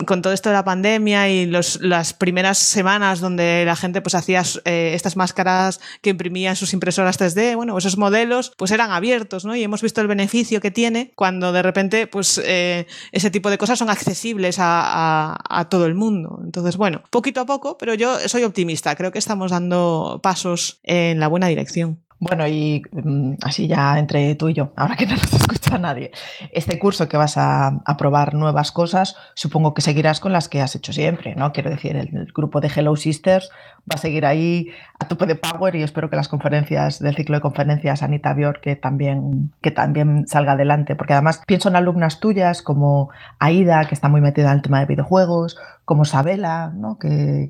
con 0.07 0.23
todo 0.23 0.33
esto 0.33 0.49
de 0.49 0.55
la 0.57 0.65
pandemia 0.65 1.29
y 1.29 1.47
los, 1.47 1.81
las 1.81 2.13
primeras 2.15 2.59
semanas 2.59 3.21
donde 3.21 3.65
la 3.65 3.77
gente 3.77 4.01
pues 4.01 4.15
hacía 4.15 4.43
eh, 4.65 4.93
estas 4.95 5.17
máscaras 5.23 5.81
que 6.01 6.11
imprimían 6.11 6.57
sus 6.57 6.73
impresoras 6.73 7.17
3D, 7.21 7.55
bueno, 7.55 7.79
esos 7.79 7.97
modelos 7.97 8.53
pues 8.57 8.73
eran 8.73 8.91
abiertos, 8.91 9.45
¿no? 9.45 9.55
Y 9.55 9.63
hemos 9.63 9.81
visto 9.81 10.01
el 10.01 10.09
beneficio 10.09 10.61
que 10.61 10.73
tiene 10.73 11.13
cuando 11.15 11.53
de 11.53 11.63
repente 11.63 12.09
pues 12.09 12.41
eh, 12.45 12.87
ese 13.13 13.31
tipo 13.31 13.49
de 13.51 13.59
cosas 13.59 13.79
son 13.79 13.89
accesibles 13.89 14.57
a, 14.59 15.37
a, 15.49 15.69
todo 15.69 15.87
el 15.87 15.95
mundo. 15.95 16.41
Entonces, 16.45 16.77
bueno, 16.77 17.03
poquito 17.11 17.41
a 17.41 17.47
poco, 17.47 17.79
pero 17.79 17.95
yo 17.95 18.19
soy 18.27 18.43
optimista, 18.43 18.97
creo 18.97 19.13
que 19.13 19.21
estamos 19.21 19.53
dando 19.53 20.21
pasos 20.23 20.81
en 20.83 21.21
la 21.21 21.29
buena 21.29 21.47
dirección. 21.47 22.01
Bueno, 22.23 22.47
y 22.47 22.85
mm, 22.93 23.33
así 23.43 23.67
ya 23.67 23.99
entre 23.99 24.37
tú 24.37 24.49
y 24.49 24.55
yo, 24.55 24.73
ahora 24.77 24.95
que 24.95 25.07
no 25.07 25.15
nos 25.15 25.33
escucha 25.33 25.77
nadie, 25.77 26.13
este 26.53 26.79
curso 26.79 27.09
que 27.09 27.17
vas 27.17 27.35
a, 27.37 27.83
probar 27.99 28.35
nuevas 28.35 28.71
cosas, 28.71 29.17
supongo 29.35 29.75
que 29.75 29.83
seguirás 29.83 30.21
con 30.21 30.33
las 30.33 30.49
que 30.49 30.61
has 30.61 30.77
hecho 30.77 30.93
siempre, 30.93 31.35
¿no? 31.35 31.53
Quiero 31.53 31.71
decir, 31.71 31.97
el, 31.97 32.33
grupo 32.33 32.61
de 32.61 32.69
Hello 32.69 32.95
Sisters 32.95 33.51
va 33.91 33.97
a 33.97 33.99
seguir 33.99 34.25
ahí 34.25 34.69
a 35.01 35.09
tope 35.09 35.27
de 35.27 35.35
power 35.35 35.75
y 35.75 35.83
espero 35.83 36.11
que 36.11 36.15
las 36.15 36.29
conferencias 36.29 37.01
del 37.01 37.17
ciclo 37.17 37.35
de 37.37 37.41
conferencias 37.41 38.05
Anita 38.05 38.35
Bior 38.35 38.61
que 38.61 38.77
también, 38.77 39.53
que 39.61 39.73
también 39.73 40.29
salga 40.29 40.53
adelante, 40.53 40.95
porque 40.95 41.15
además 41.15 41.43
pienso 41.45 41.71
en 41.71 41.77
alumnas 41.77 42.21
tuyas 42.21 42.63
como 42.63 43.11
Aida, 43.41 43.85
que 43.87 43.97
está 43.97 44.09
muy 44.09 44.21
metida 44.21 44.51
en 44.53 44.59
el 44.59 44.63
tema 44.63 44.79
de 44.79 44.87
videojuegos, 44.87 45.59
como 45.93 46.07
Sabela, 46.07 46.73
¿no? 46.75 46.99
que, 46.99 47.49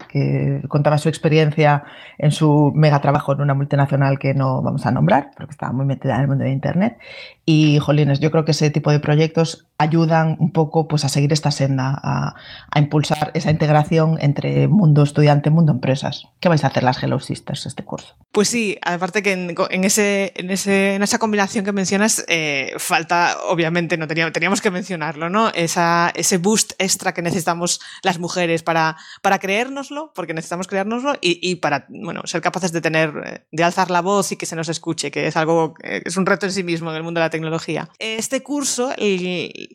contaba 0.67 0.99
su 0.99 1.09
experiencia 1.09 1.85
en 2.19 2.33
su 2.33 2.73
mega 2.75 3.01
trabajo 3.01 3.33
en 3.35 3.41
una 3.41 3.55
multinacional 3.55 4.19
que 4.19 4.35
no 4.35 4.63
vamos 4.63 4.85
a 4.85 4.91
nombrar, 4.91 5.31
pero 5.37 5.47
que 5.47 5.53
estaba 5.53 5.73
muy 5.73 5.87
metida 5.87 6.17
en 6.17 6.23
el 6.23 6.27
mundo 6.27 6.43
de 6.43 6.51
Internet. 6.51 6.99
Y, 7.45 7.79
jolines, 7.81 8.21
yo 8.21 8.31
creo 8.31 8.45
que 8.45 8.53
ese 8.53 8.71
tipo 8.71 8.93
de 8.93 9.01
proyectos 9.01 9.67
ayudan 9.77 10.37
un 10.39 10.53
poco 10.53 10.87
pues, 10.87 11.05
a 11.05 11.09
seguir 11.09 11.33
esta 11.33 11.51
senda, 11.51 11.99
a, 12.01 12.37
impulsar 12.77 13.33
esa 13.35 13.51
integración 13.51 14.17
entre 14.21 14.69
mundo 14.69 15.03
estudiante, 15.03 15.51
mundo 15.51 15.73
empresas. 15.73 16.29
¿Qué 16.39 16.49
vais 16.49 16.63
a 16.63 16.69
hacer 16.69 16.85
las 16.85 17.03
Hello 17.03 17.19
Sisters 17.19 17.67
este 17.67 17.85
curso? 17.85 18.15
Pues 18.31 18.49
sí, 18.49 18.79
aparte 18.83 19.23
que 19.23 19.33
en, 19.33 19.85
ese, 19.85 20.33
en, 20.37 20.51
ese, 20.51 20.95
en 20.95 21.03
esa 21.03 21.19
combinación 21.19 21.65
que 21.65 21.73
mencionas, 21.73 22.25
eh, 22.29 22.75
falta, 22.79 23.37
obviamente, 23.49 23.97
no 23.97 24.07
teníamos, 24.07 24.33
teníamos 24.33 24.61
que 24.61 24.71
mencionarlo, 24.71 25.29
¿no? 25.29 25.51
Esa, 25.51 26.13
ese 26.15 26.39
boost 26.39 26.73
extra 26.79 27.13
que 27.13 27.23
necesitamos 27.23 27.81
las 28.05 28.21
mujeres 28.21 28.63
para, 28.63 28.97
para 29.21 29.41
creérnoslo, 29.41 30.13
porque 30.15 30.33
necesitamos 30.33 30.69
creérnoslo, 30.69 31.15
y, 31.21 31.57
para 31.57 31.87
bueno, 31.89 32.23
ser 32.25 32.41
capaces 32.41 32.71
de 32.71 32.81
tener, 32.81 33.13
eh, 33.25 33.45
de 33.51 33.65
alzar 33.65 33.91
la 33.91 34.01
voz 34.01 34.31
y 34.31 34.37
que 34.37 34.47
se 34.47 34.55
nos 34.55 34.69
escuche, 34.69 35.11
que 35.11 35.27
es 35.27 35.37
algo, 35.37 35.75
es 35.83 36.17
un 36.17 36.27
reto 36.27 36.47
en 36.47 36.53
sí 36.53 36.63
mismo 36.63 36.91
en 36.91 36.97
el 36.97 37.03
mundo 37.03 37.19
de 37.19 37.27
la 37.27 37.32
tecnología. 37.33 37.89
Este 37.99 38.45
curso, 38.45 38.93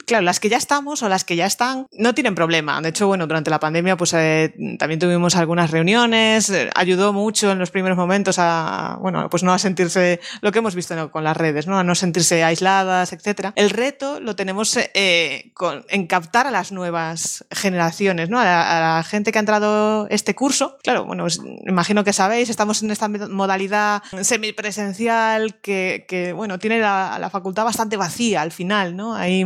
claro, 0.06 0.24
las 0.24 0.40
que 0.40 0.48
ya 0.48 0.56
estamos 0.56 1.04
o 1.04 1.10
las 1.10 1.26
que 1.26 1.36
ya 1.36 1.46
están, 1.46 1.88
no 1.92 2.14
tienen 2.14 2.36
problema. 2.36 2.80
De 2.82 2.90
hecho, 2.90 3.08
bueno, 3.08 3.28
durante 3.28 3.50
la 3.50 3.60
pandemia, 3.60 3.98
pues 3.98 4.14
eh, 4.14 4.54
también 4.80 5.00
tuvimos 5.00 5.36
algunas 5.36 5.72
reuniones, 5.72 6.50
eh, 6.50 6.70
ayudó 6.76 7.12
mucho 7.12 7.52
en 7.52 7.60
los 7.60 7.72
primeros 7.72 7.98
momentos 7.98 8.38
a, 8.40 8.98
bueno, 9.02 9.30
pues 9.30 9.44
no 9.44 9.52
a 9.52 9.60
sentirse, 9.60 10.22
lo 10.42 10.54
que 10.54 10.60
hemos 10.60 10.76
visto 10.76 11.12
con 11.12 11.26
las 11.26 11.36
redes, 11.36 11.68
¿no? 11.68 11.78
A 11.78 11.84
no 11.84 11.96
sentirse 11.96 12.44
aisladas, 12.44 13.12
etc. 13.12 13.52
El 13.56 13.72
reto 13.72 14.22
lo 14.22 14.36
tenemos 14.36 14.78
con, 15.54 15.86
en 15.90 16.08
captar 16.08 16.48
a 16.48 16.52
las 16.52 16.72
nuevas 16.72 17.46
generaciones, 17.52 18.30
¿no? 18.30 18.40
A 18.40 18.46
la, 18.46 19.04
gente 19.04 19.32
que 19.32 19.40
ha 19.40 19.42
entrado 19.42 20.08
este 20.10 20.36
curso. 20.36 20.78
Claro, 20.84 21.06
bueno, 21.06 21.26
imagino 21.66 22.04
que 22.04 22.14
sabéis, 22.14 22.50
estamos 22.50 22.84
en 22.84 22.92
esta 22.92 23.08
modalidad 23.08 24.04
semipresencial 24.22 25.60
que, 25.62 26.06
que 26.08 26.34
bueno, 26.34 26.60
tiene 26.60 26.80
la, 26.80 27.18
la, 27.20 27.30
facultad 27.30 27.47
bastante 27.54 27.98
vacía 27.98 28.42
al 28.42 28.52
final, 28.52 28.96
¿no? 28.96 29.16
Hay 29.16 29.46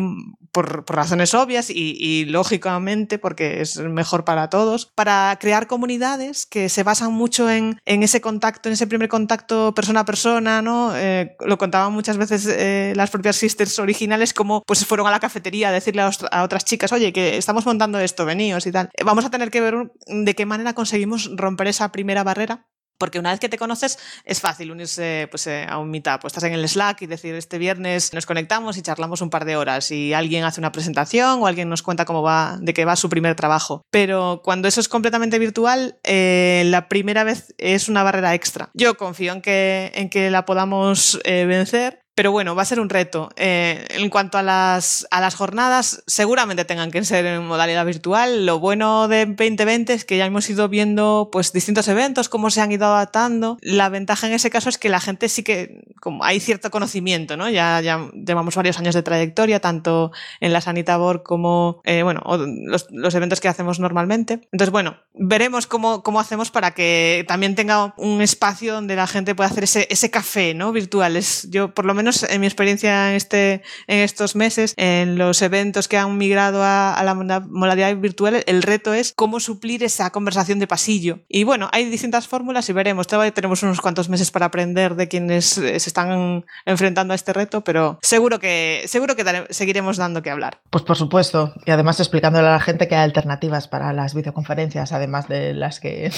por, 0.52 0.86
razones 0.90 1.34
obvias 1.34 1.70
y, 1.70 2.26
lógicamente 2.26 3.18
porque 3.20 3.62
es 3.62 3.78
mejor 3.78 4.26
para 4.26 4.50
todos, 4.50 4.92
para 4.96 5.38
crear 5.40 5.68
comunidades 5.68 6.46
que 6.46 6.70
se 6.70 6.84
basan 6.84 7.14
mucho 7.14 7.50
en, 7.50 7.80
ese 7.86 8.22
contacto, 8.22 8.70
en 8.70 8.74
ese 8.74 8.88
primer 8.88 9.10
contacto 9.10 9.74
persona 9.74 10.02
a 10.02 10.06
persona, 10.06 10.62
¿no? 10.62 10.96
Eh, 10.96 11.36
lo 11.46 11.58
contaban 11.58 11.94
muchas 11.94 12.18
veces 12.18 12.48
eh, 12.48 12.94
las 12.96 13.10
propias 13.10 13.36
sisters 13.36 13.80
originales 13.80 14.34
como 14.34 14.62
pues 14.66 14.86
fueron 14.86 15.08
a 15.08 15.12
la 15.12 15.20
cafetería 15.20 15.70
a 15.70 15.72
decirle 15.72 16.02
a, 16.02 16.44
otras 16.44 16.66
chicas, 16.66 16.92
oye, 16.92 17.14
que 17.14 17.38
estamos 17.38 17.66
montando 17.66 18.00
esto, 18.00 18.26
veníos 18.26 18.66
y 18.68 18.72
tal. 18.72 18.90
Vamos 19.04 19.26
a 19.26 19.30
tener 19.30 19.52
que 19.52 19.62
ver 19.62 19.92
de 20.08 20.36
qué 20.36 20.46
manera 20.46 20.74
conseguimos 20.74 21.30
romper 21.36 21.68
esa 21.68 21.92
primera 21.92 22.24
barrera 22.24 22.68
porque 23.02 23.18
una 23.18 23.32
vez 23.32 23.40
que 23.40 23.50
te 23.50 23.58
conoces 23.58 23.98
es 24.26 24.42
fácil 24.42 24.70
unirse 24.70 25.28
pues, 25.32 25.48
eh, 25.48 25.66
a 25.68 25.80
un 25.80 25.90
meetup. 25.90 26.22
Pues 26.22 26.34
estás 26.34 26.44
en 26.44 26.54
el 26.54 26.70
Slack 26.70 27.02
y 27.02 27.08
decir 27.08 27.34
este 27.34 27.58
viernes 27.58 28.14
nos 28.14 28.28
conectamos 28.28 28.78
y 28.78 28.84
charlamos 28.84 29.22
un 29.22 29.32
par 29.32 29.44
de 29.44 29.56
horas 29.56 29.90
y 29.90 30.14
alguien 30.14 30.44
hace 30.44 30.62
una 30.62 30.72
presentación 30.72 31.42
o 31.42 31.48
alguien 31.48 31.68
nos 31.68 31.82
cuenta 31.82 32.06
cómo 32.06 32.22
va, 32.22 32.60
de 32.62 32.76
qué 32.76 32.86
va 32.86 32.96
su 32.96 33.10
primer 33.10 33.34
trabajo. 33.34 33.82
Pero 33.90 34.42
cuando 34.44 34.68
eso 34.68 34.80
es 34.80 34.88
completamente 34.88 35.40
virtual, 35.40 35.98
eh, 36.04 36.62
la 36.68 36.90
primera 36.90 37.24
vez 37.24 37.56
es 37.58 37.90
una 37.90 38.04
barrera 38.04 38.36
extra. 38.36 38.70
Yo 38.76 38.96
confío 38.98 39.34
en 39.34 39.42
que, 39.42 39.92
en 39.96 40.12
que 40.12 40.30
la 40.30 40.46
podamos 40.46 41.20
eh, 41.24 41.46
vencer 41.46 42.01
pero 42.16 42.32
bueno, 42.32 42.56
va 42.56 42.64
a 42.64 42.66
ser 42.66 42.80
un 42.80 42.90
reto. 42.90 43.30
Eh, 43.36 43.86
en 43.92 44.10
cuanto 44.10 44.38
a 44.38 44.44
las, 44.44 45.08
a 45.12 45.22
las 45.22 45.36
jornadas, 45.36 46.04
seguramente 46.08 46.66
tengan 46.66 46.92
que 46.92 47.04
ser 47.04 47.26
en 47.26 47.46
modalidad 47.48 47.86
virtual. 47.86 48.46
Lo 48.46 48.60
bueno 48.60 49.08
de 49.08 49.26
2020 49.26 49.94
es 49.94 50.06
que 50.06 50.18
ya 50.18 50.26
hemos 50.26 50.50
ido 50.50 50.68
viendo 50.68 51.30
pues, 51.32 51.54
distintos 51.54 51.88
eventos, 51.88 52.28
cómo 52.28 52.50
se 52.50 52.62
han 52.62 52.72
ido 52.72 52.86
adaptando. 52.86 53.58
La 53.62 53.90
ventaja 53.90 54.28
en 54.28 54.34
ese 54.34 54.50
caso 54.50 54.70
es 54.70 54.78
que 54.78 54.90
la 54.90 55.00
gente 55.00 55.30
sí 55.30 55.44
que, 55.44 55.86
como 56.02 56.24
hay 56.24 56.40
cierto 56.40 56.70
conocimiento, 56.70 57.38
¿no? 57.38 57.50
Ya, 57.50 57.80
ya 57.82 58.10
llevamos 58.14 58.56
varios 58.56 58.78
años 58.78 58.94
de 58.94 59.04
trayectoria, 59.04 59.62
tanto 59.62 60.12
en 60.42 60.52
la 60.52 60.60
Sanitabor 60.60 61.24
como, 61.24 61.82
eh, 61.86 62.04
bueno, 62.04 62.22
los, 62.66 62.88
los, 62.92 63.16
eventos 63.16 63.40
que 63.40 63.48
hacemos 63.48 63.80
normalmente. 63.80 64.42
Entonces, 64.52 64.72
bueno, 64.72 64.98
veremos 65.14 65.66
cómo, 65.66 66.04
cómo 66.04 66.20
hacemos 66.20 66.52
para 66.52 66.72
que 66.72 67.24
también 67.28 67.56
tenga 67.56 67.94
un 67.98 68.22
espacio 68.22 68.74
donde 68.74 68.96
la 68.96 69.08
gente 69.08 69.34
pueda 69.34 69.50
hacer 69.50 69.64
ese, 69.64 69.88
ese 69.90 70.12
café, 70.12 70.54
¿no? 70.54 70.72
Virtual. 70.72 71.16
Es, 71.16 71.48
yo, 71.50 71.74
por 71.74 71.86
lo 71.86 71.94
menos, 71.94 72.01
menos 72.02 72.24
en 72.24 72.42
mi 72.42 72.48
experiencia 72.48 73.10
en, 73.10 73.16
este, 73.16 73.62
en 73.86 74.00
estos 74.00 74.36
meses, 74.36 74.74
en 74.78 75.18
los 75.18 75.42
eventos 75.42 75.88
que 75.88 75.98
han 75.98 76.18
migrado 76.18 76.64
a, 76.64 77.00
la 77.04 77.14
modalidad 77.14 77.96
virtual, 77.96 78.44
el 78.46 78.64
reto 78.64 78.94
es 78.94 79.14
cómo 79.16 79.40
suplir 79.40 79.84
esa 79.84 80.10
conversación 80.10 80.58
de 80.58 80.66
pasillo. 80.66 81.20
Y 81.30 81.44
bueno, 81.44 81.70
hay 81.72 81.86
distintas 81.86 82.28
fórmulas 82.28 82.68
y 82.70 82.74
veremos. 82.74 83.06
Todavía 83.06 83.34
tenemos 83.34 83.62
unos 83.62 83.82
cuantos 83.82 84.10
meses 84.10 84.32
para 84.32 84.48
aprender 84.48 84.96
de 84.96 85.08
quienes 85.08 85.46
se 85.46 85.76
están 85.76 86.44
enfrentando 86.66 87.14
a 87.14 87.16
este 87.16 87.34
reto, 87.34 87.64
pero 87.64 88.00
seguro 88.02 88.40
que, 88.40 88.84
seguro 88.88 89.16
que 89.16 89.46
seguiremos 89.52 89.98
dando 89.98 90.24
que 90.24 90.32
hablar. 90.32 90.60
Pues 90.72 90.84
por 90.84 90.98
supuesto. 90.98 91.54
Y 91.66 91.72
además 91.72 92.00
explicándole 92.00 92.48
a 92.48 92.52
la 92.54 92.60
gente 92.60 92.88
que 92.88 92.96
hay 92.96 93.04
alternativas 93.04 93.68
para 93.68 93.94
las 93.94 94.16
videoconferencias, 94.16 94.92
además 94.92 95.28
de 95.28 95.54
las 95.54 95.80
que 95.80 96.12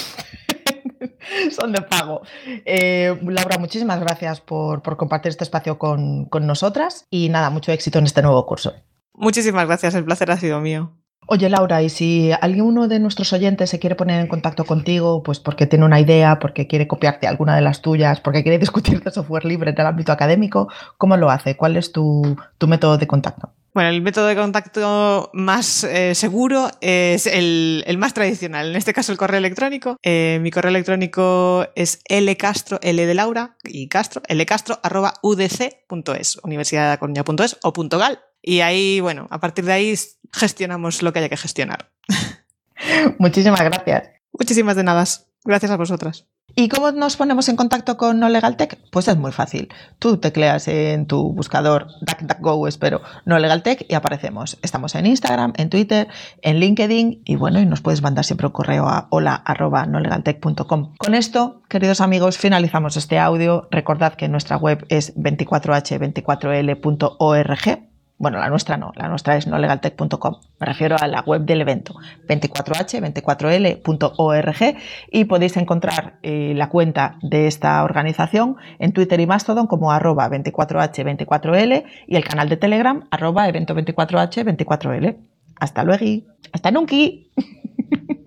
son 1.50 1.72
de 1.72 1.82
pago. 1.82 2.22
Eh, 2.64 3.18
Laura, 3.22 3.58
muchísimas 3.58 4.00
gracias 4.00 4.40
por, 4.40 4.82
compartir 4.96 5.30
este 5.30 5.44
espacio 5.44 5.78
con, 5.78 6.28
nosotras 6.42 7.06
y 7.10 7.28
nada, 7.28 7.50
mucho 7.50 7.72
éxito 7.72 7.98
en 7.98 8.04
este 8.04 8.22
nuevo 8.22 8.44
curso. 8.46 8.74
Muchísimas 9.14 9.66
gracias, 9.66 9.94
el 9.94 10.04
placer 10.04 10.30
ha 10.30 10.36
sido 10.36 10.60
mío. 10.60 10.92
Oye 11.26 11.48
Laura, 11.48 11.82
y 11.82 11.88
si 11.88 12.32
alguno 12.38 12.86
de 12.86 13.00
nuestros 13.00 13.32
oyentes 13.32 13.70
se 13.70 13.78
quiere 13.78 13.94
poner 13.94 14.20
en 14.20 14.26
contacto 14.26 14.66
contigo, 14.66 15.22
pues 15.22 15.40
porque 15.40 15.66
tiene 15.66 15.86
una 15.86 15.98
idea, 15.98 16.38
porque 16.38 16.66
quiere 16.66 16.86
copiarte 16.86 17.26
alguna 17.26 17.56
de 17.56 17.62
las 17.62 17.80
tuyas, 17.80 18.20
porque 18.20 18.42
quiere 18.42 18.58
discutir 18.60 19.02
de 19.02 19.10
software 19.10 19.46
libre 19.46 19.70
en 19.70 19.80
el 19.80 19.86
ámbito 19.86 20.12
académico, 20.12 20.68
¿cómo 20.98 21.16
lo 21.16 21.30
hace? 21.30 21.56
¿Cuál 21.56 21.76
es 21.76 21.92
tu 21.92 22.36
método 22.66 22.98
de 22.98 23.06
contacto? 23.06 23.52
Bueno, 23.74 23.90
el 23.90 24.02
método 24.02 24.28
de 24.28 24.36
contacto 24.36 25.30
más 25.32 25.82
eh, 25.82 26.14
seguro 26.14 26.70
es 26.80 27.26
el, 27.26 27.84
más 27.98 28.14
tradicional, 28.14 28.70
en 28.70 28.76
este 28.76 28.94
caso 28.94 29.10
el 29.10 29.18
correo 29.18 29.38
electrónico. 29.38 29.96
Eh, 30.00 30.38
mi 30.40 30.52
correo 30.52 30.70
electrónico 30.70 31.66
es 31.74 32.00
lcastro, 32.08 32.78
l 32.82 33.04
de 33.04 33.14
Laura 33.14 33.56
y 33.64 33.88
castro, 33.88 34.22
lcastro 34.28 34.78
arroba 34.84 35.14
udc.es, 35.22 36.38
universidadacoruña.es 36.44 37.58
o 37.64 37.72
.gal. 37.98 38.20
Y 38.40 38.60
ahí, 38.60 39.00
bueno, 39.00 39.26
a 39.30 39.40
partir 39.40 39.64
de 39.64 39.72
ahí 39.72 39.94
gestionamos 40.32 41.02
lo 41.02 41.12
que 41.12 41.18
haya 41.18 41.28
que 41.28 41.36
gestionar. 41.36 41.90
Muchísimas 43.18 43.60
gracias. 43.60 44.10
Muchísimas 44.32 44.76
de 44.76 44.84
nada. 44.84 45.04
Gracias 45.44 45.72
a 45.72 45.76
vosotras. 45.76 46.28
¿Y 46.56 46.68
cómo 46.68 46.92
nos 46.92 47.16
ponemos 47.16 47.48
en 47.48 47.56
contacto 47.56 47.96
con 47.96 48.20
No 48.20 48.28
Legal 48.28 48.56
Tech? 48.56 48.78
Pues 48.92 49.08
es 49.08 49.16
muy 49.16 49.32
fácil. 49.32 49.70
Tú 49.98 50.18
tecleas 50.18 50.68
en 50.68 51.06
tu 51.06 51.32
buscador 51.32 51.88
DuckDuckGo, 52.00 52.68
espero, 52.68 53.02
No 53.24 53.40
Legal 53.40 53.64
Tech 53.64 53.84
y 53.88 53.94
aparecemos. 53.94 54.56
Estamos 54.62 54.94
en 54.94 55.06
Instagram, 55.06 55.52
en 55.56 55.68
Twitter, 55.68 56.06
en 56.42 56.60
LinkedIn 56.60 57.22
y 57.24 57.34
bueno, 57.34 57.60
y 57.60 57.66
nos 57.66 57.80
puedes 57.80 58.02
mandar 58.02 58.24
siempre 58.24 58.46
un 58.46 58.52
correo 58.52 58.86
a 58.86 59.08
hola@nolegaltech.com. 59.10 60.94
Con 60.96 61.14
esto, 61.16 61.62
queridos 61.68 62.00
amigos, 62.00 62.38
finalizamos 62.38 62.96
este 62.96 63.18
audio. 63.18 63.66
Recordad 63.72 64.14
que 64.14 64.28
nuestra 64.28 64.56
web 64.56 64.86
es 64.90 65.12
24h24l.org 65.16 67.93
bueno, 68.16 68.38
la 68.38 68.48
nuestra 68.48 68.76
no, 68.76 68.92
la 68.94 69.08
nuestra 69.08 69.36
es 69.36 69.44
nolegaltech.com. 69.46 70.36
Me 70.60 70.66
refiero 70.66 70.96
a 70.98 71.06
la 71.08 71.20
web 71.22 71.42
del 71.42 71.60
evento, 71.60 71.94
24h24l.org 72.28 74.76
y 75.10 75.24
podéis 75.24 75.56
encontrar 75.56 76.18
eh, 76.22 76.52
la 76.54 76.68
cuenta 76.68 77.18
de 77.22 77.48
esta 77.48 77.82
organización 77.82 78.56
en 78.78 78.92
Twitter 78.92 79.18
y 79.20 79.26
Mastodon 79.26 79.66
como 79.66 79.90
arroba 79.92 80.30
24h24l 80.30 81.84
y 82.06 82.16
el 82.16 82.24
canal 82.24 82.48
de 82.48 82.56
Telegram 82.56 83.06
arroba 83.10 83.48
evento24h24l. 83.48 85.16
Hasta 85.56 85.84
luego. 85.84 86.26
Hasta 86.52 86.70
nunca. 86.70 86.96